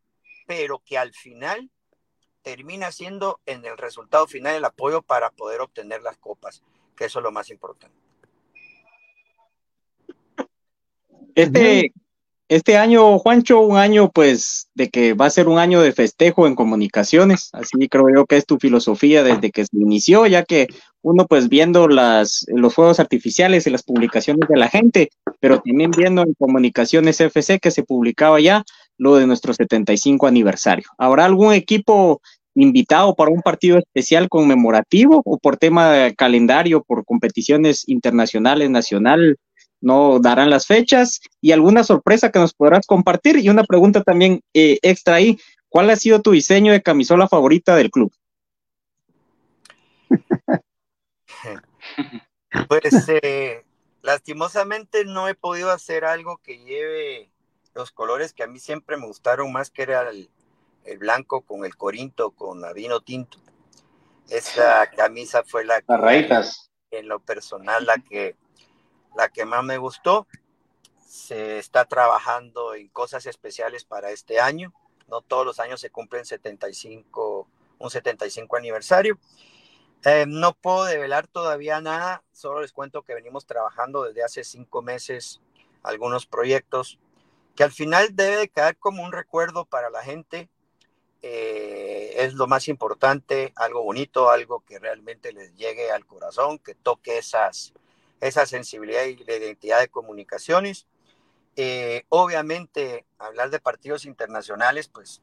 pero 0.47 0.81
que 0.81 0.99
al 0.99 1.13
final 1.13 1.71
termina 2.43 2.91
siendo 2.91 3.41
en 3.47 3.65
el 3.65 3.77
resultado 3.77 4.27
final 4.27 4.57
el 4.57 4.65
apoyo 4.65 5.03
para 5.03 5.31
poder 5.31 5.61
obtener 5.61 6.03
las 6.03 6.17
copas, 6.17 6.63
que 6.97 7.05
eso 7.05 7.19
es 7.19 7.23
lo 7.23 7.31
más 7.31 7.51
importante. 7.51 8.10
Este, 11.35 11.93
este 12.51 12.77
año, 12.77 13.19
Juancho, 13.21 13.61
un 13.61 13.77
año 13.77 14.11
pues 14.11 14.69
de 14.75 14.89
que 14.89 15.15
va 15.15 15.27
a 15.27 15.31
ser 15.31 15.47
un 15.47 15.59
año 15.59 15.81
de 15.81 15.93
festejo 15.93 16.49
en 16.49 16.57
comunicaciones, 16.57 17.51
así 17.53 17.89
creo 17.89 18.07
yo 18.13 18.27
que 18.27 18.37
es 18.37 18.45
tu 18.45 18.59
filosofía 18.59 19.23
desde 19.23 19.53
que 19.53 19.65
se 19.65 19.77
inició, 19.77 20.27
ya 20.27 20.43
que 20.45 20.67
uno 21.03 21.27
pues 21.27 21.49
viendo 21.49 21.87
las, 21.87 22.45
los 22.49 22.75
fuegos 22.75 22.99
artificiales 22.99 23.67
y 23.67 23.71
las 23.71 23.85
publicaciones 23.85 24.49
de 24.49 24.57
la 24.57 24.69
gente, 24.69 25.11
pero 25.39 25.61
también 25.61 25.93
viendo 25.93 26.23
en 26.23 26.35
comunicaciones 26.35 27.21
FC 27.21 27.61
que 27.61 27.71
se 27.71 27.85
publicaba 27.85 28.41
ya 28.41 28.65
lo 28.99 29.15
de 29.15 29.29
nuestro 29.29 29.55
75 29.55 30.27
aniversario. 30.27 30.89
¿Habrá 30.99 31.27
algún 31.27 31.55
equipo 31.55 32.21
invitado 32.55 33.15
para 33.15 33.31
un 33.31 33.43
partido 33.43 33.79
especial 33.79 34.29
conmemorativo 34.29 35.23
o 35.25 35.39
por 35.39 35.57
tema 35.57 35.91
de 35.91 36.15
calendario, 36.15 36.83
por 36.83 37.05
competiciones 37.05 37.89
internacionales, 37.89 38.71
nacional, 38.71 39.39
no 39.81 40.19
darán 40.21 40.51
las 40.51 40.67
fechas 40.67 41.21
y 41.41 41.53
alguna 41.53 41.85
sorpresa 41.85 42.31
que 42.31 42.39
nos 42.39 42.55
podrás 42.55 42.87
compartir 42.87 43.39
y 43.39 43.49
una 43.49 43.65
pregunta 43.65 44.03
también 44.03 44.41
eh, 44.55 44.79
extra 44.83 45.17
ahí, 45.17 45.39
¿cuál 45.69 45.91
ha 45.91 45.97
sido 45.97 46.21
tu 46.21 46.33
diseño 46.33 46.73
de 46.73 46.83
camisola 46.83 47.29
favorita 47.29 47.77
del 47.77 47.91
club? 47.91 48.13
Pues 52.69 53.09
eh, 53.23 53.65
lastimosamente 54.03 55.05
no 55.05 55.29
he 55.29 55.37
podido 55.37 55.71
hacer 55.71 56.05
algo 56.05 56.39
que 56.39 56.59
lleve 56.59 57.31
los 57.75 57.93
colores 57.93 58.33
que 58.33 58.43
a 58.43 58.49
mí 58.49 58.59
siempre 58.59 58.97
me 58.97 59.07
gustaron 59.07 59.53
más, 59.53 59.71
que 59.71 59.83
era 59.83 60.11
el, 60.11 60.29
el 60.85 60.99
blanco 60.99 61.43
con 61.43 61.65
el 61.65 61.77
corinto, 61.77 62.33
con 62.33 62.61
la 62.61 62.73
vino 62.73 63.01
tinto. 63.01 63.39
Esa 64.29 64.89
camisa 64.91 65.43
fue 65.45 65.65
la 65.65 65.81
que, 65.81 65.97
raíces. 65.97 66.71
en 66.91 67.09
lo 67.09 67.21
personal, 67.21 67.85
la 67.85 67.99
que, 67.99 68.37
la 69.17 69.29
que 69.29 69.45
más 69.45 69.65
me 69.65 69.79
gustó. 69.79 70.27
Se 71.07 71.59
está 71.59 71.85
trabajando 71.85 72.75
en 72.75 72.89
cosas 72.89 73.27
especiales 73.27 73.85
para 73.85 74.11
este 74.11 74.41
año. 74.41 74.73
No 75.09 75.23
todos 75.23 75.45
los 75.45 75.59
años 75.61 75.81
se 75.81 75.91
cumplen 75.91 76.25
75, 76.25 77.49
un 77.79 77.91
75 77.91 78.57
aniversario. 78.57 79.19
Eh, 80.05 80.25
no 80.27 80.55
puedo 80.55 80.85
develar 80.85 81.27
todavía 81.27 81.81
nada, 81.81 82.23
solo 82.33 82.63
les 82.63 82.73
cuento 82.73 83.03
que 83.03 83.15
venimos 83.15 83.45
trabajando 83.45 84.05
desde 84.05 84.25
hace 84.25 84.45
cinco 84.45 84.81
meses 84.81 85.43
algunos 85.83 86.25
proyectos 86.25 86.99
que 87.55 87.65
al 87.65 87.73
final 87.73 88.17
debe 88.17 88.37
de 88.37 88.49
quedar 88.49 88.79
como 88.79 89.03
un 89.03 89.13
recuerdo 89.13 89.67
para 89.67 89.91
la 89.91 90.03
gente 90.03 90.49
eh, 91.23 92.15
es 92.17 92.35
lo 92.35 92.47
más 92.47 92.69
importante, 92.69 93.53
algo 93.57 93.83
bonito, 93.83 94.31
algo 94.31 94.65
que 94.65 94.79
realmente 94.79 95.33
les 95.33 95.55
llegue 95.55 95.91
al 95.91 96.07
corazón, 96.07 96.59
que 96.59 96.75
toque 96.75 97.19
esas, 97.19 97.75
esa 98.21 98.47
sensibilidad 98.47 99.05
y 99.05 99.17
la 99.17 99.37
identidad 99.37 99.81
de 99.81 99.89
comunicaciones. 99.89 100.87
Eh, 101.57 102.05
obviamente, 102.09 103.07
hablar 103.19 103.51
de 103.51 103.61
partidos 103.61 104.05
internacionales, 104.05 104.89
pues 104.89 105.23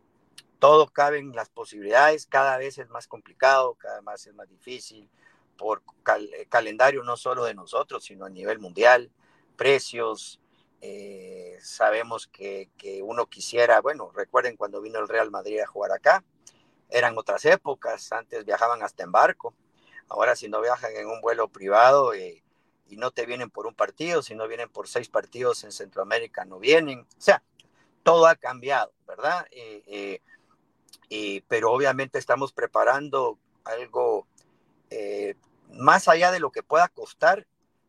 todo 0.60 0.88
cabe 0.88 1.20
en 1.20 1.34
las 1.34 1.50
posibilidades, 1.50 2.26
cada 2.26 2.58
vez 2.58 2.78
es 2.78 2.90
más 2.90 3.08
complicado, 3.08 3.76
cada 3.76 4.02
vez 4.02 4.28
es 4.28 4.34
más 4.34 4.50
difícil, 4.50 5.10
por 5.58 5.84
cal 6.04 6.30
calendario 6.50 7.04
no 7.04 7.18
solo 7.18 7.46
de 7.46 7.54
nosotros, 7.54 8.04
sino 8.04 8.26
a 8.26 8.30
nivel 8.30 8.60
mundial, 8.60 9.12
precios, 9.56 10.40
eh, 10.82 11.58
sabemos 11.62 12.28
que, 12.28 12.70
que, 12.78 13.02
uno 13.02 13.28
quisiera, 13.28 13.82
bueno, 13.82 14.12
recuerden 14.14 14.58
cuando 14.58 14.82
vino 14.82 15.00
el 15.00 15.08
Real 15.08 15.32
Madrid 15.32 15.60
a 15.60 15.68
jugar 15.68 15.92
acá, 15.92 16.24
eran 16.90 17.18
otras 17.18 17.46
épocas, 17.46 18.12
antes 18.12 18.46
viajaban 18.46 18.82
hasta 18.84 19.04
en 19.04 19.12
barco, 19.12 19.54
ahora 20.08 20.36
si 20.36 20.48
no 20.48 20.62
viajan 20.62 20.96
en 20.96 21.08
un 21.08 21.22
vuelo 21.22 21.48
privado 21.50 22.14
eh, 22.14 22.44
y 22.90 22.98
no 22.98 23.12
te 23.12 23.26
vienen 23.26 23.50
por 23.50 23.68
un 23.68 23.74
partido, 23.74 24.22
si 24.22 24.36
no 24.36 24.48
vienen 24.48 24.70
por 24.70 24.88
seis 24.88 25.10
partidos 25.10 25.64
en 25.64 25.72
Centroamérica, 25.72 26.46
no 26.46 26.60
vienen, 26.60 27.02
o 27.02 27.22
sea, 27.22 27.44
todo 28.04 28.28
ha 28.28 28.36
cambiado, 28.36 28.94
¿verdad? 29.08 29.46
Eh, 29.52 30.22
eh 31.10 31.42
pero 31.48 31.72
obviamente 31.72 32.20
estamos 32.20 32.52
preparando 32.52 33.38
algo 33.64 34.28
eh, 34.90 35.36
más 35.72 36.08
allá 36.08 36.32
de 36.32 36.40
lo 36.40 36.52
que 36.52 36.64
pueda 36.64 36.88
costar, 36.90 37.48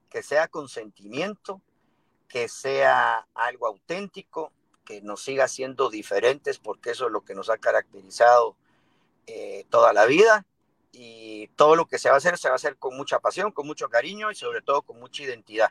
que 0.09 0.23
sea 0.23 0.49
con 0.49 0.69
sentimiento, 0.69 1.61
que 2.29 2.49
sea 2.49 3.27
algo 3.35 3.67
auténtico, 3.67 4.53
que 4.85 5.01
nos 5.03 5.23
siga 5.23 5.49
siendo 5.49 5.91
diferentes, 5.91 6.59
porque 6.59 6.91
eso 6.91 7.07
es 7.07 7.13
lo 7.13 7.23
que 7.23 7.35
nos 7.35 7.51
ha 7.51 7.59
caracterizado 7.59 8.57
toda 9.69 9.93
la 9.93 10.07
vida. 10.07 10.47
Y 10.93 11.49
todo 11.49 11.77
lo 11.77 11.87
que 11.87 11.99
se 11.99 12.09
va 12.09 12.15
a 12.15 12.19
hacer, 12.19 12.39
se 12.39 12.49
va 12.49 12.55
a 12.55 12.57
hacer 12.57 12.77
con 12.77 12.97
mucha 12.97 13.19
pasión, 13.19 13.53
con 13.53 13.67
mucho 13.67 13.89
cariño 13.89 14.31
y 14.31 14.35
sobre 14.35 14.63
todo 14.63 14.83
con 14.83 14.99
mucha 14.99 15.23
identidad. 15.23 15.71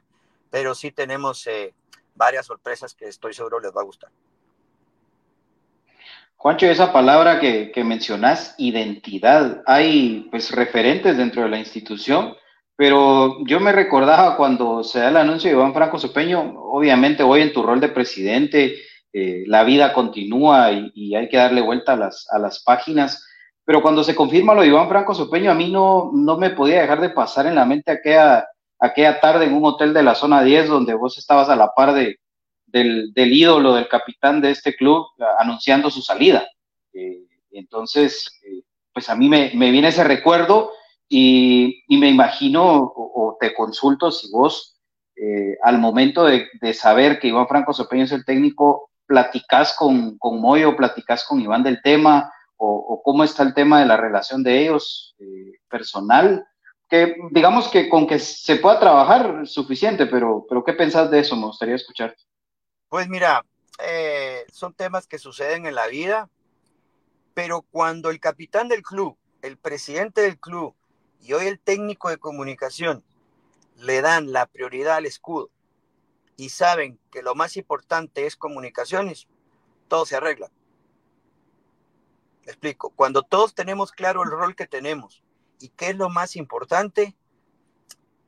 Pero 0.49 0.76
sí 0.76 0.91
tenemos 0.91 1.45
eh, 1.47 1.74
varias 2.15 2.45
sorpresas 2.45 2.93
que 2.93 3.05
estoy 3.05 3.34
seguro 3.34 3.59
les 3.59 3.76
va 3.76 3.82
a 3.82 3.86
gustar. 3.86 4.09
Juancho, 6.38 6.68
esa 6.68 6.93
palabra 6.93 7.39
que, 7.39 7.72
que 7.72 7.84
identidad, 8.59 9.63
hay 9.65 10.28
pues 10.30 10.51
referentes 10.51 11.18
dentro 11.18 11.41
de 11.41 11.49
la 11.49 11.57
institución 11.57 12.36
pero 12.78 13.43
yo 13.45 13.59
me 13.59 13.72
recordaba 13.72 14.38
cuando 14.38 14.84
se 14.84 14.99
da 14.99 15.09
el 15.09 15.18
anuncio 15.18 15.49
de 15.49 15.55
Iván 15.55 15.74
Franco 15.74 15.97
Sopeño, 15.97 16.53
obviamente 16.61 17.24
hoy 17.24 17.41
en 17.41 17.51
tu 17.51 17.63
rol 17.63 17.80
de 17.80 17.89
presidente, 17.89 18.76
eh, 19.11 19.43
la 19.47 19.63
vida 19.63 19.93
continúa 19.93 20.72
y, 20.72 20.91
y, 20.93 21.15
hay 21.15 21.28
que 21.28 21.38
darle 21.38 21.61
vuelta 21.61 21.93
a 21.93 21.95
las, 21.95 22.28
a 22.32 22.38
las 22.38 22.63
páginas, 22.63 23.27
pero 23.68 23.82
cuando 23.82 24.01
se 24.01 24.15
confirma 24.15 24.53
lo 24.53 24.61
de 24.61 24.68
Iván 24.68 24.88
Franco 24.88 25.13
Sopeño, 25.13 25.51
a 25.51 25.53
mí 25.53 25.70
no, 25.70 26.09
no 26.13 26.38
me 26.38 26.51
podía 26.51 26.80
dejar 26.80 27.01
de 27.01 27.09
pasar 27.09 27.47
en 27.47 27.55
la 27.55 27.65
mente 27.65 27.91
aquella, 27.91 28.47
aquella 28.80 29.20
tarde 29.20 29.43
en 29.43 29.53
un 29.53 29.65
hotel 29.65 29.93
de 29.93 30.03
la 30.03 30.15
zona 30.15 30.41
10 30.41 30.70
donde 30.70 30.93
vos 30.93 31.18
estabas 31.18 31.49
a 31.49 31.55
la 31.57 31.74
par 31.76 31.93
de, 31.93 32.18
del, 32.65 33.11
ídolo, 33.13 33.74
del 33.74 33.89
capitán 33.89 34.39
de 34.39 34.51
este 34.51 34.74
club, 34.74 35.07
anunciando 35.38 35.91
su 35.91 36.01
salida. 36.01 36.47
Eh, 36.93 37.26
entonces, 37.51 38.39
eh, 38.45 38.63
pues 38.93 39.09
a 39.09 39.18
mí 39.18 39.28
me, 39.28 39.51
me 39.53 39.70
viene 39.70 39.89
ese 39.89 40.05
recuerdo 40.05 40.72
y, 41.09 41.84
y 41.89 41.97
me 41.97 42.07
imagino, 42.07 42.63
o, 42.74 43.11
o, 43.15 43.38
te 43.38 43.53
consulto 43.53 44.11
si 44.11 44.32
vos, 44.32 44.80
eh, 45.18 45.57
al 45.61 45.78
momento 45.78 46.24
de, 46.24 46.47
de, 46.61 46.74
saber 46.74 47.20
que 47.20 47.28
Iván 47.28 47.49
Franco 47.49 47.74
Sopeño 47.74 48.05
es 48.05 48.13
el 48.13 48.24
técnico, 48.24 48.91
platicás 49.05 49.76
con, 49.78 50.18
con 50.20 50.39
Moyo, 50.39 50.78
platicás 50.78 51.26
con 51.26 51.41
Iván 51.41 51.63
del 51.63 51.82
tema, 51.82 52.32
o, 52.58 53.01
cómo 53.03 53.24
está 53.24 53.43
el 53.43 53.53
tema 53.53 53.80
de 53.80 53.86
la 53.86 53.97
relación 53.97 54.43
de 54.43 54.62
ellos 54.62 55.16
eh, 55.20 55.60
personal, 55.70 56.45
que 56.89 57.16
digamos 57.32 57.68
que 57.70 57.89
con 57.89 58.08
que 58.08 58.20
se 58.20 58.58
pueda 58.58 58.80
trabajar 58.80 59.45
suficiente, 59.45 60.05
pero, 60.08 60.45
pero 60.47 60.64
¿qué 60.64 60.74
pensás 60.74 61.12
de 61.12 61.20
eso? 61.20 61.36
Me 61.36 61.45
gustaría 61.45 61.76
escuchar. 61.76 62.16
Pues 62.89 63.08
mira, 63.08 63.43
eh, 63.84 64.45
son 64.51 64.74
temas 64.74 65.08
que 65.08 65.20
suceden 65.20 65.66
en 65.66 65.76
la 65.76 65.88
vida, 65.88 66.30
pero 67.34 67.62
cuando 67.62 68.10
el 68.10 68.20
capitán 68.20 68.68
del 68.68 68.82
club, 68.82 69.18
el 69.41 69.58
presidente 69.58 70.22
del 70.22 70.39
club, 70.39 70.74
y 71.22 71.34
hoy 71.34 71.47
el 71.47 71.60
técnico 71.60 72.10
de 72.10 72.18
comunicación 72.18 73.03
le 73.76 74.01
dan 74.01 74.32
la 74.32 74.45
prioridad 74.45 74.97
al 74.97 75.05
escudo 75.05 75.49
y 76.38 76.49
saben 76.49 76.99
que 77.12 77.24
lo 77.24 77.36
más 77.36 77.58
importante 77.58 78.26
es 78.26 78.36
comunicaciones, 78.36 79.28
todo 79.88 80.05
se 80.05 80.16
arregla. 80.16 80.49
Explico, 82.48 82.91
cuando 82.91 83.24
todos 83.24 83.54
tenemos 83.54 83.91
claro 83.91 84.24
el 84.24 84.32
rol 84.32 84.56
que 84.56 84.66
tenemos. 84.66 85.22
Y 85.60 85.70
qué 85.70 85.89
es 85.89 85.98
lo 85.98 86.10
más 86.10 86.38
importante, 86.38 87.16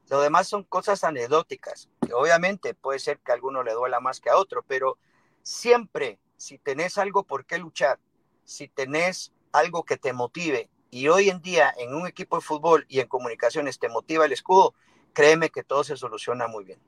lo 0.09 0.19
demás 0.19 0.47
son 0.47 0.63
cosas 0.63 1.05
anecdóticas, 1.05 1.89
que 2.05 2.13
obviamente 2.13 2.73
puede 2.73 2.99
ser 2.99 3.19
que 3.19 3.31
a 3.31 3.35
alguno 3.35 3.63
le 3.63 3.73
duela 3.73 4.01
más 4.01 4.19
que 4.19 4.29
a 4.29 4.37
otro, 4.37 4.63
pero 4.67 4.97
siempre, 5.41 6.19
si 6.35 6.57
tenés 6.57 6.97
algo 6.97 7.23
por 7.23 7.45
qué 7.45 7.57
luchar, 7.59 7.97
si 8.43 8.67
tenés 8.67 9.31
algo 9.53 9.83
que 9.83 9.97
te 9.97 10.11
motive, 10.11 10.69
y 10.91 11.07
hoy 11.07 11.29
en 11.29 11.41
día 11.41 11.73
en 11.77 11.93
un 11.93 12.05
equipo 12.05 12.35
de 12.35 12.41
fútbol 12.41 12.85
y 12.89 12.99
en 12.99 13.07
comunicaciones 13.07 13.79
te 13.79 13.87
motiva 13.87 14.25
el 14.25 14.33
escudo, 14.33 14.73
créeme 15.13 15.49
que 15.49 15.63
todo 15.63 15.83
se 15.83 15.95
soluciona 15.95 16.47
muy 16.47 16.65
bien. 16.65 16.79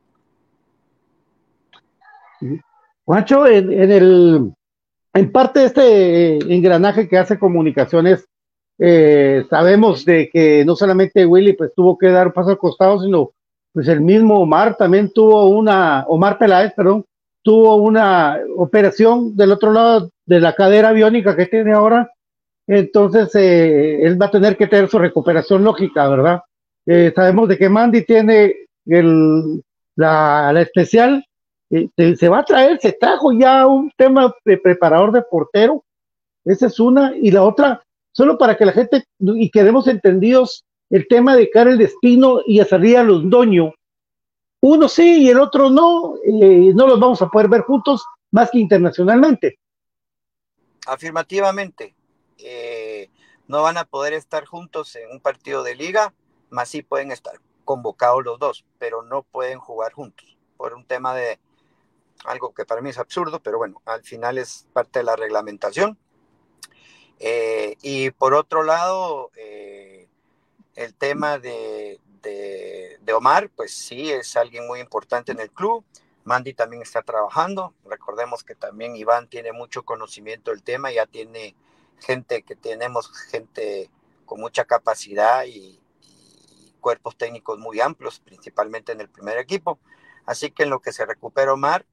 Juancho, 3.06 3.48
en, 3.48 3.72
el, 3.72 4.54
en 5.14 5.32
parte 5.32 5.66
este 5.66 6.38
engranaje 6.54 7.08
que 7.08 7.18
hace 7.18 7.38
comunicaciones, 7.38 8.26
eh, 8.80 9.46
sabemos 9.50 10.06
de 10.06 10.30
que 10.32 10.66
no 10.66 10.76
solamente 10.76 11.26
Willy 11.26 11.54
pues 11.54 11.72
tuvo 11.76 11.98
que 11.98 12.08
dar 12.08 12.28
un 12.28 12.34
paso 12.34 12.50
al 12.50 12.58
costado, 12.58 13.02
sino 13.02 13.32
pues 13.74 13.88
el 13.88 14.02
mismo 14.02 14.40
Omar 14.40 14.76
también 14.76 15.12
tuvo 15.12 15.48
una, 15.50 16.06
Omar 16.08 16.38
Peláez, 16.38 16.74
perdón, 16.74 17.06
tuvo 17.44 17.76
una 17.76 18.40
operación 18.58 19.36
del 19.36 19.52
otro 19.52 19.72
lado 19.72 20.12
de 20.26 20.40
la 20.40 20.56
cadera 20.56 20.92
biónica 20.92 21.36
que 21.36 21.46
tiene 21.46 21.74
ahora, 21.74 22.12
entonces 22.68 23.34
eh, 23.36 24.06
él 24.06 24.22
va 24.22 24.28
a 24.28 24.32
tener 24.32 24.58
que 24.58 24.68
tener 24.68 24.90
su 24.90 25.00
recuperación 25.00 25.64
lógica, 25.64 26.08
¿verdad? 26.08 26.42
Eh, 26.86 27.12
sabemos 27.16 27.50
de 27.50 27.58
que 27.58 27.70
Mandy 27.70 28.04
tiene 28.06 28.56
el, 28.86 29.62
la, 29.96 30.52
la 30.54 30.62
especial, 30.62 31.26
se 31.72 32.30
va 32.30 32.40
a 32.40 32.46
traer, 32.46 32.80
se 32.82 32.94
trajo 32.94 33.32
ya 33.32 33.66
un 33.66 33.92
tema 33.98 34.34
de 34.44 34.58
preparador 34.58 35.12
de 35.12 35.22
portero, 35.22 35.84
esa 36.44 36.68
es 36.68 36.80
una, 36.80 37.16
y 37.16 37.32
la 37.32 37.44
otra, 37.44 37.84
solo 38.12 38.38
para 38.38 38.58
que 38.58 38.66
la 38.66 38.74
gente, 38.74 39.06
y 39.20 39.50
quedemos 39.50 39.88
entendidos, 39.88 40.66
el 40.90 41.08
tema 41.08 41.36
de 41.36 41.50
Karel 41.50 41.78
Despino 41.78 42.42
y 42.46 42.60
a 42.60 43.04
Londoño, 43.04 43.74
uno 44.60 44.90
sí 44.90 45.24
y 45.24 45.30
el 45.30 45.40
otro 45.40 45.70
no, 45.70 46.16
eh, 46.24 46.72
no 46.76 46.88
los 46.88 47.00
vamos 47.00 47.22
a 47.22 47.30
poder 47.30 47.48
ver 47.48 47.62
juntos 47.62 48.04
más 48.32 48.52
que 48.52 48.60
internacionalmente. 48.60 49.58
Afirmativamente, 50.86 51.96
eh, 52.38 53.10
no 53.48 53.64
van 53.64 53.78
a 53.78 53.86
poder 53.86 54.14
estar 54.14 54.46
juntos 54.46 54.96
en 54.96 55.10
un 55.12 55.20
partido 55.20 55.64
de 55.64 55.76
liga, 55.76 56.14
más 56.50 56.70
sí 56.70 56.84
pueden 56.84 57.12
estar 57.12 57.40
convocados 57.64 58.24
los 58.24 58.38
dos, 58.38 58.66
pero 58.78 59.02
no 59.02 59.24
pueden 59.24 59.60
jugar 59.60 59.94
juntos 59.94 60.38
por 60.58 60.74
un 60.74 60.86
tema 60.86 61.16
de 61.16 61.40
algo 62.26 62.54
que 62.54 62.66
para 62.66 62.82
mí 62.82 62.90
es 62.90 62.98
absurdo, 62.98 63.42
pero 63.42 63.58
bueno, 63.58 63.82
al 63.86 64.04
final 64.04 64.38
es 64.38 64.68
parte 64.74 65.00
de 65.00 65.06
la 65.06 65.16
reglamentación. 65.16 65.98
Eh, 67.20 67.78
y 67.82 68.12
por 68.12 68.34
otro 68.34 68.64
lado, 68.64 69.32
eh, 69.36 70.08
el 70.76 70.96
tema 70.96 71.38
de, 71.38 72.00
de, 72.22 72.98
de, 73.02 73.14
Omar, 73.14 73.50
pues 73.56 73.74
sí, 73.74 74.12
es 74.12 74.36
alguien 74.36 74.66
muy 74.68 74.80
importante 74.80 75.32
en 75.32 75.40
el 75.40 75.52
club. 75.52 75.86
Mandy 76.24 76.54
también 76.54 76.82
está 76.82 77.02
trabajando. 77.02 77.74
Recordemos 77.86 78.44
que 78.44 78.56
también 78.56 78.96
Iván 78.96 79.28
tiene 79.28 79.52
mucho 79.52 79.84
conocimiento 79.84 80.52
del 80.52 80.64
tema, 80.64 80.92
ya 80.92 81.06
tiene 81.06 81.56
gente 82.00 82.44
que 82.44 82.56
tenemos, 82.56 83.12
gente 83.30 83.90
con 84.26 84.40
mucha 84.40 84.66
capacidad 84.66 85.46
y, 85.46 85.78
cuerpos 86.80 87.16
técnicos 87.16 87.60
muy 87.60 87.80
amplios, 87.80 88.20
principalmente 88.20 88.92
en 88.92 89.02
el 89.02 89.08
primer 89.08 89.38
equipo. 89.38 89.78
Así 90.26 90.50
que 90.50 90.64
en 90.64 90.72
lo 90.72 90.80
que 90.80 90.92
se 90.92 91.06
recupera 91.06 91.54
Omar, 91.54 91.86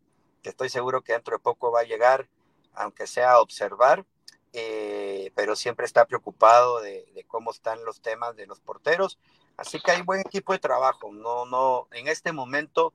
que 0.48 0.52
estoy 0.52 0.70
seguro 0.70 1.02
que 1.02 1.12
dentro 1.12 1.36
de 1.36 1.42
poco 1.42 1.70
va 1.70 1.80
a 1.80 1.84
llegar, 1.84 2.26
aunque 2.72 3.06
sea 3.06 3.32
a 3.32 3.40
observar, 3.42 4.06
eh, 4.54 5.30
pero 5.34 5.54
siempre 5.54 5.84
está 5.84 6.06
preocupado 6.06 6.80
de, 6.80 7.04
cómo 7.28 7.50
están 7.50 7.84
los 7.84 8.00
temas 8.00 8.34
de 8.34 8.46
los 8.46 8.58
porteros. 8.58 9.18
Así 9.58 9.78
que 9.78 9.90
hay 9.90 10.00
buen 10.00 10.20
equipo 10.20 10.54
de 10.54 10.58
trabajo. 10.58 11.12
No, 11.12 11.44
no, 11.44 11.86
en 11.92 12.08
este 12.08 12.32
momento 12.32 12.94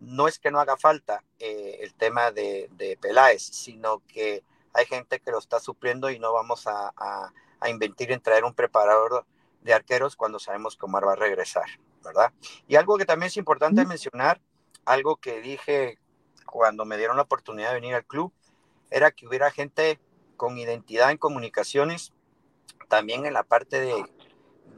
no 0.00 0.28
es 0.28 0.38
que 0.38 0.50
no 0.50 0.60
haga 0.60 0.78
falta 0.78 1.22
eh, 1.38 1.80
el 1.82 1.92
tema 1.92 2.30
de, 2.30 2.70
de 2.72 2.96
Peláez, 2.96 3.42
sino 3.42 4.00
que 4.08 4.42
hay 4.72 4.86
gente 4.86 5.20
que 5.20 5.30
lo 5.30 5.38
está 5.38 5.60
supliendo 5.60 6.08
y 6.08 6.18
no 6.18 6.32
vamos 6.32 6.66
a, 6.66 6.94
a, 6.96 7.68
inventir 7.68 8.12
en 8.12 8.22
traer 8.22 8.44
un 8.44 8.54
preparador 8.54 9.26
de 9.60 9.74
arqueros 9.74 10.16
cuando 10.16 10.38
sabemos 10.38 10.74
que 10.74 10.86
Omar 10.86 11.06
va 11.06 11.12
a 11.12 11.16
regresar, 11.16 11.66
¿verdad? 12.02 12.32
Y 12.66 12.76
algo 12.76 12.96
que 12.96 13.04
también 13.04 13.26
es 13.26 13.36
importante 13.36 13.84
mencionar, 13.84 14.40
algo 14.86 15.16
que 15.16 15.42
dije 15.42 15.98
cuando 16.44 16.84
me 16.84 16.96
dieron 16.96 17.16
la 17.16 17.22
oportunidad 17.22 17.68
de 17.68 17.74
venir 17.74 17.94
al 17.94 18.04
club, 18.04 18.32
era 18.90 19.10
que 19.10 19.26
hubiera 19.26 19.50
gente 19.50 19.98
con 20.36 20.58
identidad 20.58 21.10
en 21.10 21.18
comunicaciones, 21.18 22.12
también 22.88 23.26
en 23.26 23.32
la 23.32 23.42
parte 23.42 23.80
de, 23.80 24.04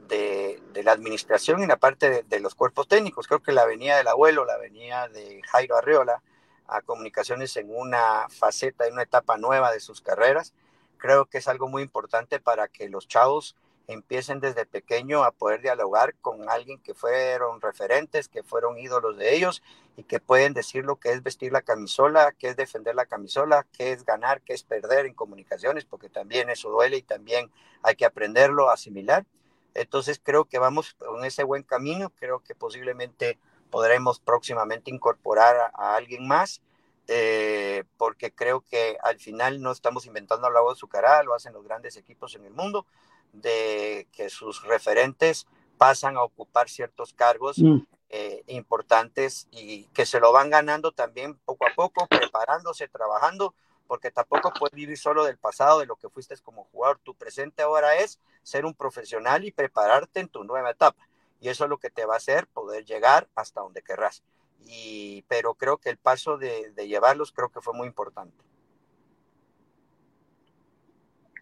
de, 0.07 0.83
la 0.83 0.91
administración 0.91 1.59
y 1.59 1.63
en 1.63 1.69
la 1.69 1.77
parte 1.77 2.09
de, 2.09 2.23
de, 2.23 2.39
los 2.39 2.55
cuerpos 2.55 2.87
técnicos. 2.87 3.27
Creo 3.27 3.41
que 3.41 3.51
la 3.51 3.65
venía 3.65 3.97
del 3.97 4.07
abuelo, 4.07 4.45
la 4.45 4.57
venía 4.57 5.07
de 5.07 5.41
Jairo 5.47 5.75
Arreola, 5.75 6.21
a 6.67 6.81
comunicaciones 6.81 7.55
en 7.57 7.75
una 7.75 8.27
faceta, 8.29 8.87
en 8.87 8.93
una 8.93 9.03
etapa 9.03 9.37
nueva 9.37 9.71
de 9.71 9.79
sus 9.79 10.01
carreras. 10.01 10.53
Creo 10.97 11.25
que 11.25 11.39
es 11.39 11.47
algo 11.47 11.67
muy 11.67 11.81
importante 11.81 12.39
para 12.39 12.67
que 12.67 12.89
los 12.89 13.07
chavos 13.07 13.55
empiecen 13.87 14.41
desde 14.41 14.65
pequeño 14.65 15.23
a 15.23 15.31
poder 15.31 15.61
dialogar 15.61 16.13
con 16.21 16.49
alguien 16.49 16.79
que 16.79 16.93
fueron 16.93 17.61
referentes, 17.61 18.27
que 18.27 18.43
fueron 18.43 18.77
ídolos 18.77 19.17
de 19.17 19.33
ellos 19.33 19.63
y 19.95 20.03
que 20.03 20.19
pueden 20.19 20.53
decir 20.53 20.85
lo 20.85 20.97
que 20.97 21.11
es 21.11 21.23
vestir 21.23 21.53
la 21.53 21.61
camisola, 21.61 22.33
qué 22.37 22.49
es 22.49 22.57
defender 22.57 22.95
la 22.95 23.05
camisola, 23.05 23.65
qué 23.77 23.93
es 23.93 24.05
ganar, 24.05 24.41
qué 24.41 24.53
es 24.53 24.63
perder 24.63 25.05
en 25.05 25.13
comunicaciones, 25.13 25.85
porque 25.85 26.09
también 26.09 26.49
eso 26.49 26.69
duele 26.69 26.97
y 26.97 27.01
también 27.01 27.49
hay 27.81 27.95
que 27.95 28.05
aprenderlo, 28.05 28.69
asimilar. 28.69 29.25
Entonces 29.73 30.19
creo 30.21 30.45
que 30.45 30.59
vamos 30.59 30.97
en 31.17 31.23
ese 31.23 31.43
buen 31.43 31.63
camino, 31.63 32.11
creo 32.19 32.39
que 32.39 32.55
posiblemente 32.55 33.39
podremos 33.69 34.19
próximamente 34.19 34.91
incorporar 34.91 35.71
a, 35.73 35.95
alguien 35.95 36.27
más, 36.27 36.61
eh, 37.07 37.85
porque 37.97 38.31
creo 38.31 38.61
que 38.61 38.97
al 39.01 39.19
final 39.19 39.61
no 39.61 39.71
estamos 39.71 40.05
inventando 40.05 40.47
el 40.47 40.57
agua 40.57 40.73
azucarada, 40.73 41.23
lo 41.23 41.33
hacen 41.33 41.53
los 41.53 41.63
grandes 41.63 41.95
equipos 41.95 42.35
en 42.35 42.45
el 42.45 42.53
mundo, 42.53 42.85
de 43.33 44.07
que 44.11 44.29
sus 44.29 44.63
referentes 44.63 45.47
pasan 45.77 46.17
a 46.17 46.23
ocupar 46.23 46.69
ciertos 46.69 47.13
cargos 47.13 47.59
mm. 47.59 47.77
eh, 48.09 48.43
importantes 48.47 49.47
y 49.51 49.85
que 49.93 50.05
se 50.05 50.19
lo 50.19 50.31
van 50.31 50.49
ganando 50.49 50.91
también 50.91 51.35
poco 51.45 51.65
a 51.67 51.73
poco, 51.75 52.07
preparándose, 52.07 52.87
trabajando, 52.87 53.53
porque 53.85 54.11
tampoco 54.11 54.51
puedes 54.57 54.75
vivir 54.75 54.97
solo 54.97 55.23
del 55.23 55.37
pasado, 55.37 55.79
de 55.79 55.85
lo 55.85 55.95
que 55.95 56.09
fuiste 56.09 56.35
como 56.43 56.65
jugador. 56.65 56.99
Tu 57.03 57.15
presente 57.15 57.61
ahora 57.61 57.95
es 57.97 58.19
ser 58.43 58.65
un 58.65 58.73
profesional 58.73 59.45
y 59.45 59.51
prepararte 59.51 60.19
en 60.19 60.29
tu 60.29 60.43
nueva 60.43 60.71
etapa 60.71 61.07
y 61.39 61.49
eso 61.49 61.65
es 61.65 61.69
lo 61.69 61.77
que 61.77 61.89
te 61.89 62.05
va 62.05 62.15
a 62.15 62.17
hacer 62.17 62.47
poder 62.47 62.85
llegar 62.85 63.27
hasta 63.35 63.61
donde 63.61 63.81
querrás. 63.81 64.23
Y, 64.65 65.23
pero 65.27 65.53
creo 65.53 65.77
que 65.77 65.89
el 65.89 65.97
paso 65.97 66.37
de, 66.37 66.71
de 66.71 66.87
llevarlos 66.87 67.31
creo 67.31 67.49
que 67.49 67.61
fue 67.61 67.73
muy 67.73 67.87
importante. 67.87 68.35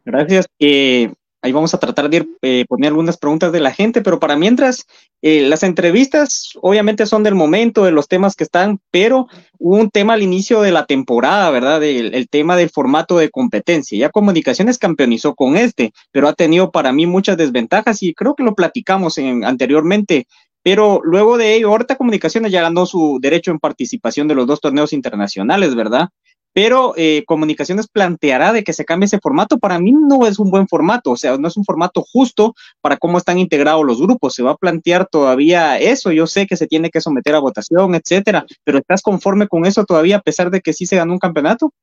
Gracias. 0.03 0.45
Eh, 0.59 1.11
Ahí 1.45 1.51
vamos 1.51 1.75
a 1.75 1.77
tratar 1.77 2.09
de 2.09 2.17
ir, 2.17 2.29
eh, 2.41 2.65
poner 2.67 2.87
algunas 2.87 3.17
preguntas 3.17 3.51
de 3.51 3.59
la 3.59 3.71
gente, 3.71 4.01
pero 4.01 4.19
para 4.19 4.35
mientras, 4.35 4.87
eh, 5.21 5.41
las 5.41 5.61
entrevistas 5.61 6.53
obviamente 6.59 7.05
son 7.05 7.21
del 7.21 7.35
momento, 7.35 7.85
de 7.85 7.91
los 7.91 8.07
temas 8.07 8.35
que 8.35 8.43
están, 8.43 8.79
pero 8.89 9.27
hubo 9.59 9.75
un 9.75 9.91
tema 9.91 10.13
al 10.13 10.23
inicio 10.23 10.61
de 10.61 10.71
la 10.71 10.87
temporada, 10.87 11.51
¿verdad? 11.51 11.83
El, 11.83 12.27
tema 12.29 12.57
del 12.57 12.71
formato 12.71 13.19
de 13.19 13.29
competencia. 13.29 13.95
Ya 13.95 14.09
Comunicaciones 14.09 14.79
campeonizó 14.79 15.35
con 15.35 15.55
este, 15.55 15.93
pero 16.11 16.27
ha 16.27 16.33
tenido 16.33 16.71
para 16.71 16.91
mí 16.91 17.05
muchas 17.05 17.37
desventajas 17.37 18.01
y 18.01 18.15
creo 18.15 18.33
que 18.33 18.41
lo 18.41 18.55
platicamos 18.55 19.19
en, 19.19 19.45
anteriormente. 19.45 20.25
Pero 20.63 20.99
luego 21.03 21.37
de 21.37 21.53
ello, 21.53 21.69
ahorita 21.69 21.95
Comunicaciones 21.95 22.51
ya 22.51 22.63
ganó 22.63 22.87
su 22.87 23.19
derecho 23.21 23.51
en 23.51 23.59
participación 23.59 24.27
de 24.27 24.33
los 24.33 24.47
dos 24.47 24.61
torneos 24.61 24.93
internacionales, 24.93 25.75
¿verdad? 25.75 26.09
Pero 26.55 26.93
eh, 26.95 27.25
Comunicaciones 27.27 27.89
planteará 27.89 28.53
de 28.53 28.63
que 28.63 28.71
se 28.71 28.85
cambie 28.85 29.07
ese 29.07 29.19
formato. 29.19 29.59
Para 29.59 29.77
mí 29.77 29.91
no 29.91 30.25
es 30.25 30.39
un 30.39 30.49
buen 30.49 30.69
formato, 30.69 31.11
o 31.11 31.17
sea, 31.17 31.37
no 31.37 31.49
es 31.49 31.57
un 31.57 31.65
formato 31.65 32.01
justo 32.01 32.55
para 32.79 32.95
cómo 32.95 33.17
están 33.17 33.39
integrados 33.39 33.83
los 33.83 34.01
grupos. 34.01 34.35
Se 34.35 34.41
va 34.41 34.51
a 34.51 34.55
plantear 34.55 35.05
todavía 35.05 35.77
eso. 35.77 36.13
Yo 36.13 36.27
sé 36.27 36.47
que 36.47 36.55
se 36.55 36.65
tiene 36.65 36.91
que 36.91 37.01
someter 37.01 37.35
a 37.35 37.39
votación, 37.39 37.93
etcétera, 37.93 38.45
pero 38.63 38.77
¿estás 38.77 39.01
conforme 39.01 39.49
con 39.49 39.65
eso 39.65 39.83
todavía 39.83 40.15
a 40.15 40.21
pesar 40.21 40.49
de 40.49 40.61
que 40.61 40.71
sí 40.71 40.85
se 40.85 40.95
ganó 40.95 41.11
un 41.11 41.19
campeonato? 41.19 41.73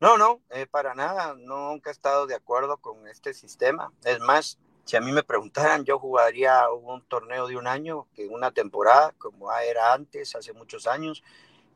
No, 0.00 0.18
no, 0.18 0.42
eh, 0.50 0.66
para 0.70 0.94
nada. 0.94 1.34
Nunca 1.38 1.88
he 1.88 1.92
estado 1.94 2.26
de 2.26 2.34
acuerdo 2.34 2.76
con 2.76 3.08
este 3.08 3.32
sistema. 3.32 3.90
Es 4.04 4.20
más, 4.20 4.58
si 4.84 4.98
a 4.98 5.00
mí 5.00 5.12
me 5.12 5.22
preguntaran, 5.22 5.86
yo 5.86 5.98
jugaría 5.98 6.70
un 6.70 7.00
torneo 7.06 7.48
de 7.48 7.56
un 7.56 7.66
año, 7.66 8.06
que 8.14 8.26
una 8.26 8.50
temporada, 8.50 9.14
como 9.16 9.50
era 9.50 9.94
antes, 9.94 10.36
hace 10.36 10.52
muchos 10.52 10.86
años, 10.86 11.22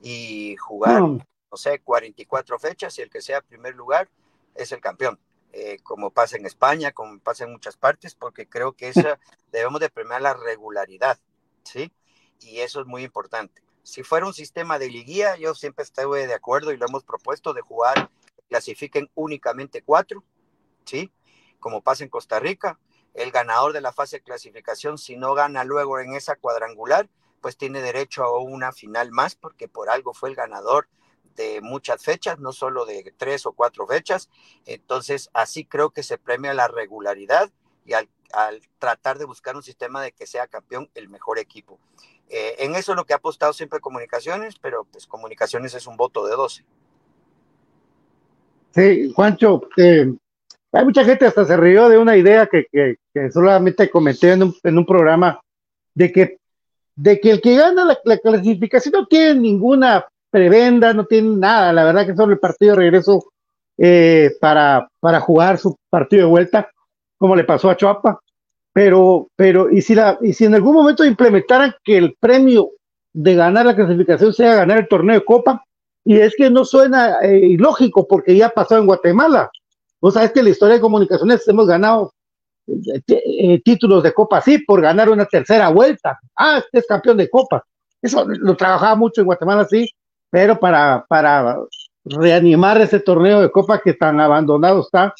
y 0.02 0.56
jugar 0.56 1.00
no 1.00 1.24
sé, 1.56 1.80
44 1.80 2.58
fechas 2.58 2.98
y 2.98 3.02
el 3.02 3.10
que 3.10 3.20
sea 3.20 3.40
primer 3.40 3.74
lugar 3.74 4.08
es 4.54 4.72
el 4.72 4.80
campeón. 4.80 5.18
Eh, 5.52 5.78
como 5.84 6.10
pasa 6.10 6.36
en 6.36 6.46
España, 6.46 6.90
como 6.90 7.20
pasa 7.20 7.44
en 7.44 7.52
muchas 7.52 7.76
partes, 7.76 8.16
porque 8.16 8.48
creo 8.48 8.72
que 8.72 8.88
esa, 8.88 9.20
debemos 9.52 9.80
de 9.80 9.88
premiar 9.88 10.20
la 10.20 10.34
regularidad, 10.34 11.18
¿sí? 11.62 11.92
Y 12.40 12.58
eso 12.58 12.80
es 12.80 12.86
muy 12.86 13.04
importante. 13.04 13.62
Si 13.84 14.02
fuera 14.02 14.26
un 14.26 14.34
sistema 14.34 14.80
de 14.80 14.90
liguilla, 14.90 15.36
yo 15.36 15.54
siempre 15.54 15.84
estoy 15.84 16.26
de 16.26 16.34
acuerdo 16.34 16.72
y 16.72 16.76
lo 16.76 16.86
hemos 16.86 17.04
propuesto 17.04 17.54
de 17.54 17.60
jugar, 17.60 18.10
clasifiquen 18.48 19.08
únicamente 19.14 19.82
cuatro, 19.82 20.24
¿sí? 20.84 21.12
Como 21.60 21.82
pasa 21.82 22.02
en 22.02 22.10
Costa 22.10 22.40
Rica. 22.40 22.80
El 23.14 23.30
ganador 23.30 23.72
de 23.72 23.80
la 23.80 23.92
fase 23.92 24.16
de 24.16 24.22
clasificación, 24.24 24.98
si 24.98 25.16
no 25.16 25.34
gana 25.34 25.62
luego 25.62 26.00
en 26.00 26.14
esa 26.14 26.34
cuadrangular, 26.34 27.08
pues 27.40 27.56
tiene 27.56 27.80
derecho 27.80 28.24
a 28.24 28.40
una 28.40 28.72
final 28.72 29.12
más, 29.12 29.36
porque 29.36 29.68
por 29.68 29.88
algo 29.88 30.14
fue 30.14 30.30
el 30.30 30.34
ganador 30.34 30.88
de 31.36 31.60
muchas 31.60 32.02
fechas, 32.02 32.38
no 32.38 32.52
solo 32.52 32.86
de 32.86 33.12
tres 33.16 33.46
o 33.46 33.52
cuatro 33.52 33.86
fechas. 33.86 34.30
Entonces, 34.66 35.30
así 35.32 35.64
creo 35.64 35.90
que 35.90 36.02
se 36.02 36.18
premia 36.18 36.54
la 36.54 36.68
regularidad 36.68 37.50
y 37.84 37.92
al, 37.92 38.08
tratar 38.78 39.18
de 39.18 39.26
buscar 39.26 39.54
un 39.54 39.62
sistema 39.62 40.02
de 40.02 40.12
que 40.12 40.26
sea 40.26 40.48
campeón 40.48 40.90
el 40.94 41.08
mejor 41.08 41.38
equipo. 41.38 41.78
Eh, 42.28 42.56
en 42.58 42.74
eso 42.74 42.92
es 42.92 42.96
lo 42.96 43.04
que 43.04 43.12
ha 43.12 43.16
apostado 43.16 43.52
siempre 43.52 43.80
Comunicaciones, 43.80 44.56
pero 44.60 44.84
pues 44.90 45.06
Comunicaciones 45.06 45.74
es 45.74 45.86
un 45.86 45.96
voto 45.96 46.26
de 46.26 46.34
12. 46.34 46.64
Sí, 48.74 49.12
Juancho, 49.14 49.68
eh, 49.76 50.12
hay 50.72 50.84
mucha 50.84 51.04
gente 51.04 51.26
hasta 51.26 51.44
se 51.44 51.56
rió 51.56 51.88
de 51.88 51.98
una 51.98 52.16
idea 52.16 52.48
que, 52.48 52.66
que, 52.72 53.30
solamente 53.30 53.88
comenté 53.88 54.32
en 54.32 54.42
un, 54.42 54.56
en 54.64 54.78
un, 54.78 54.84
programa 54.84 55.40
de 55.94 56.10
que, 56.10 56.38
de 56.96 57.20
que 57.20 57.30
el 57.30 57.40
que 57.40 57.54
gana 57.54 57.96
la, 58.02 58.18
clasificación 58.18 58.92
no 58.92 59.06
tiene 59.06 59.36
ninguna 59.36 60.04
prebenda, 60.34 60.92
no 60.92 61.06
tiene 61.06 61.36
nada, 61.36 61.72
la 61.72 61.84
verdad 61.84 62.06
que 62.06 62.16
solo 62.16 62.32
el 62.32 62.40
partido 62.40 62.72
de 62.72 62.80
regreso 62.80 63.26
eh, 63.78 64.32
para, 64.40 64.88
para 64.98 65.20
jugar 65.20 65.58
su 65.58 65.76
partido 65.88 66.24
de 66.24 66.30
vuelta, 66.30 66.68
como 67.16 67.36
le 67.36 67.44
pasó 67.44 67.70
a 67.70 67.76
Chuapa. 67.76 68.18
Pero, 68.72 69.28
pero, 69.36 69.70
y 69.70 69.80
si 69.80 69.94
la, 69.94 70.18
y 70.20 70.32
si 70.32 70.46
en 70.46 70.54
algún 70.56 70.74
momento 70.74 71.04
implementaran 71.04 71.72
que 71.84 71.96
el 71.96 72.16
premio 72.18 72.70
de 73.12 73.36
ganar 73.36 73.64
la 73.64 73.76
clasificación 73.76 74.32
sea 74.32 74.56
ganar 74.56 74.78
el 74.78 74.88
torneo 74.88 75.14
de 75.14 75.24
Copa, 75.24 75.62
y 76.04 76.18
es 76.18 76.34
que 76.36 76.50
no 76.50 76.64
suena 76.64 77.20
eh, 77.22 77.38
ilógico 77.38 78.04
porque 78.08 78.36
ya 78.36 78.48
pasó 78.48 78.76
en 78.76 78.86
Guatemala. 78.86 79.48
Vos 80.00 80.14
sabés 80.14 80.32
que 80.32 80.40
en 80.40 80.46
la 80.46 80.50
historia 80.50 80.74
de 80.74 80.80
comunicaciones 80.80 81.46
hemos 81.46 81.68
ganado 81.68 82.12
eh, 82.66 83.00
eh, 83.06 83.62
títulos 83.62 84.02
de 84.02 84.12
Copa, 84.12 84.40
sí, 84.40 84.58
por 84.58 84.80
ganar 84.80 85.08
una 85.08 85.26
tercera 85.26 85.68
vuelta. 85.68 86.18
Ah, 86.36 86.58
este 86.58 86.80
es 86.80 86.86
campeón 86.88 87.18
de 87.18 87.30
Copa. 87.30 87.62
Eso 88.02 88.26
lo 88.26 88.56
trabajaba 88.56 88.96
mucho 88.96 89.20
en 89.20 89.26
Guatemala, 89.26 89.64
sí, 89.64 89.88
pero 90.34 90.58
para, 90.58 91.06
para 91.08 91.58
reanimar 92.04 92.80
ese 92.80 92.98
torneo 92.98 93.40
de 93.40 93.52
Copa 93.52 93.80
que 93.80 93.94
tan 93.94 94.18
abandonado 94.18 94.80
está, 94.80 95.14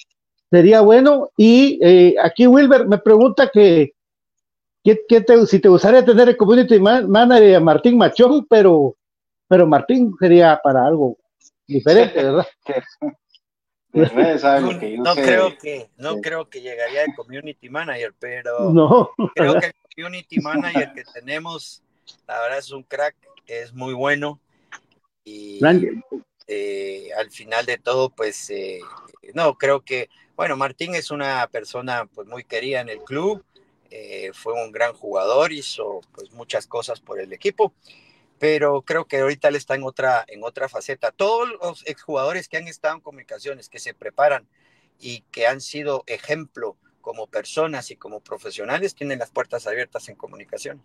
sería 0.51 0.81
bueno. 0.81 1.31
Y 1.37 1.79
aquí 2.19 2.49
Wilber 2.49 2.89
me 2.89 2.99
pregunta 2.99 3.49
que, 3.49 3.93
si 4.83 5.61
te 5.61 5.69
gustaría 5.69 6.05
tener 6.05 6.31
el 6.31 6.37
community 6.37 6.81
manager 6.81 7.55
a 7.55 7.61
Martín 7.61 7.97
Machón, 7.97 8.45
pero 8.51 8.97
pero 9.47 9.69
Martín 9.69 10.13
sería 10.19 10.61
para 10.61 10.85
algo 10.85 11.17
diferente, 11.65 12.21
¿verdad? 12.25 12.47
no, 13.93 15.15
creo 15.15 15.57
que 15.57 15.91
no 15.97 16.21
creo 16.21 16.49
que 16.49 16.61
llegaría 16.61 17.05
el 17.05 17.15
community 17.15 17.69
manager, 17.69 18.13
pero 18.19 19.13
creo 19.37 19.61
que 19.61 19.67
el 19.67 19.75
community 19.95 20.41
manager 20.41 20.93
que 20.93 21.05
tenemos, 21.15 21.85
la 22.27 22.41
verdad 22.41 22.59
es 22.59 22.73
un 22.73 22.83
crack, 22.83 23.15
es 23.47 23.73
muy 23.73 23.95
bueno 23.95 24.41
y 25.25 25.61
eh, 26.47 27.09
al 27.17 27.31
final 27.31 27.67
de 27.67 27.79
todo, 27.79 28.11
pues 28.11 28.51
eh, 28.51 28.81
no 29.35 29.57
creo 29.57 29.81
que 29.83 30.09
bueno 30.37 30.57
Martín 30.57 30.95
es 30.95 31.11
una 31.11 31.47
persona 31.49 32.07
pues 32.15 32.29
muy 32.29 32.45
querida 32.45 32.81
en 32.81 32.89
el 32.89 33.01
club, 33.01 33.45
eh, 33.91 34.31
fue 34.35 34.53
un 34.53 34.73
gran 34.73 34.93
jugador, 34.93 35.53
hizo 35.53 36.01
pues 36.15 36.33
muchas 36.33 36.67
cosas 36.67 37.01
por 37.01 37.21
el 37.21 37.33
equipo 37.33 37.73
pero 38.39 38.83
creo 38.83 39.07
que 39.07 39.21
ahorita 39.21 39.49
él 39.49 39.57
está 39.57 39.75
en 39.75 39.85
otra, 39.85 40.25
en 40.29 40.43
otra 40.45 40.69
faceta. 40.69 41.13
Todos 41.13 41.49
los 41.63 41.83
exjugadores 41.87 42.49
que 42.49 42.57
han 42.57 42.69
estado 42.69 42.97
en 42.97 43.01
comunicaciones, 43.01 43.69
que 43.69 43.79
se 43.79 43.95
preparan 43.95 44.47
y 45.01 45.23
que 45.31 45.47
han 45.47 45.61
sido 45.61 46.05
ejemplo 46.07 46.77
como 47.01 47.27
personas 47.27 47.91
y 47.91 47.97
como 47.97 48.21
profesionales, 48.21 48.95
tienen 48.95 49.19
las 49.19 49.31
puertas 49.31 49.67
abiertas 49.67 50.09
en 50.09 50.17
comunicación. 50.17 50.83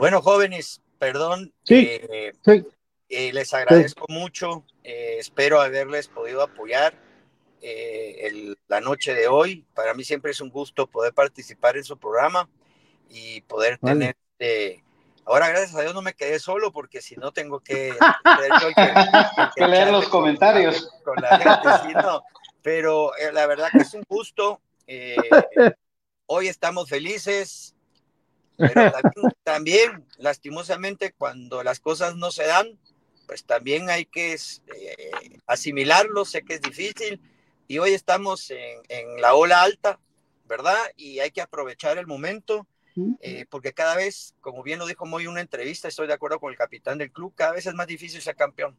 Bueno, 0.00 0.22
jóvenes, 0.22 0.80
perdón. 0.98 1.52
Eh, 1.68 2.32
eh, 3.10 3.32
les 3.34 3.52
agradezco 3.52 4.06
mucho. 4.08 4.64
Eh, 4.82 5.16
espero 5.18 5.60
haberles 5.60 6.08
podido 6.08 6.42
apoyar 6.42 6.94
la 8.68 8.80
noche 8.80 9.14
de 9.14 9.28
hoy. 9.28 9.66
Para 9.74 9.92
mí 9.92 10.02
siempre 10.02 10.30
es 10.30 10.40
un 10.40 10.48
gusto 10.48 10.86
poder 10.86 11.12
participar 11.12 11.76
en 11.76 11.84
su 11.84 11.98
programa 11.98 12.48
y 13.10 13.42
poder 13.42 13.76
tener... 13.76 14.16
Este, 14.38 14.82
ahora, 15.26 15.50
gracias 15.50 15.74
a 15.74 15.82
Dios, 15.82 15.92
no 15.92 16.00
me 16.00 16.14
quedé 16.14 16.38
solo 16.38 16.72
porque 16.72 17.02
si 17.02 17.16
no 17.16 17.30
tengo 17.30 17.60
que, 17.60 17.92
leer 19.56 19.92
los 19.92 20.08
comentarios. 20.08 20.90
pero 22.62 23.14
eh, 23.18 23.32
la 23.34 23.46
verdad 23.46 23.68
que 23.70 23.82
es 23.82 23.92
un 23.92 24.04
gusto. 24.08 24.62
Eh, 24.86 25.16
hoy 26.26 26.48
estamos 26.48 26.88
felices, 26.88 27.74
pero 28.60 28.92
también, 29.42 30.06
lastimosamente, 30.18 31.12
cuando 31.12 31.62
las 31.62 31.80
cosas 31.80 32.16
no 32.16 32.30
se 32.30 32.46
dan, 32.46 32.78
pues 33.26 33.44
también 33.44 33.90
hay 33.90 34.06
que 34.06 34.34
eh, 34.34 35.10
asimilarlo. 35.46 36.24
Sé 36.24 36.42
que 36.42 36.54
es 36.54 36.60
difícil 36.60 37.20
y 37.66 37.78
hoy 37.78 37.92
estamos 37.92 38.50
en, 38.50 38.80
en 38.88 39.20
la 39.20 39.34
ola 39.34 39.62
alta, 39.62 39.98
¿verdad? 40.46 40.78
Y 40.96 41.20
hay 41.20 41.30
que 41.30 41.40
aprovechar 41.40 41.98
el 41.98 42.06
momento 42.06 42.66
eh, 43.20 43.46
porque 43.48 43.72
cada 43.72 43.96
vez, 43.96 44.34
como 44.40 44.62
bien 44.62 44.78
lo 44.78 44.86
dijo 44.86 45.06
muy 45.06 45.24
en 45.24 45.30
una 45.30 45.40
entrevista, 45.40 45.88
estoy 45.88 46.06
de 46.06 46.14
acuerdo 46.14 46.40
con 46.40 46.50
el 46.50 46.58
capitán 46.58 46.98
del 46.98 47.12
club, 47.12 47.32
cada 47.34 47.52
vez 47.52 47.66
es 47.66 47.74
más 47.74 47.86
difícil 47.86 48.20
ser 48.20 48.36
campeón. 48.36 48.76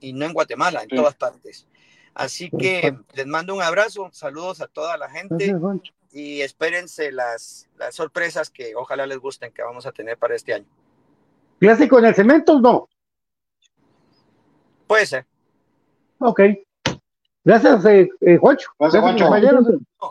Y 0.00 0.12
no 0.12 0.26
en 0.26 0.32
Guatemala, 0.32 0.82
en 0.82 0.88
todas 0.88 1.14
partes. 1.14 1.66
Así 2.14 2.50
que 2.50 2.96
les 3.14 3.26
mando 3.26 3.54
un 3.54 3.62
abrazo, 3.62 4.10
saludos 4.12 4.60
a 4.60 4.66
toda 4.66 4.96
la 4.96 5.08
gente 5.08 5.54
y 6.12 6.42
espérense 6.42 7.10
las, 7.10 7.68
las 7.78 7.94
sorpresas 7.94 8.50
que 8.50 8.74
ojalá 8.76 9.06
les 9.06 9.18
gusten 9.18 9.52
que 9.52 9.62
vamos 9.62 9.86
a 9.86 9.92
tener 9.92 10.18
para 10.18 10.34
este 10.34 10.52
año. 10.54 10.66
¿Clásico 11.58 11.98
en 11.98 12.04
el 12.04 12.14
cemento 12.14 12.54
o 12.54 12.60
no? 12.60 12.88
Puede 14.86 15.06
ser. 15.06 15.26
Ok. 16.18 16.40
Gracias, 17.44 17.84
eh, 17.86 18.08
eh 18.20 18.36
Juancho. 18.36 18.68
Gracias, 18.78 19.02
Juancho. 19.02 19.24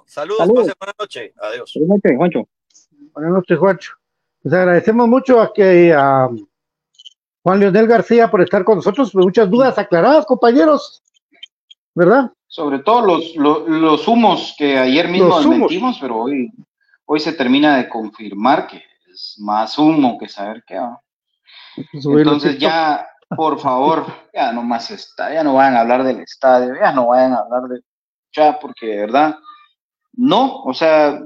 saludos, 0.06 0.38
saludos. 0.38 0.74
buena 0.80 0.93
noche. 0.99 1.34
Adiós. 1.38 1.72
Buenas 1.76 1.89
noches, 2.04 2.18
Juancho. 2.18 2.47
Buenas 3.14 3.32
noches, 3.34 3.60
Juancho. 3.60 3.93
Les 4.43 4.54
agradecemos 4.54 5.08
mucho 5.08 5.39
a 5.39 5.54
que 5.54 5.93
a 5.93 6.28
Juan 7.43 7.60
Leonel 7.60 7.88
García 7.88 8.30
por 8.30 8.41
estar 8.41 8.64
con 8.64 8.78
nosotros. 8.78 9.14
Muchas 9.14 9.49
dudas 9.49 9.78
aclaradas, 9.78 10.26
compañeros. 10.26 11.04
¿Verdad? 11.93 12.32
Sobre 12.52 12.80
todo 12.80 13.02
los, 13.06 13.34
los, 13.38 14.06
humos 14.10 14.54
que 14.58 14.78
ayer 14.78 15.08
mismo 15.08 15.38
desmentimos, 15.38 15.97
pero 16.02 16.18
hoy, 16.18 16.52
hoy 17.06 17.20
se 17.22 17.32
termina 17.32 17.78
de 17.78 17.88
confirmar 17.88 18.68
que 18.68 18.84
es 19.10 19.38
más 19.39 19.80
humo 19.80 20.18
que 20.18 20.28
saber 20.28 20.62
qué 20.68 20.78
va. 20.78 21.02
Entonces 21.93 22.58
ya, 22.58 23.08
por 23.38 23.58
favor, 23.58 24.06
ya 24.34 24.52
no 24.52 24.64
más 24.64 24.91
está, 24.91 25.34
ya 25.34 25.45
no 25.45 25.54
vayan 25.54 25.78
a 25.78 25.80
hablar 25.80 26.04
del 26.04 26.20
estadio, 26.20 26.76
ya 26.78 26.91
no 26.91 27.08
vayan 27.08 27.32
a 27.32 27.38
hablar 27.38 27.70
de 27.70 27.80
ya, 28.36 28.60
porque 28.60 28.86
de 28.86 28.97
verdad, 28.97 29.38
no, 30.12 30.62
o 30.64 30.74
sea, 30.74 31.22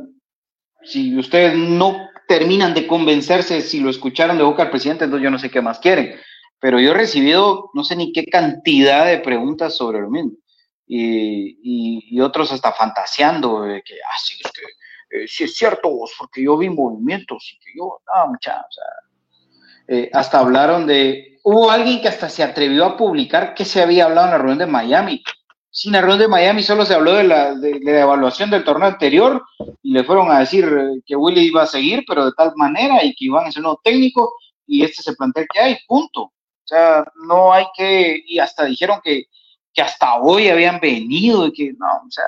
si 0.84 1.18
ustedes 1.18 1.58
no 1.58 2.08
terminan 2.28 2.76
de 2.76 2.86
convencerse 2.86 3.62
si 3.62 3.80
lo 3.80 3.90
escucharon 3.90 4.38
de 4.38 4.44
boca 4.44 4.62
al 4.62 4.70
presidente, 4.70 5.06
entonces 5.06 5.24
yo 5.24 5.32
no 5.32 5.40
sé 5.40 5.50
qué 5.50 5.62
más 5.62 5.80
quieren. 5.80 6.20
Pero 6.60 6.80
yo 6.80 6.92
he 6.92 6.94
recibido 6.94 7.72
no 7.74 7.84
sé 7.84 7.96
ni 7.96 8.14
qué 8.14 8.28
cantidad 8.28 9.08
de 9.08 9.18
preguntas 9.18 9.76
sobre 9.76 10.02
lo 10.02 10.12
mismo. 10.12 10.34
Y, 10.88 12.20
otros 12.22 12.52
hasta 12.52 12.72
fantaseando 12.72 13.64
de 13.64 13.82
que, 13.84 13.96
ah, 13.96 14.16
es 14.16 14.52
que 14.52 15.18
eh, 15.18 15.26
es 15.26 15.56
cierto 15.56 15.90
vos, 15.90 16.14
porque 16.18 16.44
yo 16.44 16.58
vi 16.58 16.70
movimientos 16.70 17.52
y 17.54 17.60
que 17.60 17.72
yo, 17.78 18.00
mucha, 18.28 18.62
o 18.62 18.72
sea, 18.72 18.86
eh, 19.88 20.10
hasta 20.14 20.40
hablaron 20.40 20.88
de, 20.88 21.40
hubo 21.44 21.70
alguien 21.70 22.02
que 22.02 22.08
hasta 22.08 22.30
se 22.30 22.44
atrevió 22.44 22.86
a 22.86 22.98
publicar 22.98 23.54
que 23.54 23.66
se 23.66 23.82
había 23.82 24.06
hablado 24.06 24.28
en 24.28 24.32
la 24.32 24.38
reunión 24.38 24.60
de 24.60 24.66
Miami, 24.66 25.24
sin 25.76 25.92
la 25.92 26.02
de 26.02 26.30
Miami 26.30 26.64
solo 26.64 26.86
se 26.86 26.94
habló 26.94 27.16
de 27.16 27.26
la, 27.26 27.54
de, 27.54 27.82
la, 27.82 28.00
evaluación 28.00 28.50
del 28.50 28.64
torneo 28.64 28.88
anterior 28.88 29.44
y 29.84 29.92
le 29.92 30.06
fueron 30.06 30.32
a 30.32 30.40
decir 30.40 30.64
eh, 30.64 31.02
que 31.06 31.18
Willy 31.18 31.42
iba 31.42 31.64
a 31.64 31.68
seguir, 31.68 32.06
pero 32.08 32.28
de 32.28 32.32
tal 32.32 32.54
manera 32.56 33.04
y 33.04 33.14
que 33.14 33.26
iban 33.26 33.46
a 33.46 33.52
ser 33.52 33.62
nuevo 33.62 33.82
técnico 33.84 34.36
y 34.66 34.86
este 34.86 35.04
se 35.04 35.14
plantea 35.16 35.46
que 35.52 35.60
hay, 35.60 35.78
punto. 35.86 36.22
O 36.22 36.34
sea, 36.64 37.04
no 37.28 37.52
hay 37.52 37.66
que, 37.76 38.24
y 38.26 38.40
hasta 38.40 38.64
dijeron 38.64 39.02
que, 39.04 39.26
que 39.76 39.82
hasta 39.82 40.16
hoy 40.16 40.48
habían 40.48 40.80
venido 40.80 41.46
y 41.48 41.54
que 41.54 41.74
no, 41.78 41.86
o 42.08 42.10
sea, 42.10 42.26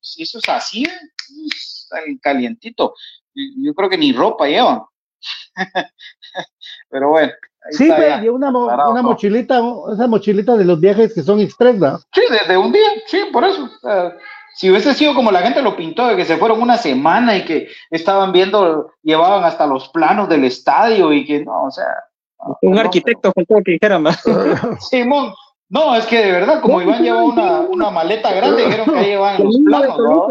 si 0.00 0.22
eso 0.22 0.38
es 0.38 0.48
así, 0.48 0.82
está 0.82 2.00
calientito. 2.20 2.94
Yo 3.32 3.72
creo 3.74 3.88
que 3.88 3.96
ni 3.96 4.12
ropa 4.12 4.46
llevan. 4.46 4.82
pero 6.90 7.10
bueno, 7.10 7.32
sí, 7.70 7.90
pero 7.96 8.34
una, 8.34 8.50
una 8.50 9.02
mochilita, 9.02 9.60
esa 9.92 10.06
mochilita 10.06 10.56
de 10.56 10.64
los 10.64 10.80
viajes 10.80 11.14
que 11.14 11.22
son 11.22 11.40
express, 11.40 11.76
Sí, 12.12 12.22
de, 12.48 12.56
un 12.56 12.72
día, 12.72 12.88
sí, 13.06 13.20
por 13.32 13.44
eso. 13.44 13.70
si 14.56 14.70
hubiese 14.70 14.94
sido 14.94 15.14
como 15.14 15.30
la 15.30 15.42
gente 15.42 15.62
lo 15.62 15.76
pintó, 15.76 16.08
de 16.08 16.16
que 16.16 16.24
se 16.24 16.38
fueron 16.38 16.60
una 16.60 16.76
semana 16.76 17.36
y 17.36 17.44
que 17.44 17.68
estaban 17.90 18.32
viendo, 18.32 18.92
llevaban 19.02 19.44
hasta 19.44 19.66
los 19.66 19.88
planos 19.90 20.28
del 20.28 20.44
estadio 20.44 21.12
y 21.12 21.24
que 21.24 21.44
no, 21.44 21.64
o 21.64 21.70
sea. 21.70 21.94
un 22.62 22.78
arquitecto, 22.78 23.30
faltó 23.32 23.56
que 23.64 23.72
dijera 23.72 23.98
más. 23.98 24.22
Simón, 24.90 25.32
no, 25.70 25.94
es 25.96 26.04
que 26.06 26.18
de 26.18 26.32
verdad, 26.32 26.60
como 26.60 26.82
Iván 26.82 27.02
llevaba 27.02 27.24
una, 27.24 27.60
una 27.60 27.90
maleta 27.90 28.32
grande, 28.34 28.64
dijeron 28.66 28.86
que 28.92 28.98
ahí 28.98 29.06
llevaban 29.06 29.42
los 29.44 29.56
planos, 29.64 29.98
¿no? 29.98 30.28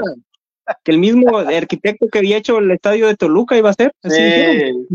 que 0.83 0.91
el 0.91 0.99
mismo 0.99 1.35
arquitecto 1.39 2.07
que 2.09 2.19
había 2.19 2.37
hecho 2.37 2.59
el 2.59 2.69
estadio 2.69 3.07
de 3.07 3.15
Toluca 3.15 3.57
iba 3.57 3.71
a 3.71 3.73
ser. 3.73 3.91
sí, 4.03 4.87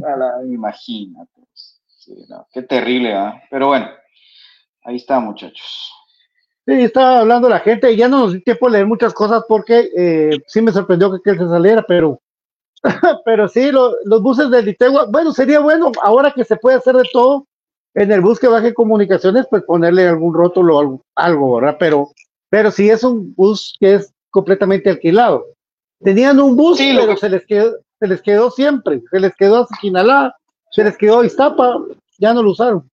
imagínate. 0.46 1.30
Sí, 1.52 2.14
no, 2.28 2.46
qué 2.52 2.62
terrible, 2.62 3.14
¿ah? 3.14 3.42
Pero 3.50 3.68
bueno, 3.68 3.88
ahí 4.84 4.96
está, 4.96 5.18
muchachos. 5.20 5.90
Sí, 6.66 6.72
estaba 6.82 7.20
hablando 7.20 7.48
la 7.48 7.60
gente 7.60 7.90
y 7.92 7.96
ya 7.96 8.08
no 8.08 8.20
nos 8.20 8.32
di 8.34 8.40
tiempo 8.42 8.66
de 8.66 8.72
leer 8.72 8.86
muchas 8.86 9.12
cosas 9.14 9.42
porque 9.48 9.88
eh, 9.96 10.38
sí 10.46 10.60
me 10.62 10.72
sorprendió 10.72 11.10
que, 11.12 11.18
que 11.22 11.30
él 11.30 11.38
se 11.38 11.48
saliera, 11.48 11.82
pero, 11.86 12.20
pero 13.24 13.48
sí, 13.48 13.70
lo- 13.72 13.94
los 14.04 14.22
buses 14.22 14.50
de 14.50 14.62
Litegua, 14.62 15.06
bueno, 15.10 15.32
sería 15.32 15.60
bueno 15.60 15.90
ahora 16.02 16.30
que 16.30 16.44
se 16.44 16.56
puede 16.56 16.76
hacer 16.76 16.94
de 16.96 17.08
todo 17.12 17.46
en 17.94 18.12
el 18.12 18.20
bus 18.20 18.38
que 18.40 18.48
baje 18.48 18.74
comunicaciones, 18.74 19.46
pues 19.48 19.62
ponerle 19.64 20.06
algún 20.08 20.34
rótulo 20.34 20.76
o 20.76 20.80
algo, 20.80 21.04
algo, 21.14 21.54
¿verdad? 21.56 21.76
Pero, 21.78 22.10
pero 22.50 22.70
si 22.70 22.90
es 22.90 23.04
un 23.04 23.34
bus 23.34 23.76
que 23.78 23.94
es 23.94 24.12
completamente 24.30 24.90
alquilado. 24.90 25.46
Tenían 26.00 26.40
un 26.40 26.56
bus, 26.56 26.78
Sí, 26.78 26.92
pero 26.98 27.14
que- 27.14 27.20
se 27.20 27.28
les 27.28 27.46
quedó, 27.46 27.72
se 28.00 28.06
les 28.08 28.20
quedó 28.20 28.50
siempre, 28.50 29.00
se 29.10 29.20
les 29.20 29.34
quedó 29.36 29.62
a 29.62 29.66
Siquinalá, 29.68 30.34
se 30.72 30.82
les 30.84 30.96
quedó 30.96 31.20
a 31.20 31.26
Iztapa, 31.26 31.76
ya 32.18 32.34
no 32.34 32.42
lo 32.42 32.50
usaron. 32.50 32.90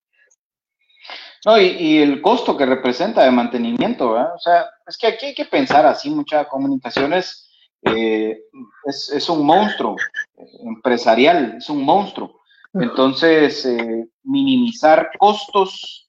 No, 1.44 1.60
y, 1.60 1.64
y 1.66 1.98
el 1.98 2.22
costo 2.22 2.56
que 2.56 2.64
representa 2.64 3.24
de 3.24 3.32
mantenimiento, 3.32 4.12
¿verdad? 4.12 4.34
O 4.36 4.38
sea, 4.38 4.66
es 4.86 4.96
que 4.96 5.08
aquí 5.08 5.26
hay 5.26 5.34
que 5.34 5.44
pensar 5.44 5.84
así, 5.84 6.08
muchas 6.08 6.46
comunicaciones 6.46 7.48
eh, 7.82 8.38
es, 8.84 9.10
es 9.12 9.28
un 9.28 9.44
monstruo 9.44 9.96
eh, 10.38 10.44
empresarial, 10.64 11.56
es 11.58 11.68
un 11.68 11.82
monstruo. 11.82 12.40
Entonces, 12.74 13.66
eh, 13.66 14.08
minimizar 14.22 15.10
costos 15.18 16.08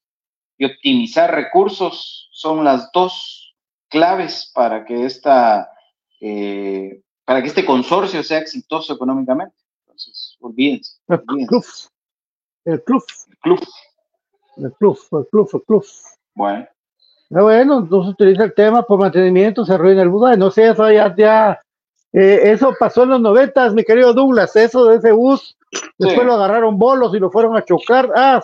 y 0.57 0.65
optimizar 0.65 1.33
recursos 1.33 2.29
son 2.31 2.63
las 2.63 2.89
dos 2.93 3.55
claves 3.89 4.51
para 4.53 4.85
que 4.85 5.05
esta, 5.05 5.69
eh, 6.21 7.01
para 7.25 7.41
que 7.41 7.47
este 7.49 7.65
consorcio 7.65 8.23
sea 8.23 8.39
exitoso 8.39 8.93
económicamente. 8.93 9.55
Entonces, 9.81 10.37
olvídense. 10.39 10.97
El 11.07 11.21
olvídense. 11.27 11.47
club, 11.47 11.65
el 12.65 12.83
club, 12.83 13.03
El 13.27 13.37
club. 13.39 13.59
el 14.57 14.73
club, 14.73 14.99
el 15.11 15.27
club, 15.29 15.49
el 15.53 15.61
club. 15.63 15.85
Bueno. 16.35 16.67
Ah, 17.35 17.41
bueno, 17.41 17.81
no 17.81 18.03
se 18.03 18.09
utiliza 18.09 18.43
el 18.43 18.53
tema 18.53 18.83
por 18.83 18.99
mantenimiento, 18.99 19.65
se 19.65 19.73
arruina 19.73 20.03
el 20.03 20.09
bus. 20.09 20.37
No 20.37 20.51
sé, 20.51 20.69
eso 20.69 20.91
ya, 20.91 21.13
ya, 21.15 21.61
eh, 22.13 22.41
eso 22.43 22.73
pasó 22.79 23.03
en 23.03 23.09
los 23.09 23.21
noventas, 23.21 23.73
mi 23.73 23.83
querido 23.83 24.13
Douglas, 24.13 24.55
eso 24.55 24.85
de 24.85 24.97
ese 24.97 25.11
bus. 25.11 25.57
Después 25.97 26.19
Sí. 26.21 26.25
lo 26.25 26.33
agarraron 26.33 26.77
bolos 26.77 27.13
y 27.15 27.19
lo 27.19 27.31
fueron 27.31 27.55
a 27.57 27.63
chocar. 27.65 28.09
Ah, 28.15 28.41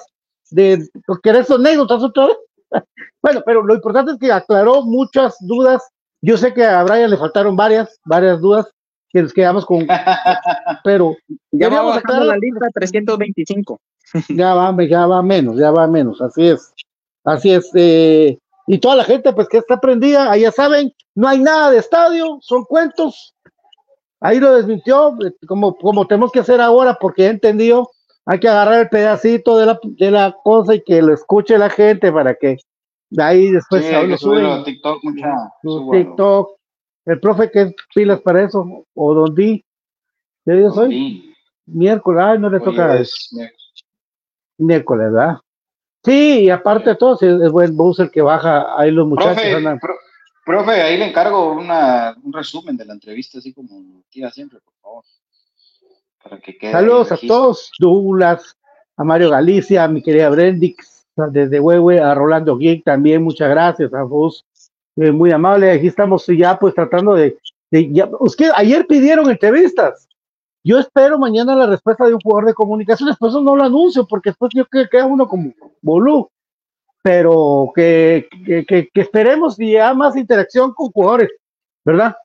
de 0.51 0.87
¿querés 1.23 1.49
anécdotas 1.51 2.01
otra 2.03 2.27
vez? 2.27 2.37
bueno, 3.21 3.41
pero 3.45 3.63
lo 3.63 3.73
importante 3.75 4.11
es 4.13 4.17
que 4.17 4.31
aclaró 4.31 4.83
muchas 4.83 5.35
dudas. 5.41 5.83
Yo 6.21 6.37
sé 6.37 6.53
que 6.53 6.65
a 6.65 6.83
Brian 6.83 7.09
le 7.09 7.17
faltaron 7.17 7.55
varias, 7.55 7.99
varias 8.05 8.41
dudas 8.41 8.67
que 9.11 9.21
nos 9.23 9.33
quedamos 9.33 9.65
con, 9.65 9.87
pero 10.83 11.15
Ya 11.51 11.67
va 11.69 11.75
queríamos 11.77 11.95
bajando 11.95 12.13
aclarar- 12.13 12.27
la 12.27 12.37
lista 12.37 12.67
325. 12.73 13.79
ya 14.29 14.53
va, 14.53 14.75
ya 14.85 15.05
va 15.07 15.21
menos, 15.23 15.55
ya 15.57 15.71
va 15.71 15.87
menos, 15.87 16.21
así 16.21 16.47
es, 16.49 16.73
así 17.23 17.51
es. 17.51 17.69
eh, 17.75 18.37
y 18.67 18.77
toda 18.77 18.95
la 18.97 19.03
gente, 19.03 19.33
pues 19.33 19.47
que 19.49 19.57
está 19.57 19.79
prendida, 19.79 20.29
ahí 20.31 20.41
ya 20.41 20.51
saben, 20.51 20.93
no 21.15 21.27
hay 21.27 21.39
nada 21.39 21.71
de 21.71 21.79
estadio, 21.79 22.37
son 22.41 22.63
cuentos. 22.65 23.33
Ahí 24.21 24.39
lo 24.39 24.53
desmintió, 24.55 25.15
eh, 25.25 25.33
como, 25.47 25.75
como 25.75 26.05
tenemos 26.07 26.31
que 26.31 26.39
hacer 26.39 26.59
ahora, 26.61 26.97
porque 26.99 27.23
he 27.25 27.29
entendido, 27.29 27.89
hay 28.25 28.39
que 28.39 28.49
agarrar 28.49 28.81
el 28.81 28.89
pedacito 28.89 29.57
de 29.57 29.65
la, 29.65 29.79
de 29.83 30.11
la 30.11 30.35
cosa 30.43 30.75
y 30.75 30.83
que 30.83 31.01
lo 31.01 31.13
escuche 31.13 31.57
la 31.57 31.69
gente 31.69 32.11
para 32.11 32.35
que 32.35 32.57
de 33.09 33.23
ahí 33.23 33.51
después 33.51 33.85
Sí, 33.85 33.95
hay 33.95 34.07
que 34.09 34.17
subirlo 34.17 34.53
a 34.53 34.63
TikTok, 34.63 35.03
mucha. 35.03 35.51
TikTok, 35.91 36.49
el 37.05 37.19
profe 37.19 37.49
que 37.49 37.61
es 37.61 37.73
pilas 37.95 38.21
para 38.21 38.43
eso, 38.43 38.85
o 38.93 39.13
Don 39.13 39.33
Di. 39.33 39.63
Sí, 40.45 41.33
Miércoles, 41.65 42.23
ay, 42.25 42.39
no 42.39 42.49
le 42.49 42.57
hoy 42.57 42.63
toca 42.63 42.97
es 42.99 43.29
miércoles. 44.57 45.11
¿verdad? 45.11 45.37
Sí, 46.03 46.45
y 46.45 46.49
aparte 46.49 46.91
de 46.91 46.95
todo, 46.95 47.17
es 47.21 47.51
buen 47.51 47.75
bus 47.75 47.99
el 47.99 48.09
que 48.11 48.21
baja, 48.21 48.79
ahí 48.79 48.89
los 48.91 49.07
muchachos 49.07 49.33
Profe, 49.35 49.55
andan. 49.55 49.79
pro- 49.79 49.95
profe, 50.49 50.81
ahí 50.81 50.97
le 50.97 51.05
encargo 51.05 51.53
una, 51.53 52.15
un 52.23 52.33
resumen 52.33 52.75
de 52.75 52.83
la 52.83 52.93
entrevista, 52.93 53.37
así 53.37 53.53
como 53.53 53.69
lo 53.81 54.03
tira 54.09 54.31
siempre, 54.31 54.57
por 54.59 54.73
favor. 54.81 55.03
Para 56.23 56.39
que 56.39 56.57
quede. 56.57 56.71
Saludos 56.71 57.11
a 57.11 57.17
todos, 57.17 57.71
Douglas, 57.77 58.57
a 58.97 59.03
Mario 59.03 59.29
Galicia, 59.29 59.83
a 59.83 59.87
mi 59.87 60.01
querida 60.01 60.27
Brendix, 60.29 61.05
desde 61.31 61.59
Huehue, 61.59 61.99
a 61.99 62.15
Rolando 62.15 62.57
Geek 62.57 62.83
también, 62.83 63.21
muchas 63.21 63.47
gracias 63.47 63.93
a 63.93 64.01
vos, 64.01 64.43
eh, 64.95 65.11
muy 65.11 65.31
amable, 65.31 65.69
aquí 65.69 65.85
estamos 65.85 66.25
ya 66.25 66.57
pues 66.57 66.73
tratando 66.73 67.13
de, 67.13 67.37
ya, 67.71 68.09
ayer 68.55 68.87
pidieron 68.87 69.29
entrevistas, 69.29 70.07
yo 70.63 70.79
espero 70.79 71.19
mañana 71.19 71.55
la 71.55 71.67
respuesta 71.67 72.07
de 72.07 72.15
un 72.15 72.21
jugador 72.21 72.47
de 72.47 72.53
comunicaciones, 72.55 73.17
por 73.17 73.29
eso 73.29 73.39
no 73.41 73.55
lo 73.55 73.63
anuncio, 73.65 74.07
porque 74.07 74.31
después 74.31 74.51
yo 74.55 74.65
que 74.65 74.89
queda 74.89 75.05
uno 75.05 75.27
como 75.27 75.53
bolú, 75.83 76.27
pero 77.01 77.71
que, 77.75 78.27
que, 78.45 78.65
que- 78.65 78.89
que 78.93 79.01
esperemos 79.01 79.55
ya 79.57 79.93
más 79.93 80.15
interacción 80.15 80.73
con 80.73 80.89
jugadores, 80.91 81.29
¿verdad? 81.85 82.15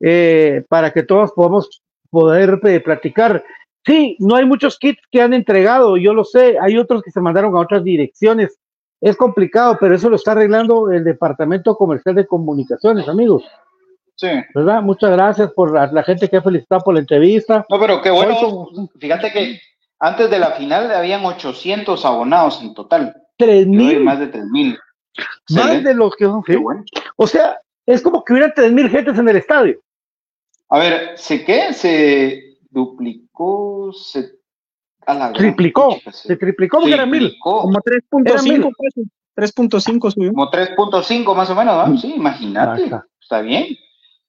Eh, 0.00 0.64
para 0.68 0.92
que 0.92 1.02
todos 1.02 1.32
podamos 1.32 1.82
poder 2.10 2.60
eh, 2.64 2.80
platicar. 2.80 3.44
Sí, 3.84 4.16
no 4.18 4.34
hay 4.36 4.44
muchos 4.44 4.78
kits 4.78 5.00
que 5.10 5.22
han 5.22 5.32
entregado, 5.32 5.96
yo 5.96 6.12
lo 6.12 6.24
sé, 6.24 6.56
hay 6.60 6.76
otros 6.76 7.02
que 7.02 7.10
se 7.12 7.20
mandaron 7.20 7.56
a 7.56 7.60
otras 7.60 7.84
direcciones. 7.84 8.58
Es 9.00 9.16
complicado, 9.16 9.76
pero 9.78 9.94
eso 9.94 10.08
lo 10.08 10.16
está 10.16 10.32
arreglando 10.32 10.90
el 10.90 11.04
Departamento 11.04 11.76
Comercial 11.76 12.14
de 12.16 12.26
Comunicaciones, 12.26 13.06
amigos, 13.08 13.44
Sí. 14.16 14.28
¿verdad? 14.54 14.80
Muchas 14.80 15.10
gracias 15.10 15.52
por 15.52 15.72
la, 15.74 15.86
la 15.92 16.02
gente 16.02 16.28
que 16.28 16.38
ha 16.38 16.42
felicitado 16.42 16.80
por 16.80 16.94
la 16.94 17.00
entrevista. 17.00 17.66
No, 17.68 17.78
pero 17.78 18.00
qué 18.00 18.10
bueno. 18.10 18.66
Fíjate 18.98 19.30
que 19.30 19.60
antes 20.00 20.30
de 20.30 20.38
la 20.38 20.52
final 20.52 20.90
habían 20.90 21.22
800 21.24 22.02
abonados 22.06 22.60
en 22.62 22.72
total. 22.72 23.14
Tres 23.36 23.66
mil, 23.66 24.00
más 24.00 24.18
de 24.18 24.28
3000. 24.28 24.78
más 25.50 25.84
de 25.84 25.94
los 25.94 26.14
que 26.16 26.24
son. 26.24 26.42
Qué 26.42 26.56
bueno. 26.56 26.84
O 27.16 27.26
sea, 27.26 27.58
es 27.86 28.02
como 28.02 28.24
que 28.24 28.32
hubiera 28.32 28.52
tres 28.52 28.72
mil 28.72 28.88
gentes 28.88 29.18
en 29.18 29.28
el 29.28 29.36
estadio. 29.36 29.80
A 30.68 30.78
ver, 30.78 31.16
¿se 31.16 31.44
qué? 31.44 31.72
Se 31.72 32.58
duplicó, 32.70 33.92
se. 33.92 34.32
a 35.06 35.14
la 35.14 35.32
Triplicó, 35.32 35.98
se 36.04 36.12
se 36.12 36.36
triplicó 36.36 36.78
porque 36.78 36.94
eran 36.94 37.10
mil. 37.10 37.36
Como 37.40 37.78
Era 38.24 38.42
mil. 38.42 38.62
3.5 38.62 38.72
pesos. 38.78 39.04
3.5 39.36 40.10
subió. 40.12 40.32
Como 40.32 40.50
3.5 40.50 41.34
más 41.36 41.50
o 41.50 41.54
menos, 41.54 41.88
¿no? 41.88 41.98
Sí, 41.98 42.14
imagínate. 42.14 42.90
Está 43.20 43.42
bien. 43.42 43.76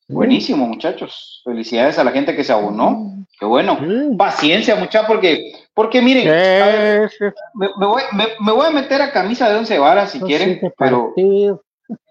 Buenísimo, 0.10 0.66
muchachos. 0.68 1.42
Felicidades 1.44 1.98
a 2.00 2.04
la 2.04 2.12
gente 2.12 2.36
que 2.36 2.44
se 2.44 2.54
abonó. 2.54 3.14
Qué 3.40 3.46
bueno. 3.46 3.78
Paciencia, 4.18 4.76
muchachos, 4.76 5.08
porque, 5.08 5.52
porque 5.74 6.02
miren, 6.02 6.28
ver, 6.66 7.12
me, 7.54 7.68
me 7.78 7.86
voy, 7.86 8.02
me- 8.14 8.28
me 8.46 8.52
voy 8.52 8.66
a 8.68 8.72
meter 8.72 9.02
a 9.02 9.12
camisa 9.12 9.50
de 9.50 9.58
once 9.58 9.78
varas 9.78 10.12
si 10.12 10.20
quieren, 10.28 10.60
pero, 10.78 11.14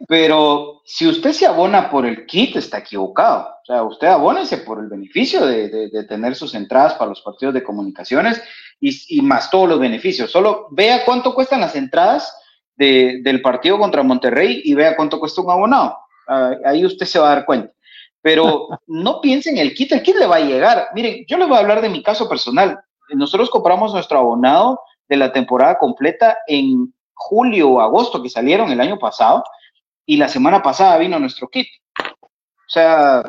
pero 0.09 0.82
si 0.84 1.07
usted 1.09 1.32
se 1.32 1.47
abona 1.47 1.90
por 1.90 2.07
el 2.07 2.26
kit, 2.26 2.57
está 2.57 2.78
equivocado. 2.78 3.49
O 3.62 3.64
sea, 3.66 3.82
usted 3.82 4.07
abónese 4.07 4.59
por 4.59 4.78
el 4.78 4.88
beneficio 4.88 5.44
de, 5.47 5.68
de- 5.68 5.88
de 5.90 6.05
tener 6.05 6.34
sus 6.36 6.55
entradas 6.55 6.94
para 6.94 7.09
los 7.09 7.22
partidos 7.22 7.55
de 7.55 7.64
comunicaciones 7.64 8.40
y, 8.80 9.18
y 9.18 9.22
más 9.22 9.51
todos 9.51 9.68
los 9.68 9.80
beneficios. 9.80 10.30
Solo 10.30 10.68
vea 10.70 11.05
cuánto 11.05 11.34
cuestan 11.34 11.61
las 11.61 11.74
entradas 11.74 12.32
de- 12.76 13.20
del 13.22 13.40
partido 13.42 13.78
contra 13.78 14.03
Monterrey 14.05 14.61
y 14.64 14.74
vea 14.74 14.94
cuánto 14.97 15.18
cuesta 15.18 15.40
un 15.40 15.51
abonado. 15.51 15.97
Ah, 16.28 16.53
ahí 16.64 16.84
usted 16.84 17.07
se 17.07 17.18
va 17.18 17.32
a 17.32 17.34
dar 17.36 17.44
cuenta. 17.47 17.72
Pero 18.27 18.68
no 18.89 19.20
piense 19.20 19.51
en 19.51 19.59
el 19.59 19.72
kit, 19.72 19.93
el 19.93 20.03
kit 20.03 20.16
le 20.16 20.27
va 20.27 20.37
a 20.37 20.41
llegar. 20.41 20.89
Miren, 20.95 21.24
yo 21.29 21.37
les 21.37 21.47
voy 21.47 21.57
a 21.57 21.61
hablar 21.61 21.81
de 21.81 21.89
mi 21.89 22.03
caso 22.03 22.29
personal. 22.29 22.81
Nosotros 23.11 23.49
compramos 23.51 23.95
nuestro 23.95 24.18
abonado 24.18 24.81
de 25.09 25.16
la 25.16 25.33
temporada 25.33 25.79
completa 25.79 26.37
en 26.49 26.93
julio 27.14 27.70
o 27.70 27.81
agosto 27.81 28.20
que 28.20 28.29
salieron 28.29 28.68
el 28.72 28.81
año 28.81 28.99
pasado 28.99 29.45
y 30.05 30.16
la 30.16 30.29
semana 30.29 30.61
pasada 30.61 30.99
vino 30.99 31.20
nuestro 31.20 31.47
kit. 31.47 31.68
O 32.01 32.68
sea, 32.68 33.22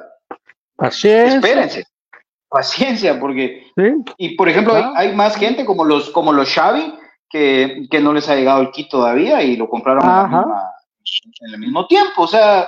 Paciencia. 0.75 1.35
espérense, 1.35 1.83
paciencia, 2.49 3.19
porque, 3.19 3.67
Sí. 3.75 3.83
y 4.17 4.35
por 4.35 4.49
ejemplo, 4.49 4.73
hay, 4.73 4.81
Ah. 4.83 4.93
hay 4.95 5.15
más 5.15 5.35
gente 5.35 5.63
como 5.63 5.85
los, 5.85 6.09
como 6.09 6.33
los 6.33 6.51
Xavi 6.51 6.91
que, 7.29 7.87
que 7.91 7.99
no 7.99 8.13
les 8.13 8.27
ha 8.29 8.35
llegado 8.35 8.61
el 8.61 8.71
kit 8.71 8.89
todavía 8.89 9.43
y 9.43 9.57
lo 9.57 9.69
compraron 9.69 10.01
en, 10.03 10.09
la 10.09 10.21
Ajá. 10.23 10.37
misma- 10.39 10.71
en 11.41 11.53
el 11.53 11.59
mismo 11.59 11.85
tiempo. 11.85 12.23
O 12.23 12.27
sea, 12.27 12.67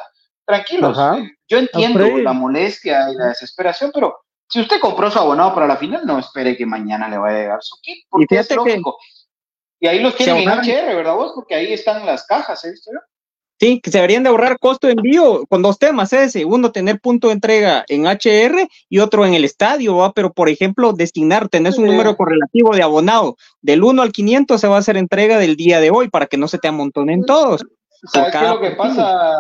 tranquilos. 0.50 0.98
Ajá. 0.98 1.20
eh, 1.20 1.32
Yo 1.48 1.60
entiendo 1.60 2.18
la 2.18 2.34
molestia 2.34 3.12
y 3.12 3.16
la 3.16 3.28
desesperación, 3.28 3.92
pero 3.94 4.18
si 4.50 4.60
usted 4.62 4.80
compró 4.80 5.12
su 5.12 5.20
abonado 5.20 5.54
para 5.54 5.68
la 5.68 5.78
final, 5.78 6.02
no 6.06 6.20
espere 6.20 6.58
que 6.58 6.66
mañana 6.66 7.08
le 7.08 7.18
vaya 7.18 7.38
a 7.38 7.42
llegar 7.42 7.60
su 7.62 7.76
kit, 7.82 8.06
porque 8.10 8.40
es 8.40 8.48
que-. 8.48 8.82
Y 9.80 9.88
ahí 9.88 10.00
los 10.00 10.16
tienen 10.16 10.50
en. 10.50 10.60
HR, 10.60 10.96
¿verdad 10.96 11.16
vos? 11.16 11.32
Porque 11.36 11.56
ahí 11.56 11.72
están 11.72 12.06
las 12.06 12.26
cajas, 12.26 12.66
¿eh? 12.66 12.72
¿Viste? 12.72 12.92
Sí, 13.62 13.82
que 13.82 13.92
se 13.92 13.98
deberían 13.98 14.24
de 14.24 14.30
ahorrar 14.30 14.58
costo 14.58 14.88
de 14.88 14.94
envío 14.94 15.46
con 15.48 15.62
dos 15.62 15.78
temas, 15.78 16.14
ese, 16.14 16.46
uno 16.46 16.72
tener 16.72 17.02
punto 17.02 17.28
de 17.28 17.34
entrega 17.34 17.84
en 17.90 18.06
HR 18.08 18.70
y 18.88 19.00
otro 19.00 19.26
en 19.26 19.34
el 19.34 19.44
estadio, 19.44 19.98
¿va? 19.98 20.14
pero 20.14 20.32
por 20.32 20.48
ejemplo, 20.48 20.94
destinar, 20.94 21.50
tenés 21.50 21.78
un 21.78 21.86
número 21.88 22.16
correlativo 22.16 22.74
de 22.74 22.84
abonado, 22.84 23.36
del 23.62 23.84
1 23.84 24.02
al 24.02 24.14
500 24.14 24.62
se 24.62 24.68
va 24.70 24.78
a 24.78 24.80
hacer 24.80 24.96
entrega 24.96 25.38
del 25.38 25.58
día 25.58 25.82
de 25.82 25.92
hoy 25.92 26.08
para 26.08 26.28
que 26.28 26.38
no 26.38 26.48
se 26.48 26.58
te 26.58 26.70
amontonen 26.70 27.26
todos. 27.26 27.66
¿Sabes 28.14 28.32
qué 28.32 28.38
es 28.38 28.44
cada 28.44 28.54
lo 28.54 28.62
que 28.62 28.72
partido. 28.72 28.96
pasa? 28.96 29.40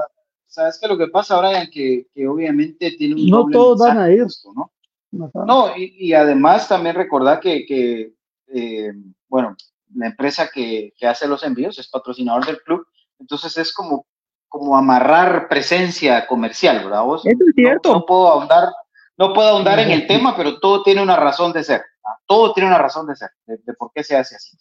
¿Sabes 0.49 0.79
qué 0.79 0.87
es 0.87 0.91
lo 0.91 0.97
que 0.97 1.07
pasa, 1.07 1.39
Brian? 1.39 1.69
Que, 1.71 2.07
que 2.11 2.27
obviamente 2.27 2.91
tiene 2.97 3.13
un 3.13 3.29
No 3.29 3.37
doble 3.41 3.53
todos 3.53 3.79
van 3.79 3.99
a 3.99 4.09
ir. 4.11 4.23
esto, 4.23 4.51
¿no? 4.53 4.71
No, 5.11 5.77
y, 5.77 5.95
y 6.07 6.13
además 6.13 6.67
también 6.67 6.95
recordar 6.95 7.39
que, 7.39 7.65
que, 7.67 8.13
eh, 8.47 8.91
bueno, 9.27 9.55
la 9.95 10.07
empresa 10.07 10.49
que, 10.53 10.93
que, 10.97 11.07
hace 11.07 11.27
los 11.27 11.43
envíos 11.43 11.77
es 11.79 11.87
patrocinador 11.87 12.45
del 12.45 12.61
club, 12.61 12.85
entonces 13.19 13.57
es 13.57 13.73
como, 13.73 14.05
como 14.47 14.75
amarrar 14.75 15.47
presencia 15.49 16.25
comercial, 16.27 16.83
¿verdad? 16.83 17.03
Vos? 17.03 17.25
Eso 17.25 17.43
es 17.47 17.55
cierto. 17.55 17.93
No, 17.93 18.05
puedo 18.05 18.27
ahondar, 18.27 18.69
no 19.17 19.33
puedo 19.33 19.49
ahondar 19.49 19.79
en 19.79 19.91
el 19.91 20.07
tema, 20.07 20.35
pero 20.35 20.59
todo 20.59 20.83
tiene 20.83 21.01
una 21.01 21.15
razón 21.15 21.53
de 21.53 21.63
ser, 21.63 21.81
todo 22.25 22.53
tiene 22.53 22.69
una 22.69 22.79
razón 22.79 23.05
de 23.07 23.15
ser, 23.15 23.29
de, 23.45 23.57
de 23.57 23.73
por 23.73 23.91
qué 23.93 24.03
se 24.03 24.15
hace 24.15 24.35
así. 24.35 24.57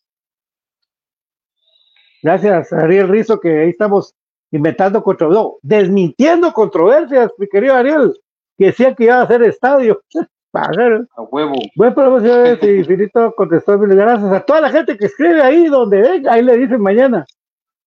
Gracias, 2.22 2.72
Ariel 2.72 3.09
Rizo, 3.09 3.39
que 3.41 3.62
ahí 3.62 3.70
estamos 3.70 4.14
inventando 4.51 5.03
controversias, 5.03 5.44
no, 5.44 5.57
desmintiendo 5.62 6.53
controversias, 6.53 7.30
mi 7.38 7.49
querido 7.49 7.74
Ariel, 7.74 8.14
que 8.57 8.66
decía 8.66 8.94
que 8.94 9.05
iba 9.05 9.16
a 9.16 9.22
hacer 9.22 9.42
estadio. 9.42 10.01
A 10.55 11.22
huevo. 11.30 11.55
Buen 11.76 11.94
profesor, 11.94 12.59
Infinito 12.64 13.32
contestó, 13.36 13.78
gracias 13.78 14.32
a 14.32 14.40
toda 14.40 14.62
la 14.62 14.70
gente 14.70 14.96
que 14.96 15.07
escribe 15.07 15.40
ahí 15.42 15.66
donde 15.66 16.01
venga, 16.01 16.32
ahí 16.32 16.42
le 16.42 16.57
dicen 16.57 16.80
mañana. 16.80 17.24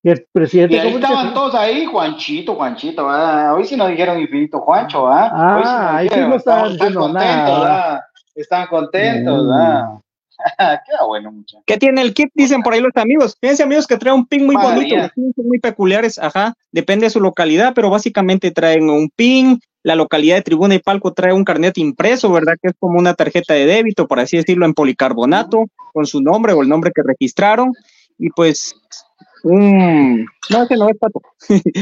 Y 0.03 0.09
el 0.09 0.25
presidente. 0.31 0.75
Y 0.75 0.79
ahí 0.79 0.93
estaban 0.95 1.33
todos 1.33 1.53
ahí, 1.53 1.85
Juanchito, 1.85 2.55
Juanchito, 2.55 3.05
¿verdad? 3.05 3.53
hoy 3.55 3.65
sí 3.65 3.75
nos 3.75 3.89
dijeron 3.89 4.19
Infinito 4.19 4.59
Juancho, 4.61 5.05
¿verdad? 5.05 5.29
Ah, 5.31 5.55
hoy 5.57 5.63
sí 5.63 5.69
nos 5.69 5.93
ahí 5.93 6.09
sí 6.09 6.29
no 6.29 6.35
estaban 6.35 6.71
diciendo 6.71 6.99
contentos, 7.01 7.29
nada. 7.35 7.59
¿verdad? 7.59 7.99
Están 8.35 8.67
contentos, 8.67 9.47
¿verdad? 9.47 9.85
Queda 10.57 11.05
bueno, 11.07 11.31
muchachos. 11.31 11.63
¿Qué 11.65 11.77
tiene 11.77 12.01
el 12.01 12.13
kit? 12.13 12.29
Dicen 12.33 12.61
por 12.61 12.73
ahí 12.73 12.81
los 12.81 12.95
amigos. 12.95 13.37
Fíjense, 13.39 13.63
amigos, 13.63 13.87
que 13.87 13.97
trae 13.97 14.13
un 14.13 14.25
pin 14.25 14.45
muy 14.45 14.55
María. 14.55 14.73
bonito. 14.75 14.95
Los 14.97 15.11
pins 15.11 15.35
son 15.35 15.47
muy 15.47 15.59
peculiares, 15.59 16.19
ajá. 16.19 16.53
Depende 16.71 17.05
de 17.05 17.09
su 17.09 17.19
localidad, 17.19 17.73
pero 17.75 17.89
básicamente 17.89 18.51
traen 18.51 18.89
un 18.89 19.09
pin. 19.15 19.59
La 19.83 19.95
localidad 19.95 20.35
de 20.35 20.43
tribuna 20.43 20.75
y 20.75 20.79
palco 20.79 21.11
trae 21.13 21.33
un 21.33 21.43
carnet 21.43 21.75
impreso, 21.79 22.31
¿verdad? 22.31 22.53
Que 22.61 22.69
es 22.69 22.75
como 22.79 22.99
una 22.99 23.15
tarjeta 23.15 23.55
de 23.55 23.65
débito, 23.65 24.07
por 24.07 24.19
así 24.19 24.37
decirlo, 24.37 24.65
en 24.67 24.75
policarbonato, 24.75 25.65
con 25.91 26.05
su 26.05 26.21
nombre 26.21 26.53
o 26.53 26.61
el 26.61 26.69
nombre 26.69 26.91
que 26.93 27.01
registraron. 27.01 27.71
Y 28.19 28.29
pues, 28.29 28.75
un. 29.43 30.25
No, 30.51 30.63
ese 30.63 30.75
no 30.77 30.87
es 30.89 30.97
pato. 30.99 31.21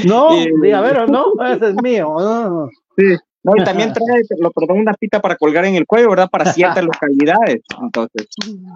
No, 0.05 0.29
Eh, 0.65 0.73
a 0.73 0.81
ver, 0.81 1.09
no, 1.09 1.25
ese 1.53 1.69
es 1.71 1.75
mío. 1.83 2.15
no. 2.17 2.69
Sí. 2.97 3.15
No, 3.43 3.53
y 3.55 3.63
también 3.63 3.93
trae, 3.93 4.21
lo 4.39 4.51
perdón, 4.51 4.79
una 4.79 4.93
pita 4.93 5.21
para 5.21 5.35
colgar 5.35 5.65
en 5.65 5.75
el 5.75 5.85
cuello, 5.85 6.09
¿verdad? 6.09 6.29
Para 6.29 6.51
ciertas 6.53 6.83
localidades. 6.83 7.61
Entonces, 7.81 8.27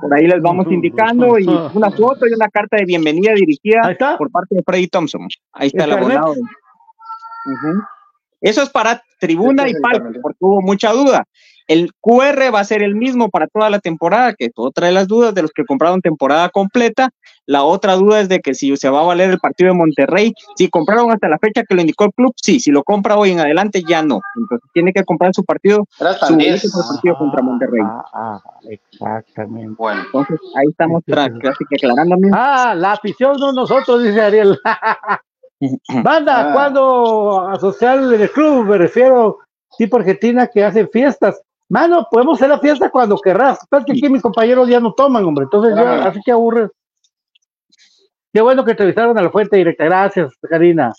por 0.02 0.14
ahí 0.14 0.28
les 0.28 0.42
vamos 0.42 0.68
indicando 0.70 1.38
y 1.38 1.48
una 1.48 1.92
foto 1.92 2.28
y 2.28 2.34
una 2.34 2.48
carta 2.50 2.78
de 2.78 2.86
bienvenida 2.86 3.34
dirigida 3.34 3.82
por 4.18 4.32
parte 4.32 4.56
de 4.56 4.64
Freddy 4.64 4.88
Thompson. 4.88 5.28
Ahí 5.54 5.68
está 5.68 5.86
¿El 5.86 5.94
abonado. 5.94 6.36
Eso 8.42 8.62
es 8.62 8.70
para 8.70 9.02
tribuna 9.20 9.68
y 9.70 9.74
carnet. 9.74 10.22
porque 10.22 10.38
hubo 10.42 10.62
mucha 10.62 10.92
duda. 10.92 11.26
El 11.68 11.92
QR 12.02 12.54
va 12.54 12.60
a 12.60 12.64
ser 12.66 12.84
el 12.84 12.96
mismo 12.96 13.30
para 13.30 13.48
toda 13.48 13.70
la 13.70 13.80
temporada, 13.80 14.34
que 14.34 14.50
otra 14.56 14.88
de 14.88 14.94
las 14.94 15.08
dudas 15.08 15.34
de 15.34 15.42
los 15.44 15.52
que 15.52 15.66
compraron 15.66 16.02
temporada 16.02 16.50
completa. 16.50 17.10
La 17.46 17.64
otra 17.64 17.96
duda 17.96 18.22
es 18.22 18.30
de 18.30 18.40
que 18.40 18.54
si 18.54 18.76
se 18.78 18.90
va 18.90 19.02
a 19.02 19.04
valer 19.04 19.30
el 19.30 19.40
partido 19.40 19.70
de 19.72 19.78
Monterrey, 19.78 20.34
si 20.56 20.70
compraron 20.70 21.12
hasta 21.12 21.28
la 21.28 21.38
fecha 21.40 21.64
que 21.68 21.76
lo 21.76 21.82
indicó 21.82 22.06
el 22.06 22.14
club, 22.14 22.34
sí, 22.38 22.60
si 22.62 22.72
lo 22.72 22.84
compra 22.84 23.18
hoy 23.18 23.32
en 23.32 23.40
adelante, 23.42 23.84
ya 23.88 24.02
no. 24.02 24.22
Entonces 24.38 24.70
tiene 24.74 24.94
que 24.94 25.04
comprar 25.04 25.34
su 25.34 25.44
partido, 25.44 25.86
su 25.98 26.04
10. 26.06 26.62
boleto 26.62 26.68
para 26.72 26.84
el 26.88 26.94
partido 26.96 27.18
contra 27.18 27.42
Monterrey. 27.42 27.82
Ah, 27.84 28.04
ah, 28.14 28.42
exactamente. 28.70 29.76
Bueno, 29.78 30.02
Entonces 30.06 30.40
ahí 30.56 30.68
estamos 30.70 31.04
tra- 31.06 31.42
casi 31.42 31.66
que 31.70 31.76
aclarando. 31.86 32.16
Ah, 32.34 32.74
la 32.78 32.94
afición, 32.94 33.36
no 33.40 33.52
nosotros, 33.52 34.04
dice 34.04 34.22
Ariel. 34.22 34.58
Banda, 36.04 36.50
Ah. 36.50 36.54
cuando 36.54 37.48
asociar 37.50 38.00
el 38.00 38.30
club, 38.32 38.66
me 38.66 38.78
refiero, 38.78 39.40
tipo 39.78 39.98
Argentina 39.98 40.48
que 40.48 40.64
hacen 40.64 40.90
fiestas. 40.92 41.42
Mano, 41.74 42.08
podemos 42.12 42.38
hacer 42.38 42.50
la 42.50 42.60
fiesta 42.60 42.92
cuando 42.92 43.18
querrás. 43.18 43.58
Pero 43.68 43.84
que 43.84 43.94
aquí 43.94 44.08
mis 44.08 44.22
compañeros 44.22 44.70
ya 44.70 44.80
no 44.80 44.94
toman, 44.94 45.26
hombre. 45.26 45.46
Entonces, 45.46 45.76
ya, 45.76 46.06
así 46.06 46.20
que 46.24 46.32
aburre. 46.32 46.70
Qué 48.32 48.42
bueno 48.42 48.64
que 48.64 48.72
entrevistaron 48.72 49.18
a 49.18 49.24
la 49.24 49.32
fuente 49.32 49.58
directa. 49.58 49.86
Gracias, 49.86 50.34
Karina. 50.48 50.94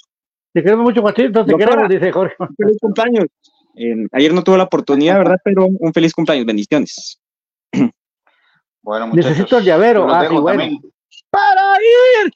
Te 0.53 0.65
queremos 0.65 0.83
mucho, 0.83 1.01
Juanchito. 1.01 1.45
Te 1.45 1.53
Doctora. 1.53 1.71
queremos, 1.71 1.89
dice 1.89 2.11
Jorge. 2.11 2.35
Feliz 2.59 2.77
cumpleaños. 2.81 3.27
Eh, 3.77 4.09
ayer 4.11 4.35
no 4.35 4.43
tuve 4.43 4.59
la 4.59 4.65
oportunidad, 4.65 5.19
¿verdad? 5.19 5.37
Pero 5.45 5.69
un 5.69 5.93
feliz 5.93 6.13
cumpleaños, 6.13 6.45
bendiciones. 6.45 7.21
bueno, 8.83 9.07
muchachos. 9.07 9.31
Necesito 9.31 9.59
el 9.59 9.65
llavero. 9.65 10.13
Ah, 10.13 10.29
bueno. 10.29 10.45
también. 10.45 10.81
¡Para 11.31 11.77
ir! 12.25 12.33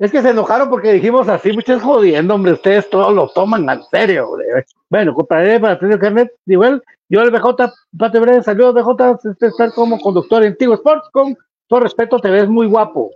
Es 0.00 0.10
que 0.10 0.22
se 0.22 0.30
enojaron 0.30 0.70
porque 0.70 0.94
dijimos 0.94 1.28
así, 1.28 1.52
muchas 1.52 1.82
jodiendo, 1.82 2.34
hombre. 2.34 2.52
Ustedes 2.52 2.88
todos 2.88 3.12
lo 3.14 3.28
toman 3.28 3.68
en 3.68 3.82
serio, 3.90 4.30
hombre. 4.30 4.64
Bueno, 4.88 5.12
compraré 5.12 5.60
para 5.60 5.78
tener 5.78 5.98
carnet. 5.98 6.32
Igual, 6.46 6.82
yo 7.10 7.20
el 7.20 7.30
BJ, 7.30 7.70
Pate 7.98 8.18
Breve, 8.18 8.42
saludos 8.42 8.74
BJ, 8.74 9.30
este 9.30 9.48
estar 9.48 9.70
como 9.74 10.00
conductor 10.00 10.42
en 10.42 10.56
Tigo 10.56 10.72
Sports. 10.72 11.10
Con 11.12 11.36
todo 11.68 11.80
respeto, 11.80 12.18
te 12.18 12.30
ves 12.30 12.48
muy 12.48 12.66
guapo. 12.66 13.10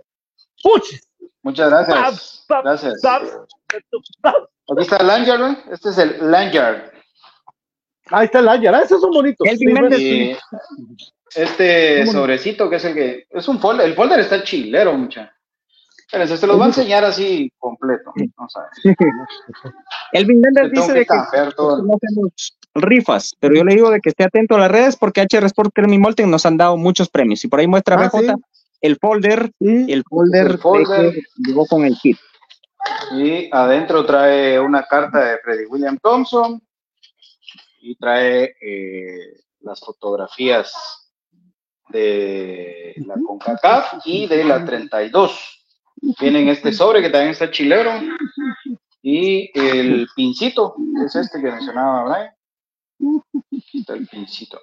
¡Puch! 0.61 0.99
Muchas 1.41 1.71
gracias. 1.71 2.45
Gracias. 2.47 3.03
Aquí 3.03 4.81
está 4.81 4.97
el 4.97 5.07
Lanyard, 5.07 5.39
¿no? 5.39 5.57
Este 5.71 5.89
es 5.89 5.97
el 5.97 6.31
Lanyard. 6.31 6.91
Ahí 8.11 8.25
está 8.25 8.39
el 8.39 8.45
Lanyard, 8.45 8.75
ah, 8.75 8.81
esos 8.83 9.01
son 9.01 9.09
bonitos. 9.09 9.47
Sí, 9.57 10.37
este 11.35 12.05
sobrecito 12.05 12.69
que 12.69 12.75
es 12.75 12.85
el 12.85 12.93
que. 12.93 13.27
Es 13.31 13.47
un 13.47 13.59
folder. 13.59 13.87
El 13.87 13.95
folder 13.95 14.19
está 14.19 14.43
chilero, 14.43 14.93
mucha. 14.93 15.34
Espérense, 16.05 16.37
se 16.37 16.47
los 16.47 16.59
va 16.59 16.65
a 16.65 16.67
enseñar 16.67 17.03
así 17.03 17.51
completo. 17.57 18.11
Te 20.61 20.69
tengo 20.69 20.81
dice 20.81 20.93
que 20.93 20.99
de 20.99 20.99
que 21.01 21.05
cambiar 21.05 21.53
todo. 21.53 21.83
no 21.83 21.93
hacemos 21.95 22.57
rifas, 22.75 23.35
pero 23.39 23.55
yo 23.55 23.63
le 23.63 23.73
digo 23.75 23.89
de 23.89 23.99
que 23.99 24.09
esté 24.09 24.23
atento 24.23 24.55
a 24.55 24.59
las 24.59 24.71
redes 24.71 24.95
porque 24.97 25.21
HR 25.21 25.45
Sport 25.45 25.71
Creme 25.73 25.95
y 25.95 25.99
Molten 25.99 26.29
nos 26.29 26.45
han 26.45 26.57
dado 26.57 26.77
muchos 26.77 27.09
premios. 27.09 27.43
Y 27.43 27.47
por 27.47 27.59
ahí 27.59 27.67
muestra 27.67 27.95
Ah, 27.95 28.07
BJ 28.09 28.19
sí. 28.35 28.41
el 28.81 28.97
folder, 28.97 29.51
Sí. 29.59 29.85
el 29.91 30.03
folder, 30.07 30.47
El 30.47 30.57
folder. 30.59 31.13
que 31.13 31.23
llegó 31.37 31.65
con 31.65 31.85
el 31.85 31.97
kit. 31.97 32.17
Y 33.13 33.49
adentro 33.51 34.05
trae 34.05 34.59
una 34.59 34.83
carta 34.83 35.19
de 35.25 35.37
Freddy 35.39 35.65
William 35.65 35.97
Thompson. 35.97 36.61
Y 37.81 37.95
trae 37.97 38.55
eh, 38.61 39.37
las 39.61 39.79
fotografías 39.79 40.73
de 41.89 42.93
la 43.05 43.15
CONCACAF 43.25 44.05
y 44.05 44.27
de 44.27 44.43
la 44.43 44.65
32. 44.65 45.54
Vienen 46.19 46.49
este 46.49 46.71
sobre 46.71 47.01
que 47.01 47.09
también 47.09 47.31
está 47.31 47.49
chilero. 47.49 47.91
Y 49.07 49.51
el 49.53 50.07
pincito, 50.15 50.75
es 51.05 51.15
este 51.15 51.39
que 51.39 51.51
mencionaba 51.51 52.05
Brian. 52.05 52.33
Está 53.71 53.93
el 53.93 54.07
pincito. 54.07 54.59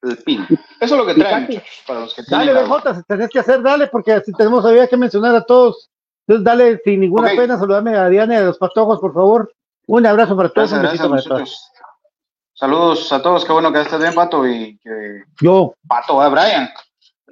El 0.00 0.16
pin. 0.16 0.46
Eso 0.80 0.94
es 0.94 0.98
lo 0.98 1.04
que 1.04 1.12
trae, 1.12 1.42
muchachos, 1.42 1.82
para 1.86 2.00
los 2.00 2.14
que 2.14 2.22
Dale, 2.26 2.54
BJ, 2.54 2.94
si 2.94 3.02
tenés 3.02 3.28
que 3.28 3.38
hacer, 3.38 3.60
dale, 3.60 3.88
porque 3.88 4.18
si 4.24 4.32
tenemos 4.32 4.62
todavía 4.62 4.86
que 4.86 4.96
mencionar 4.96 5.34
a 5.36 5.44
todos. 5.44 5.90
Entonces, 6.26 6.42
dale, 6.42 6.80
sin 6.84 7.00
ninguna 7.00 7.28
pena, 7.36 7.58
saludame 7.58 7.94
a 7.94 8.08
Diana 8.08 8.34
y 8.34 8.36
a 8.38 8.42
los 8.44 8.56
patojos, 8.56 8.98
por 8.98 9.12
favor. 9.12 9.52
Un 9.86 10.06
abrazo 10.06 10.34
para 10.34 10.48
todos, 10.48 10.70
Gracias, 10.70 11.04
un 11.04 11.10
gracias, 11.10 11.28
para 11.28 11.38
todos. 11.38 11.72
Saludos 12.54 13.12
a 13.12 13.20
todos, 13.20 13.44
qué 13.44 13.52
bueno 13.52 13.70
que 13.74 13.82
estés 13.82 13.98
bien, 13.98 14.14
Pato, 14.14 14.46
y 14.48 14.78
que 14.78 15.24
Yo. 15.42 15.74
Pato, 15.86 16.24
¿eh, 16.24 16.30
Brian? 16.30 16.70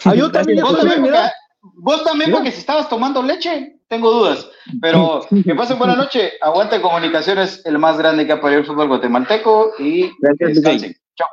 Ah, 0.05 0.15
yo 0.15 0.31
también, 0.31 0.59
yo 0.59 0.77
también, 0.77 1.01
mira. 1.01 1.33
Vos 1.77 2.05
también 2.05 2.31
porque 2.31 2.51
si 2.53 2.59
estabas 2.61 2.89
tomando 2.89 3.23
leche, 3.23 3.79
tengo 3.89 4.11
dudas. 4.11 4.49
Pero 4.81 5.21
que 5.45 5.55
pasen 5.55 5.79
buena 5.79 5.97
noche. 5.97 6.33
Aguante 6.41 6.81
Comunicaciones, 6.81 7.65
el 7.65 7.79
más 7.79 7.97
grande 7.99 8.27
que 8.27 8.33
ha 8.33 8.41
parido 8.41 8.61
el 8.61 8.67
fútbol 8.67 8.89
guatemalteco. 8.89 9.73
Y 9.79 10.11
descansen. 10.21 10.95
Chao. 11.17 11.29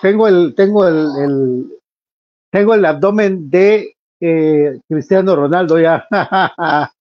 Tengo 0.00 0.26
el, 0.28 0.54
tengo 0.54 0.86
el, 0.88 1.06
el- 1.24 1.78
tengo 2.50 2.74
el 2.74 2.84
abdomen 2.84 3.48
de 3.50 3.94
eh, 4.20 4.78
Cristiano 4.88 5.34
Ronaldo 5.34 5.78
ya. 5.80 6.06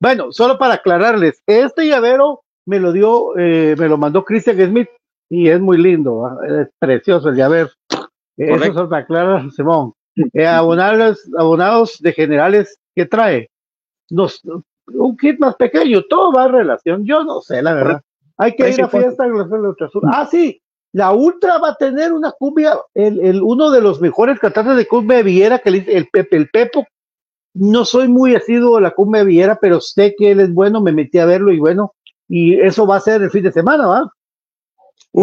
bueno, 0.00 0.32
solo 0.32 0.58
para 0.58 0.74
aclararles, 0.74 1.40
este 1.46 1.86
llavero 1.86 2.42
me 2.66 2.80
lo 2.80 2.90
dio, 2.92 3.36
eh, 3.38 3.76
me 3.78 3.88
lo 3.88 3.98
mandó 3.98 4.24
Christian 4.24 4.56
Smith 4.68 4.88
y 5.30 5.48
es 5.48 5.60
muy 5.60 5.78
lindo, 5.78 6.28
es 6.44 6.68
precioso 6.78 7.28
el 7.28 7.36
llavero. 7.36 7.68
Eh, 8.36 8.52
Eso 8.54 8.72
solo 8.74 8.88
para 8.88 9.02
aclarar, 9.02 9.50
Simón. 9.52 9.92
Eh, 10.32 10.46
abonados, 10.46 11.20
abonados 11.38 11.98
de 12.00 12.12
generales, 12.12 12.78
¿qué 12.94 13.06
trae? 13.06 13.50
Nos, 14.10 14.40
un 14.86 15.16
kit 15.16 15.38
más 15.38 15.56
pequeño, 15.56 16.02
todo 16.08 16.32
va 16.32 16.46
en 16.46 16.52
relación, 16.52 17.04
yo 17.04 17.22
no 17.24 17.40
sé, 17.40 17.60
la 17.62 17.74
verdad. 17.74 18.00
Hay 18.38 18.54
que 18.54 18.64
ir 18.70 18.82
a 18.84 18.88
fiesta 19.04 19.24
en 19.26 19.38
la 19.38 19.44
Feria 19.48 19.68
Ultrasur. 19.68 20.02
Ah, 20.06 20.26
sí, 20.30 20.60
la 20.92 21.12
Ultra 21.12 21.58
va 21.58 21.70
a 21.70 21.74
tener 21.74 22.12
una 22.12 22.32
cumbia, 22.32 22.78
el, 22.94 23.20
el- 23.20 23.42
uno 23.42 23.70
de 23.70 23.80
los 23.80 24.00
mejores 24.00 24.38
cantantes 24.38 24.76
de 24.76 24.86
cumbia 24.86 25.22
villera, 25.22 25.58
que 25.58 25.70
le 25.70 25.80
dice 25.80 25.96
el 25.96 26.08
Pepe, 26.08 26.36
el 26.36 26.48
Pepo. 26.50 26.86
No 27.54 27.84
soy 27.86 28.08
muy 28.08 28.34
asiduo 28.34 28.76
a 28.76 28.80
la 28.82 28.90
cumbia 28.90 29.22
villera, 29.24 29.58
pero 29.60 29.80
sé 29.80 30.14
que 30.16 30.30
él 30.32 30.40
es 30.40 30.52
bueno, 30.52 30.80
me 30.82 30.92
metí 30.92 31.18
a 31.18 31.24
verlo 31.26 31.50
y 31.52 31.58
bueno, 31.58 31.92
y 32.28 32.54
eso 32.60 32.86
va 32.86 32.96
a 32.96 33.00
ser 33.00 33.22
el 33.22 33.30
fin 33.30 33.44
de 33.44 33.52
semana, 33.52 33.86
¿va? 33.86 34.10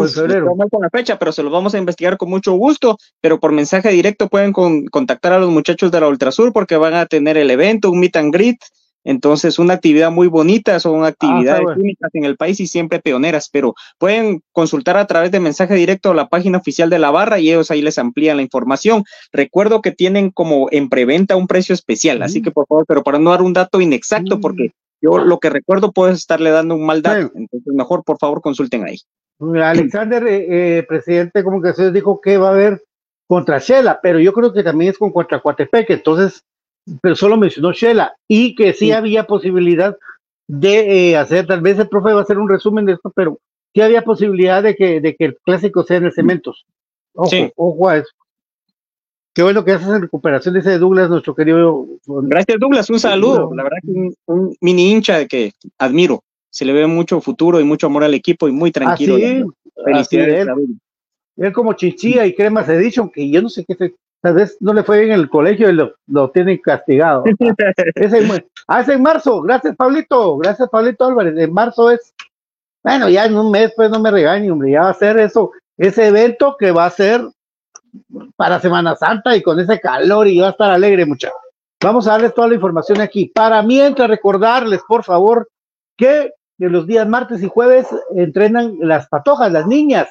Uf, 0.02 0.14
febrero. 0.15 0.56
con 0.72 0.82
la 0.82 0.90
fecha, 0.90 1.18
pero 1.20 1.32
se 1.32 1.44
los 1.44 1.52
vamos 1.52 1.74
a 1.76 1.78
investigar 1.78 2.18
con 2.18 2.30
mucho 2.30 2.53
gusto. 2.53 2.98
Pero 3.22 3.40
por 3.40 3.52
mensaje 3.52 3.90
directo 3.90 4.28
pueden 4.28 4.52
con- 4.53 4.86
contactar 4.88 5.34
a 5.34 5.40
los 5.40 5.49
muchachos 5.52 5.91
de 5.91 5.99
la 5.99 6.07
Ultrasur 6.07 6.52
porque 6.53 6.78
van 6.78 6.94
a 6.95 7.06
tener 7.06 7.38
el 7.38 7.49
evento, 7.52 7.90
un 7.91 7.99
meet 7.99 8.15
and 8.15 8.34
greet 8.34 8.57
Entonces, 9.06 9.60
una 9.60 9.74
actividad 9.74 10.11
muy 10.11 10.28
bonita, 10.28 10.80
son 10.80 11.03
actividades 11.03 11.65
Ah, 11.70 11.74
únicas 11.78 12.10
en 12.14 12.24
el 12.24 12.38
país 12.38 12.61
y 12.61 12.68
siempre 12.68 13.02
pioneras, 13.02 13.49
pero 13.52 13.76
pueden 13.98 14.41
consultar 14.53 14.95
a 14.95 15.06
través 15.07 15.30
de 15.30 15.41
mensaje 15.41 15.76
directo 15.76 16.14
la 16.14 16.30
página 16.30 16.57
oficial 16.60 16.90
de 16.90 16.99
la 16.99 17.11
barra 17.11 17.38
y 17.38 17.49
ellos 17.49 17.70
ahí 17.70 17.82
les 17.82 17.98
amplían 17.98 18.38
la 18.38 18.44
información. 18.44 19.03
Recuerdo 19.34 19.82
que 19.82 19.91
tienen 19.91 20.32
como 20.32 20.70
en 20.72 20.88
preventa 20.88 21.36
un 21.36 21.48
precio 21.48 21.74
especial, 21.76 22.24
así 22.24 22.40
Mm. 22.40 22.44
que 22.44 22.52
por 22.52 22.65
favor, 22.65 22.86
pero 22.88 23.03
para 23.03 23.20
no 23.20 23.32
dar 23.32 23.41
un 23.41 23.52
dato 23.52 23.82
inexacto, 23.82 24.40
porque 24.40 24.72
yo 25.03 25.17
lo 25.17 25.38
que 25.39 25.49
recuerdo 25.49 25.91
puedo 25.91 26.11
estarle 26.11 26.49
dando 26.49 26.75
un 26.75 26.85
mal 26.85 27.01
dato, 27.01 27.31
entonces 27.35 27.73
mejor 27.73 28.03
por 28.03 28.17
favor 28.17 28.41
consulten 28.41 28.85
ahí. 28.85 28.97
Alexander, 29.61 30.25
eh, 30.25 30.77
eh, 30.77 30.84
presidente 30.84 31.39
de 31.39 31.43
comunicaciones, 31.43 31.93
dijo 31.93 32.21
que 32.21 32.38
va 32.38 32.49
a 32.49 32.53
haber 32.53 32.81
contra 33.27 33.59
Shela, 33.59 33.99
pero 34.01 34.19
yo 34.19 34.31
creo 34.31 34.53
que 34.53 34.63
también 34.63 34.91
es 34.91 34.97
con 34.97 35.11
contra 35.11 35.41
Coatepeque, 35.41 35.93
entonces, 35.93 36.43
pero 37.01 37.15
solo 37.15 37.35
mencionó 37.35 37.73
Shela 37.73 38.15
y 38.30 38.55
que 38.55 38.73
sí, 38.73 38.91
había 38.93 39.25
posibilidad 39.25 39.97
de 40.47 41.11
eh, 41.11 41.17
hacer, 41.17 41.47
tal 41.47 41.61
vez 41.61 41.77
el 41.80 41.89
profe 41.89 42.13
va 42.13 42.19
a 42.19 42.23
hacer 42.23 42.38
un 42.38 42.49
resumen 42.49 42.85
de 42.85 42.93
esto, 42.93 43.11
pero 43.13 43.39
sí 43.73 43.81
había 43.81 44.03
posibilidad 44.03 44.63
de 44.63 44.75
que, 44.75 45.01
de 45.01 45.15
que 45.15 45.25
el 45.25 45.38
clásico 45.43 45.84
sea 45.84 45.97
en 45.97 46.05
el 46.05 46.13
Cementos. 46.13 46.65
Ojo, 47.13 47.30
Sí. 47.30 47.51
ojo 47.55 47.89
a 47.89 47.97
eso. 47.97 48.11
Qué 49.34 49.41
bueno 49.41 49.65
que 49.65 49.72
haces 49.72 49.88
en 49.88 50.01
recuperación, 50.03 50.53
dice 50.53 50.77
Douglas, 50.77 51.10
nuestro 51.10 51.34
querido. 51.34 51.85
Gracias, 52.05 52.60
Douglas. 52.60 52.89
Un 52.89 52.99
saludo. 52.99 53.51
La 53.55 53.64
verdad 53.64 53.77
que 53.81 53.89
un, 53.91 54.15
un 54.27 54.55
mini 54.61 54.91
hincha 54.91 55.26
que 55.27 55.53
admiro. 55.80 56.23
Se 56.51 56.65
le 56.65 56.73
ve 56.73 56.85
mucho 56.85 57.19
futuro 57.19 57.60
y 57.60 57.64
mucho 57.64 57.88
amor 57.88 58.03
al 58.03 58.14
equipo 58.14 58.47
y 58.47 58.51
muy 58.51 58.72
tranquilo. 58.72 59.15
Así, 59.15 59.43
Felicidades. 59.84 60.47
así 60.47 60.61
él. 61.38 61.51
Como 61.51 61.73
Chichilla 61.73 62.27
y 62.27 62.35
Cremas 62.35 62.69
Edition, 62.69 63.10
que 63.10 63.27
yo 63.27 63.41
no 63.41 63.49
sé 63.49 63.65
qué, 63.65 63.73
se- 63.73 63.95
tal 64.22 64.35
vez 64.35 64.55
no 64.60 64.72
le 64.72 64.84
fue 64.84 64.99
bien 64.99 65.14
en 65.14 65.19
el 65.19 65.30
colegio 65.30 65.68
y 65.68 65.73
lo, 65.73 65.95
lo 66.05 66.30
tienen 66.30 66.60
castigado. 66.60 67.23
Ese 67.95 68.18
en 68.19 68.45
ah, 68.68 68.81
es 68.81 68.89
en 68.89 69.01
marzo. 69.01 69.41
Gracias, 69.41 69.76
Pablito. 69.76 70.38
Gracias, 70.38 70.69
Pablito 70.69 71.05
Álvarez. 71.05 71.35
En 71.39 71.51
marzo 71.51 71.89
es, 71.89 72.14
bueno, 72.84 73.10
ya 73.10 73.26
en 73.26 73.35
un 73.35 73.49
mes, 73.49 73.73
pues 73.76 73.89
no 73.89 73.99
me 73.99 74.11
regañe, 74.11 74.51
hombre. 74.51 74.72
Ya 74.72 74.81
va 74.81 74.89
a 74.91 74.93
ser 74.93 75.18
eso, 75.18 75.51
ese 75.76 76.07
evento 76.10 76.55
que 76.60 76.72
va 76.72 76.85
a 76.85 76.91
ser 76.91 77.22
para 78.36 78.60
Semana 78.60 78.95
Santa 78.95 79.36
y 79.36 79.41
con 79.41 79.60
ese 79.60 79.80
calor 79.80 80.28
y 80.28 80.40
va 80.40 80.48
a 80.48 80.52
estar 80.52 80.72
alegre, 80.72 81.06
muchachos. 81.06 81.38
Vamos 81.82 82.07
a 82.07 82.11
darles 82.11 82.34
toda 82.34 82.48
la 82.48 82.56
información 82.56 83.02
aquí. 83.02 83.26
Para 83.26 83.61
mientras 83.61 84.10
recordarles, 84.10 84.82
por 84.88 85.03
favor, 85.03 85.49
que 85.98 86.32
de 86.57 86.70
los 86.70 86.88
días 86.88 87.07
martes 87.07 87.44
y 87.44 87.48
jueves 87.48 87.88
entrenan 88.15 88.78
las 88.80 89.07
patojas, 89.10 89.52
las 89.52 89.68
niñas, 89.68 90.07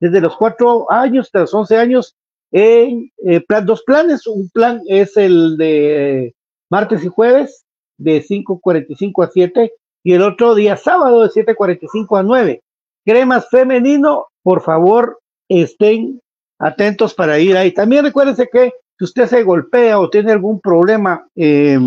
desde 0.00 0.20
los 0.20 0.36
cuatro 0.36 0.90
años 0.90 1.26
hasta 1.26 1.40
los 1.40 1.54
once 1.54 1.76
años, 1.78 2.14
en 2.52 3.10
eh, 3.26 3.40
plan- 3.40 3.64
dos 3.64 3.82
planes. 3.84 4.26
Un 4.26 4.50
plan 4.50 4.82
es 4.86 5.16
el 5.16 5.56
de 5.56 6.34
martes 6.70 7.04
y 7.04 7.08
jueves, 7.08 7.64
de 7.96 8.22
5.45 8.22 9.24
a 9.24 9.30
7, 9.30 9.72
y 10.02 10.12
el 10.12 10.22
otro 10.22 10.54
día 10.54 10.76
sábado, 10.76 11.22
de 11.22 11.30
7.45 11.30 12.18
a 12.18 12.22
9. 12.22 12.62
Cremas 13.06 13.48
femenino, 13.48 14.26
por 14.42 14.62
favor, 14.62 15.20
estén 15.48 16.20
atentos 16.64 17.12
para 17.12 17.38
ir 17.38 17.56
ahí. 17.56 17.72
También 17.72 18.04
recuérdense 18.04 18.48
que 18.50 18.72
si 18.98 19.04
usted 19.04 19.26
se 19.26 19.42
golpea 19.42 19.98
o 19.98 20.08
tiene 20.08 20.32
algún 20.32 20.60
problema 20.60 21.26
eh, 21.36 21.78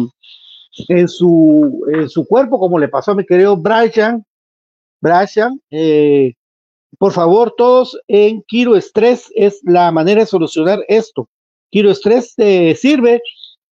en, 0.90 1.08
su, 1.08 1.84
en 1.91 2.08
su 2.08 2.28
cuerpo, 2.28 2.60
como 2.60 2.78
le 2.78 2.88
pasó 2.88 3.12
a 3.12 3.16
mi 3.16 3.26
querido 3.26 3.58
Brian, 3.58 4.24
Brian, 5.02 5.60
eh, 5.72 6.34
por 6.99 7.12
favor, 7.12 7.56
todos 7.58 7.99
en 8.08 8.44
Kiro 8.44 8.76
Estrés 8.76 9.32
es 9.36 9.60
la 9.64 9.91
manera 9.91 10.22
de 10.22 10.28
solucionar 10.28 10.80
esto. 10.88 11.28
Kiro 11.72 11.90
Estrés 11.90 12.36
te 12.36 12.76
sirve 12.76 13.22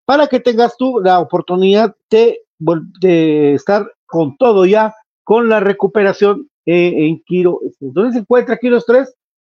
para 0.06 0.26
que 0.26 0.40
tengas 0.40 0.76
tú 0.76 0.99
la 1.03 1.19
oportunidad 1.19 1.95
de, 2.10 3.53
estar 3.53 3.91
con 4.07 4.38
todo 4.38 4.65
ya, 4.65 4.94
con 5.23 5.49
la 5.49 5.60
recuperación 5.60 6.49
eh, 6.65 6.94
en 7.07 7.22
Kiro 7.26 7.60
Estrés. 7.64 7.94
¿Dónde 7.94 8.14
se 8.14 8.19
encuentra 8.19 8.57
Kiro 8.57 8.77
Estrés? 8.77 9.14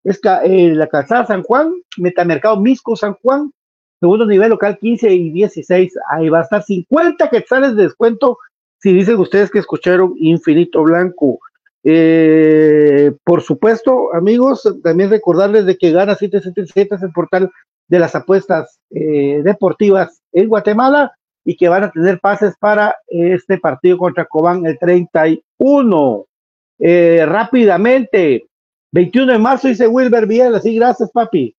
Es 0.07 0.21
eh, 0.45 0.73
la 0.73 0.87
calzada 0.87 1.25
San 1.25 1.43
Juan, 1.43 1.73
Metamercado 1.97 2.57
Misco 2.57 2.95
San 2.95 3.15
Juan, 3.15 3.51
segundo 3.99 4.25
nivel 4.25 4.51
local 4.51 4.77
15 4.79 5.13
y 5.13 5.31
16. 5.31 5.93
Ahí 6.09 6.29
va 6.29 6.39
a 6.39 6.43
estar 6.43 6.63
50 6.63 7.29
quetzales 7.29 7.75
de 7.75 7.83
descuento 7.83 8.37
si 8.79 8.93
dicen 8.93 9.17
ustedes 9.17 9.51
que 9.51 9.59
escucharon 9.59 10.13
Infinito 10.17 10.83
Blanco. 10.83 11.39
Eh, 11.83 13.11
por 13.25 13.41
supuesto, 13.41 14.13
amigos, 14.13 14.63
también 14.81 15.09
recordarles 15.09 15.65
de 15.65 15.77
que 15.77 15.91
Gana 15.91 16.15
777 16.15 16.95
es 16.95 17.03
el 17.03 17.11
portal 17.11 17.51
de 17.89 17.99
las 17.99 18.15
apuestas 18.15 18.79
eh, 18.91 19.41
deportivas 19.43 20.21
en 20.31 20.47
Guatemala 20.47 21.11
y 21.43 21.57
que 21.57 21.67
van 21.67 21.83
a 21.83 21.91
tener 21.91 22.21
pases 22.21 22.55
para 22.57 22.95
este 23.09 23.57
partido 23.57 23.97
contra 23.97 24.23
Cobán 24.23 24.65
el 24.65 24.79
31. 24.79 26.25
Eh, 26.79 27.25
rápidamente, 27.25 28.46
21 28.91 29.33
de 29.33 29.39
marzo 29.39 29.67
dice 29.67 29.87
Wilber 29.87 30.25
Biel, 30.25 30.55
así 30.55 30.75
gracias 30.75 31.11
papi. 31.11 31.55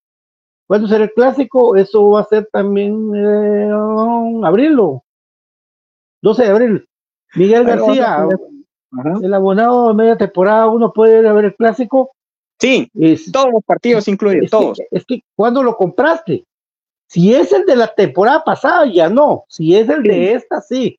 ¿Cuándo 0.67 0.87
será 0.87 1.05
el 1.05 1.13
clásico? 1.13 1.77
Eso 1.77 2.11
va 2.11 2.21
a 2.21 2.25
ser 2.25 2.49
también 2.53 3.11
eh, 3.15 3.71
abril 4.45 4.79
o 4.81 5.05
12 6.23 6.43
de 6.43 6.51
abril. 6.51 6.89
Miguel 7.35 7.65
Pero 7.65 7.87
García, 7.87 8.29
el 9.23 9.35
abonado 9.35 9.89
de 9.89 9.95
media 9.95 10.17
temporada, 10.17 10.67
uno 10.67 10.93
puede 10.93 11.21
ir 11.21 11.27
a 11.27 11.33
ver 11.33 11.47
el 11.47 11.57
clásico. 11.57 12.13
Sí, 12.61 12.91
todos 13.33 13.53
los 13.53 13.65
partidos 13.65 14.09
incluidos, 14.09 14.45
es 14.45 14.51
todos. 14.51 14.79
Que, 14.79 14.87
es 14.91 15.05
que, 15.05 15.23
¿cuándo 15.37 15.63
lo 15.63 15.77
compraste? 15.77 16.45
Si 17.07 17.35
es 17.35 17.53
el 17.53 17.65
de 17.65 17.77
la 17.77 17.95
temporada 17.95 18.45
pasada, 18.45 18.85
ya 18.87 19.09
no. 19.09 19.45
Si 19.49 19.75
es 19.75 19.89
el 19.89 20.03
de 20.03 20.35
esta, 20.35 20.61
sí. 20.61 20.99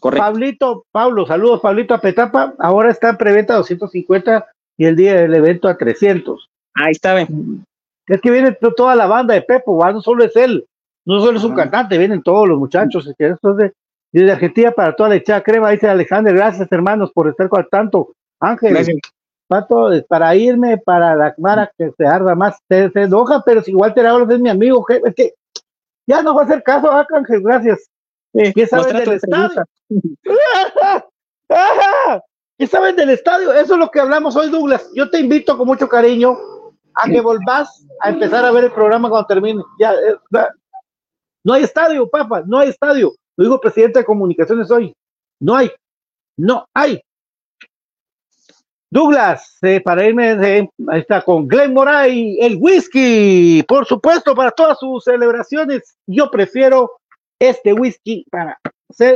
Correcto. 0.00 0.24
Pablito, 0.24 0.84
Pablo, 0.90 1.26
saludos, 1.26 1.60
Pablito 1.60 1.94
a 1.94 2.00
Petapa. 2.00 2.54
Ahora 2.58 2.90
está 2.90 3.10
en 3.10 3.16
preventa 3.16 3.54
a 3.54 3.58
250 3.58 4.46
y 4.76 4.86
el 4.86 4.96
día 4.96 5.14
del 5.14 5.34
evento 5.34 5.68
a 5.68 5.76
300. 5.76 6.48
Ahí 6.74 6.92
está, 6.92 7.14
ven. 7.14 7.64
Es 8.06 8.20
que 8.20 8.30
viene 8.30 8.52
to- 8.52 8.74
toda 8.74 8.94
la 8.96 9.06
banda 9.06 9.34
de 9.34 9.42
Pepo, 9.42 9.76
¿va? 9.76 9.92
no 9.92 10.00
solo 10.00 10.24
es 10.24 10.34
él, 10.36 10.66
no 11.04 11.20
solo 11.20 11.38
es 11.38 11.44
un 11.44 11.54
cantante, 11.54 11.98
vienen 11.98 12.22
todos 12.22 12.48
los 12.48 12.58
muchachos. 12.58 13.06
es 13.06 13.14
que 13.16 13.28
esto 13.28 13.50
es 13.52 13.56
de, 13.56 13.72
desde 14.12 14.32
Argentina 14.32 14.70
para 14.72 14.94
toda 14.94 15.10
la 15.10 15.16
echada 15.16 15.42
crema, 15.42 15.70
dice 15.70 15.88
Alexander, 15.88 16.34
gracias 16.34 16.70
hermanos 16.70 17.12
por 17.12 17.28
estar 17.28 17.48
con 17.48 17.66
tanto. 17.70 18.12
Ángel, 18.40 18.74
Gracias. 18.74 18.96
Pato, 19.46 19.92
es 19.92 20.04
para 20.04 20.34
irme 20.34 20.78
para 20.78 21.14
la 21.14 21.34
Mara 21.36 21.70
que 21.76 21.90
se 21.96 22.06
arda 22.06 22.34
más, 22.34 22.58
se, 22.68 22.90
se 22.90 23.02
enoja, 23.02 23.42
pero 23.44 23.62
si 23.62 23.70
igual 23.70 23.92
te 23.92 24.00
es 24.00 24.40
mi 24.40 24.48
amigo, 24.48 24.84
que, 24.84 25.00
es 25.04 25.14
que 25.14 25.34
ya 26.06 26.22
no 26.22 26.34
va 26.34 26.42
a 26.42 26.44
hacer 26.46 26.62
caso, 26.62 26.90
ah, 26.90 27.06
Ángel, 27.14 27.42
gracias. 27.42 27.88
¿Qué 28.32 28.66
saben 28.66 28.88
trato 28.88 29.10
del 29.10 29.20
de 29.20 29.26
estadio? 29.26 29.64
¿Qué 32.62 32.68
saben 32.68 32.94
del 32.94 33.10
estadio? 33.10 33.52
Eso 33.52 33.74
es 33.74 33.80
lo 33.80 33.90
que 33.90 33.98
hablamos 33.98 34.36
hoy, 34.36 34.48
Douglas. 34.48 34.88
Yo 34.94 35.10
te 35.10 35.18
invito 35.18 35.58
con 35.58 35.66
mucho 35.66 35.88
cariño 35.88 36.38
a 36.94 37.08
que 37.08 37.20
volvás 37.20 37.84
a 37.98 38.10
empezar 38.10 38.44
a 38.44 38.52
ver 38.52 38.62
el 38.62 38.72
programa 38.72 39.08
cuando 39.10 39.26
termine. 39.26 39.64
Ya, 39.80 39.92
eh. 39.94 40.16
No 41.42 41.54
hay 41.54 41.64
estadio, 41.64 42.08
papá, 42.08 42.44
no 42.46 42.58
hay 42.60 42.68
estadio. 42.68 43.16
Lo 43.36 43.44
digo 43.44 43.60
presidente 43.60 43.98
de 43.98 44.04
comunicaciones 44.04 44.70
hoy. 44.70 44.94
No 45.40 45.56
hay, 45.56 45.72
no 46.36 46.64
hay. 46.72 47.02
Douglas, 48.92 49.58
eh, 49.62 49.80
para 49.80 50.06
irme, 50.06 50.30
ahí 50.30 51.00
está 51.00 51.20
con 51.20 51.48
Glenn 51.48 51.74
Moray, 51.74 52.38
el 52.40 52.58
whisky, 52.60 53.64
por 53.66 53.86
supuesto, 53.86 54.36
para 54.36 54.52
todas 54.52 54.78
sus 54.78 55.02
celebraciones. 55.02 55.96
Yo 56.06 56.30
prefiero 56.30 56.92
este 57.40 57.72
whisky 57.72 58.24
para 58.30 58.56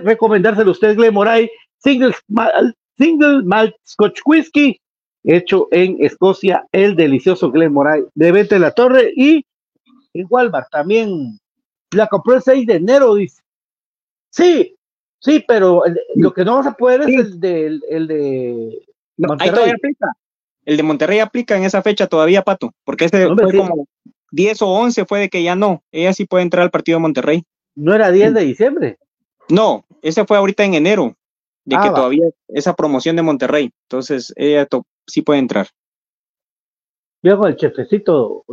recomendárselo 0.03 0.71
a 0.71 0.73
usted, 0.73 0.97
Glenn 0.97 1.15
Moray, 1.15 1.49
single, 1.79 2.13
single 2.99 3.43
malt 3.45 3.75
Scotch 3.87 4.21
whisky, 4.25 4.81
hecho 5.25 5.69
en 5.71 5.97
Escocia, 6.05 6.65
el 6.73 6.95
delicioso 6.97 7.51
Glen 7.51 7.73
Moray 7.73 8.05
de 8.15 8.33
Vete 8.33 8.59
la 8.59 8.71
Torre 8.73 9.13
y 9.17 9.45
en 10.15 10.27
Walmart 10.31 10.69
también 10.71 11.39
la 11.93 12.07
compró 12.07 12.35
el 12.35 12.43
6 12.43 12.67
de 12.67 12.75
enero, 12.75 13.15
dice. 13.15 13.43
Sí, 14.31 14.77
sí, 15.21 15.45
pero 15.47 15.85
el- 15.85 15.99
lo 16.17 16.33
que 16.33 16.45
no 16.45 16.53
vamos 16.53 16.67
a 16.67 16.73
poder 16.75 17.03
es 17.03 17.09
el 17.09 17.41
de, 17.41 17.67
el, 17.67 17.83
el 17.89 18.07
de 18.07 18.87
No, 19.17 19.29
ahí 19.29 19.29
Monterrey. 19.29 19.51
todavía 19.55 19.75
aplica. 19.75 20.13
El 20.65 20.77
de 20.77 20.83
Monterrey 20.83 21.19
aplica 21.21 21.57
en 21.57 21.65
esa 21.65 21.81
fecha 21.83 22.07
todavía, 22.09 22.43
Pato, 22.43 22.73
porque 22.85 23.05
Hombre, 23.05 23.45
fue 23.45 23.53
sí. 23.53 23.57
como 23.59 23.87
10 24.33 24.63
o 24.63 24.69
11 24.69 25.05
fue 25.07 25.21
de 25.21 25.29
que 25.29 25.43
ya 25.43 25.55
no. 25.55 25.83
Ella 25.93 26.13
sí 26.13 26.25
puede 26.25 26.43
entrar 26.43 26.65
al 26.65 26.71
partido 26.71 26.99
de 26.99 27.03
Monterrey. 27.03 27.45
No 27.77 27.95
era 27.95 28.11
10 28.11 28.35
de 28.35 28.41
diciembre. 28.45 28.99
No, 29.49 29.85
ese 30.03 30.25
fue 30.25 30.37
ahorita 30.39 30.65
en 30.65 30.75
enero, 30.75 31.15
de 31.67 31.77
Ah, 31.77 31.83
que 31.83 31.89
va. 31.91 31.95
todavía 31.95 32.31
esa 32.49 32.75
promoción 32.75 33.17
de 33.17 33.23
Monterrey. 33.23 33.71
Entonces, 33.91 34.33
ella 34.37 34.67
sí 35.07 35.21
puede 35.23 35.41
entrar. 35.41 35.67
Con 37.23 37.49
el 37.49 37.57
chefecito. 37.57 38.45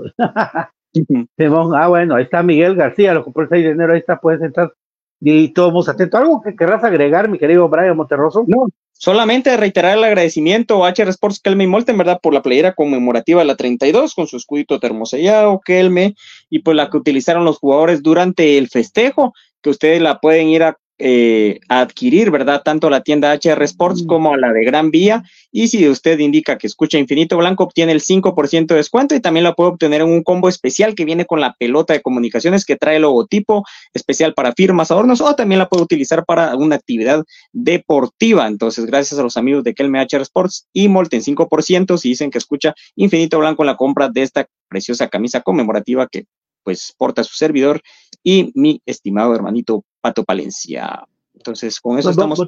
Simón, 1.37 1.75
ah, 1.77 1.87
bueno, 1.87 2.15
ahí 2.15 2.23
está 2.23 2.41
Miguel 2.41 2.75
García, 2.75 3.13
lo 3.13 3.23
compró 3.23 3.43
el 3.43 3.49
6 3.49 3.63
de 3.63 3.71
enero, 3.71 3.93
ahí 3.93 3.99
está, 3.99 4.19
puedes 4.19 4.41
entrar. 4.41 4.73
Y 5.21 5.49
todos 5.49 5.87
atentos. 5.87 6.19
¿Algo 6.19 6.41
que 6.41 6.55
querrás 6.55 6.83
agregar, 6.83 7.29
mi 7.29 7.37
querido 7.37 7.69
Brian 7.69 7.95
Monterroso? 7.95 8.43
No, 8.45 8.65
solamente 8.91 9.55
reiterar 9.55 9.97
el 9.97 10.03
agradecimiento 10.03 10.83
a 10.83 10.89
HR 10.89 11.09
Sports 11.09 11.39
Kelme 11.39 11.63
y 11.63 11.67
Molten, 11.67 11.97
¿verdad? 11.97 12.19
Por 12.21 12.33
la 12.33 12.41
playera 12.41 12.73
conmemorativa 12.73 13.39
de 13.39 13.45
la 13.45 13.55
32 13.55 14.15
con 14.15 14.27
su 14.27 14.35
escudito 14.35 14.79
termosellado, 14.79 15.61
Kelme, 15.63 16.15
y 16.49 16.59
pues 16.59 16.75
la 16.75 16.89
que 16.89 16.97
utilizaron 16.97 17.45
los 17.45 17.59
jugadores 17.59 18.03
durante 18.03 18.57
el 18.57 18.67
festejo, 18.67 19.33
que 19.61 19.69
ustedes 19.69 20.01
la 20.01 20.19
pueden 20.19 20.47
ir 20.49 20.63
a 20.63 20.77
eh, 20.99 21.59
adquirir, 21.69 22.29
¿verdad? 22.29 22.61
Tanto 22.63 22.89
la 22.89 23.01
tienda 23.01 23.33
HR 23.33 23.63
Sports 23.63 24.03
como 24.07 24.37
la 24.37 24.53
de 24.53 24.63
Gran 24.63 24.91
Vía. 24.91 25.23
Y 25.51 25.67
si 25.67 25.87
usted 25.87 26.19
indica 26.19 26.57
que 26.57 26.67
escucha 26.67 26.97
Infinito 26.97 27.37
Blanco, 27.37 27.63
obtiene 27.63 27.91
el 27.91 28.01
5% 28.01 28.67
de 28.67 28.75
descuento 28.75 29.15
y 29.15 29.19
también 29.19 29.43
la 29.43 29.53
puede 29.53 29.71
obtener 29.71 30.01
en 30.01 30.07
un 30.07 30.23
combo 30.23 30.49
especial 30.49 30.95
que 30.95 31.05
viene 31.05 31.25
con 31.25 31.41
la 31.41 31.53
pelota 31.53 31.93
de 31.93 32.01
comunicaciones 32.01 32.65
que 32.65 32.75
trae 32.75 32.97
el 32.97 33.03
logotipo 33.03 33.63
especial 33.93 34.33
para 34.33 34.53
firmas, 34.53 34.91
adornos 34.91 35.21
o 35.21 35.35
también 35.35 35.59
la 35.59 35.67
puede 35.67 35.83
utilizar 35.83 36.25
para 36.25 36.55
una 36.55 36.75
actividad 36.75 37.23
deportiva. 37.51 38.47
Entonces, 38.47 38.85
gracias 38.85 39.19
a 39.19 39.23
los 39.23 39.37
amigos 39.37 39.63
de 39.63 39.73
Kelme 39.73 39.99
HR 39.99 40.21
Sports 40.21 40.67
y 40.73 40.87
Molten 40.87 41.21
5% 41.21 41.97
si 41.97 42.09
dicen 42.09 42.31
que 42.31 42.37
escucha 42.37 42.73
Infinito 42.95 43.39
Blanco 43.39 43.63
en 43.63 43.67
la 43.67 43.77
compra 43.77 44.09
de 44.09 44.21
esta 44.21 44.45
preciosa 44.69 45.07
camisa 45.07 45.41
conmemorativa 45.41 46.07
que 46.07 46.25
pues 46.63 46.93
porta 46.97 47.23
su 47.23 47.35
servidor 47.35 47.81
y 48.23 48.51
mi 48.55 48.81
estimado 48.85 49.35
hermanito 49.35 49.83
Pato 50.03 50.25
Palencia. 50.25 51.07
Entonces, 51.33 51.79
con 51.79 51.97
eso 51.97 52.09
estamos. 52.09 52.45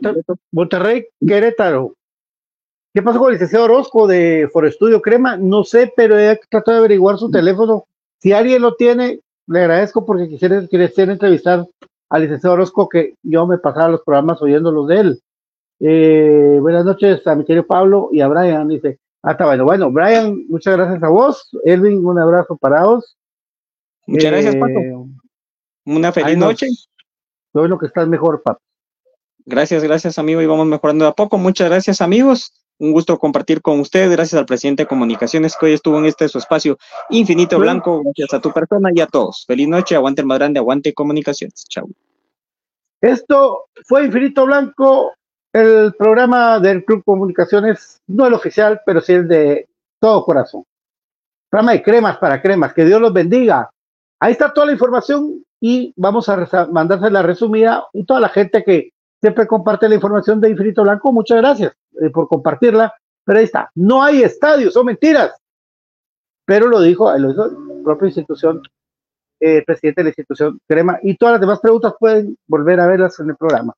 Monterrey, 0.52 1.06
Querétaro. 1.26 1.96
¿Qué 2.94 3.02
pasó 3.02 3.18
con 3.18 3.30
el 3.30 3.36
licenciado 3.36 3.64
Orozco 3.66 4.08
de 4.08 4.50
Forestudio 4.52 5.02
Crema? 5.02 5.38
No 5.38 5.64
sé, 5.64 5.92
pero 5.96 6.20
he 6.20 6.38
tratado 6.50 6.76
de 6.76 6.80
averiguar 6.80 7.18
su 7.18 7.32
teléfono. 7.32 7.86
Si 8.20 8.34
alguien 8.34 8.62
lo 8.62 8.76
tiene, 8.76 9.22
le 9.48 9.60
agradezco 9.60 10.06
porque 10.06 10.28
quisiera, 10.28 10.68
quisiera 10.68 11.14
entrevistar 11.14 11.66
al 12.10 12.22
licenciado 12.22 12.56
Orozco, 12.56 12.90
que 12.90 13.16
yo 13.24 13.48
me 13.48 13.58
pasaba 13.58 13.88
los 13.88 14.04
programas 14.04 14.42
oyéndolos 14.42 14.88
de 14.90 15.00
él. 15.00 15.22
Eh, 15.80 16.58
buenas 16.60 16.84
noches 16.84 17.26
a 17.26 17.36
mi 17.36 17.46
querido 17.46 17.66
Pablo 17.66 18.10
y 18.12 18.20
a 18.20 18.28
Brian. 18.28 18.68
Dice, 18.68 19.00
ah, 19.24 19.32
está 19.32 19.46
bueno. 19.46 19.64
Bueno, 19.64 19.92
Brian, 19.92 20.46
muchas 20.50 20.76
gracias 20.76 21.02
a 21.02 21.08
vos. 21.08 21.50
Elvin, 21.64 22.06
un 22.06 22.20
abrazo 22.20 22.58
para 22.58 22.84
vos. 22.84 23.18
Muchas 24.08 24.32
gracias, 24.32 24.56
Pato. 24.58 24.80
Eh, 24.80 25.06
Una 25.86 26.12
feliz 26.12 26.38
noche. 26.38 26.68
Todo 27.56 27.70
lo 27.70 27.80
que 27.80 27.86
estás 27.86 28.06
mejor, 28.06 28.44
Pato. 28.44 28.60
Gracias, 29.46 29.82
gracias, 29.82 30.20
amigo. 30.20 30.42
Y 30.42 30.46
vamos 30.46 30.68
mejorando 30.68 31.06
de 31.06 31.12
a 31.12 31.14
poco. 31.14 31.38
Muchas 31.38 31.70
gracias, 31.70 32.02
amigos. 32.02 32.52
Un 32.80 32.92
gusto 32.92 33.18
compartir 33.18 33.62
con 33.62 33.80
ustedes. 33.80 34.12
Gracias 34.12 34.38
al 34.38 34.46
presidente 34.46 34.84
de 34.84 34.88
Comunicaciones 34.88 35.56
que 35.58 35.68
hoy 35.68 35.72
estuvo 35.72 35.98
en 35.98 36.06
este 36.06 36.28
su 36.28 36.38
espacio 36.38 36.78
infinito 37.12 37.58
blanco. 37.58 38.02
Gracias 38.04 38.34
a 38.34 38.42
tu 38.42 38.52
persona 38.52 38.90
y 38.94 39.00
a 39.00 39.08
todos. 39.08 39.46
Feliz 39.48 39.70
noche. 39.70 39.96
Aguante 39.96 40.20
el 40.20 40.28
más 40.28 40.38
grande. 40.38 40.60
Aguante 40.60 40.94
Comunicaciones. 40.94 41.64
Chao. 41.70 41.88
Esto 43.00 43.68
fue 43.86 44.04
Infinito 44.04 44.46
Blanco, 44.46 45.14
el 45.54 45.94
programa 45.94 46.60
del 46.60 46.84
Club 46.84 47.06
Comunicaciones, 47.06 48.02
no 48.08 48.28
el 48.28 48.34
oficial, 48.34 48.82
pero 48.86 49.00
sí 49.00 49.14
el 49.14 49.30
de 49.30 49.70
todo 50.02 50.26
corazón. 50.26 50.66
Programa 51.50 51.72
de 51.72 51.82
cremas 51.82 52.18
para 52.18 52.42
cremas. 52.42 52.74
Que 52.74 52.84
Dios 52.84 53.00
los 53.00 53.14
bendiga. 53.14 53.70
Ahí 54.20 54.34
está 54.34 54.54
toda 54.54 54.68
la 54.68 54.74
información 54.74 55.45
y 55.60 55.94
vamos 55.96 56.30
a 56.30 56.68
mandarse 56.72 57.10
la 57.10 57.22
resumida 57.22 57.86
y 57.94 58.06
toda 58.06 58.20
la 58.20 58.30
gente 58.30 58.64
que 58.64 58.92
siempre 59.22 59.48
comparte 59.48 59.90
la 59.90 59.96
información 59.96 60.40
de 60.40 60.50
Infinito 60.50 60.84
Blanco, 60.84 61.12
muchas 61.12 61.38
gracias 61.38 61.74
eh, 62.02 62.10
por 62.10 62.28
compartirla, 62.28 62.94
pero 63.24 63.40
ahí 63.40 63.46
está, 63.46 63.70
no 63.76 64.04
hay 64.04 64.24
estadios, 64.24 64.74
son 64.74 64.86
mentiras, 64.88 65.34
pero 66.46 66.68
lo 66.68 66.82
dijo, 66.82 67.12
lo 67.18 67.30
dijo 67.30 67.48
la 67.48 67.84
propia 67.84 68.08
institución, 68.08 68.62
eh, 69.40 69.64
presidente 69.66 70.02
de 70.02 70.04
la 70.04 70.10
institución 70.10 70.60
Crema, 70.68 71.00
y 71.02 71.16
todas 71.18 71.34
las 71.34 71.42
demás 71.42 71.60
preguntas 71.60 71.94
pueden 72.00 72.38
volver 72.48 72.80
a 72.80 72.88
verlas 72.88 73.20
en 73.20 73.30
el 73.30 73.36
programa. 73.36 73.74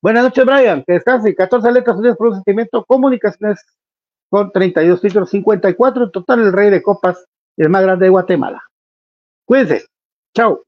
Buenas 0.00 0.22
noches, 0.22 0.44
Brian, 0.44 0.84
que 0.86 0.94
descanse, 0.94 1.34
14 1.34 1.72
letras 1.72 1.96
unidas 1.96 2.16
por 2.16 2.28
un 2.28 2.34
sentimiento, 2.36 2.84
comunicaciones 2.84 3.64
con 4.30 4.52
32 4.52 5.00
títulos, 5.00 5.30
54 5.30 6.04
en 6.04 6.12
total, 6.12 6.40
el 6.40 6.52
rey 6.52 6.70
de 6.70 6.82
copas, 6.82 7.26
el 7.56 7.68
más 7.68 7.82
grande 7.82 8.06
de 8.06 8.10
Guatemala. 8.10 8.62
Cuídense. 9.44 9.86
Chao. 10.34 10.67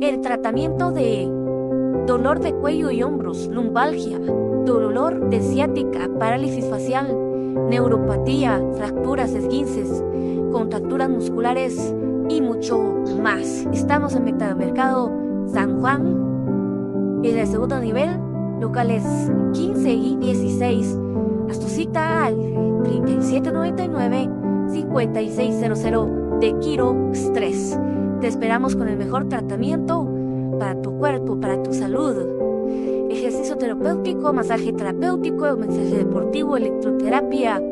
el 0.00 0.20
tratamiento 0.20 0.90
de 0.90 1.28
dolor 2.06 2.40
de 2.40 2.52
cuello 2.52 2.90
y 2.90 3.02
hombros, 3.02 3.46
lumbalgia, 3.48 4.18
dolor 4.18 5.30
de 5.30 5.40
ciática, 5.40 6.08
parálisis 6.18 6.66
facial, 6.66 7.16
neuropatía, 7.68 8.62
fracturas, 8.76 9.32
esguinces, 9.32 10.02
contracturas 10.52 11.08
musculares 11.08 11.94
y 12.28 12.40
mucho 12.40 12.78
más. 13.22 13.66
Estamos 13.72 14.14
en 14.14 14.24
Metamercado 14.24 15.10
San 15.52 15.80
Juan, 15.80 17.20
en 17.22 17.38
el 17.38 17.46
segundo 17.46 17.80
nivel, 17.80 18.10
locales 18.60 19.02
15 19.52 19.90
y 19.90 20.16
16. 20.16 20.98
Haz 21.50 21.58
tu 21.60 21.68
cita 21.68 22.24
al 22.24 22.34
3799 22.84 24.30
5600 24.72 26.40
de 26.40 26.58
Kiro 26.58 27.10
Stress. 27.12 27.78
Te 28.20 28.28
esperamos 28.28 28.76
con 28.76 28.88
el 28.88 28.96
mejor 28.96 29.28
tratamiento 29.28 30.08
para 30.58 30.80
tu 30.80 30.96
cuerpo, 30.98 31.38
para 31.40 31.62
tu 31.62 31.72
salud. 31.72 32.16
Ejercicio 33.10 33.56
terapéutico, 33.56 34.32
masaje 34.32 34.72
terapéutico, 34.72 35.56
mensaje 35.56 35.98
deportivo, 35.98 36.56
electroterapia 36.56 37.62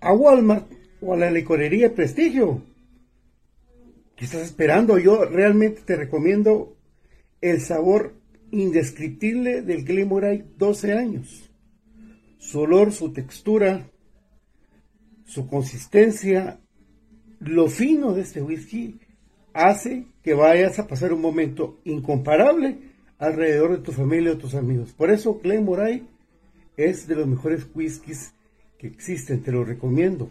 a 0.00 0.12
Walmart 0.12 0.70
o 1.00 1.14
a 1.14 1.16
la 1.16 1.30
licorería 1.30 1.94
Prestigio. 1.94 2.62
¿Qué 4.16 4.26
estás 4.26 4.42
esperando? 4.42 4.98
Yo 4.98 5.24
realmente 5.24 5.80
te 5.84 5.96
recomiendo 5.96 6.76
el 7.40 7.60
sabor 7.60 8.14
indescriptible 8.52 9.62
del 9.62 9.84
Glenmorangie 9.84 10.44
12 10.56 10.92
años. 10.92 11.50
Su 12.38 12.60
olor, 12.60 12.92
su 12.92 13.12
textura, 13.12 13.90
su 15.24 15.46
consistencia, 15.48 16.60
lo 17.40 17.68
fino 17.68 18.12
de 18.12 18.22
este 18.22 18.42
whisky 18.42 18.98
hace 19.52 20.06
que 20.22 20.34
vayas 20.34 20.78
a 20.78 20.86
pasar 20.86 21.12
un 21.12 21.20
momento 21.20 21.78
incomparable 21.84 22.78
alrededor 23.18 23.72
de 23.72 23.82
tu 23.82 23.92
familia 23.92 24.32
o 24.32 24.38
tus 24.38 24.54
amigos. 24.54 24.92
Por 24.92 25.10
eso 25.10 25.40
Glenmorangie 25.42 26.04
es 26.76 27.06
de 27.06 27.16
los 27.16 27.26
mejores 27.26 27.66
whiskies 27.74 28.34
que 28.78 28.86
existen, 28.86 29.42
te 29.42 29.52
lo 29.52 29.64
recomiendo. 29.64 30.30